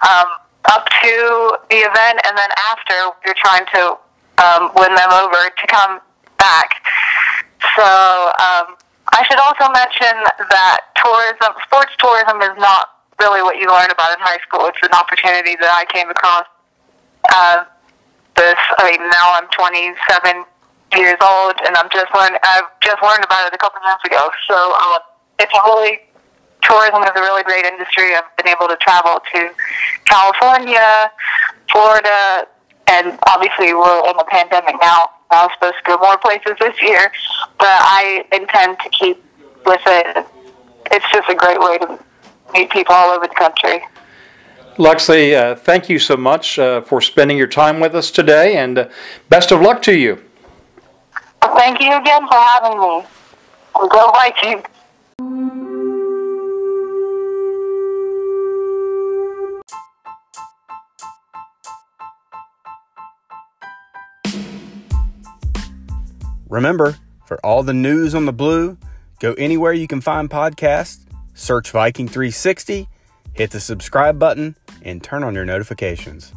um, 0.07 0.27
up 0.71 0.85
to 1.01 1.57
the 1.69 1.77
event, 1.77 2.19
and 2.25 2.37
then 2.37 2.49
after 2.69 2.93
you're 3.25 3.37
trying 3.37 3.65
to 3.73 3.97
um, 4.39 4.71
win 4.75 4.93
them 4.95 5.11
over 5.11 5.49
to 5.49 5.67
come 5.67 5.99
back. 6.37 6.81
So 7.75 7.83
um, 8.39 8.77
I 9.11 9.25
should 9.27 9.39
also 9.39 9.67
mention 9.73 10.15
that 10.49 10.79
tourism, 10.95 11.53
sports 11.65 11.91
tourism, 11.99 12.41
is 12.41 12.55
not 12.57 13.03
really 13.19 13.41
what 13.41 13.57
you 13.57 13.67
learn 13.67 13.91
about 13.91 14.15
in 14.15 14.19
high 14.23 14.39
school. 14.47 14.65
It's 14.67 14.79
an 14.83 14.95
opportunity 14.95 15.55
that 15.59 15.71
I 15.75 15.83
came 15.91 16.09
across 16.09 16.47
uh, 17.33 17.65
this. 18.39 18.55
I 18.79 18.87
mean, 18.87 19.03
now 19.11 19.35
I'm 19.35 19.51
27 19.51 20.47
years 20.95 21.19
old, 21.19 21.59
and 21.67 21.75
I'm 21.75 21.91
just 21.91 22.07
learning. 22.15 22.39
I've 22.39 22.71
just 22.79 23.03
learned 23.03 23.27
about 23.27 23.51
it 23.51 23.53
a 23.53 23.59
couple 23.59 23.83
months 23.83 24.07
ago. 24.07 24.31
So 24.47 24.55
uh, 24.55 24.99
it's 25.43 25.51
really 25.67 25.99
tourism 26.63 27.03
is 27.03 27.11
a 27.15 27.21
really 27.21 27.43
great 27.43 27.65
industry. 27.65 28.15
I've 28.15 28.31
been 28.39 28.47
able 28.47 28.67
to 28.67 28.77
travel 28.79 29.19
to 29.19 29.39
California, 30.05 31.11
Florida, 31.71 32.47
and 32.87 33.19
obviously 33.27 33.73
we're 33.73 34.09
in 34.09 34.15
a 34.15 34.27
pandemic 34.31 34.75
now. 34.81 35.11
I 35.29 35.45
was 35.45 35.51
supposed 35.53 35.77
to 35.77 35.83
go 35.85 35.97
more 35.99 36.17
places 36.17 36.55
this 36.59 36.75
year, 36.81 37.11
but 37.59 37.69
I 37.69 38.25
intend 38.33 38.79
to 38.79 38.89
keep 38.89 39.23
with 39.65 39.81
it. 39.85 40.25
It's 40.91 41.05
just 41.11 41.29
a 41.29 41.35
great 41.35 41.59
way 41.59 41.77
to 41.77 41.99
meet 42.53 42.71
people 42.71 42.95
all 42.95 43.11
over 43.11 43.27
the 43.27 43.35
country. 43.35 43.83
Lexi, 44.79 45.35
uh, 45.35 45.55
thank 45.55 45.89
you 45.89 45.99
so 45.99 46.15
much 46.15 46.57
uh, 46.57 46.81
for 46.81 47.01
spending 47.01 47.37
your 47.37 47.47
time 47.47 47.79
with 47.79 47.93
us 47.93 48.09
today, 48.09 48.57
and 48.57 48.77
uh, 48.77 48.89
best 49.27 49.51
of 49.51 49.61
luck 49.61 49.81
to 49.81 49.95
you. 49.95 50.23
Well, 51.41 51.55
thank 51.57 51.81
you 51.81 51.93
again 51.95 52.27
for 52.27 52.35
having 52.35 52.79
me. 52.79 53.03
Go 53.75 54.11
Vikings. 54.13 54.63
Remember, 66.47 66.95
for 67.25 67.45
all 67.45 67.63
the 67.63 67.73
news 67.73 68.15
on 68.15 68.25
the 68.25 68.33
blue, 68.33 68.77
Go 69.19 69.33
anywhere 69.33 69.73
you 69.73 69.85
can 69.85 69.99
find 69.99 70.29
podcasts, 70.29 70.99
search 71.33 71.71
Viking 71.71 72.07
360, 72.07 72.87
hit 73.33 73.51
the 73.51 73.59
subscribe 73.59 74.19
button, 74.19 74.55
and 74.81 75.03
turn 75.03 75.23
on 75.23 75.35
your 75.35 75.45
notifications. 75.45 76.33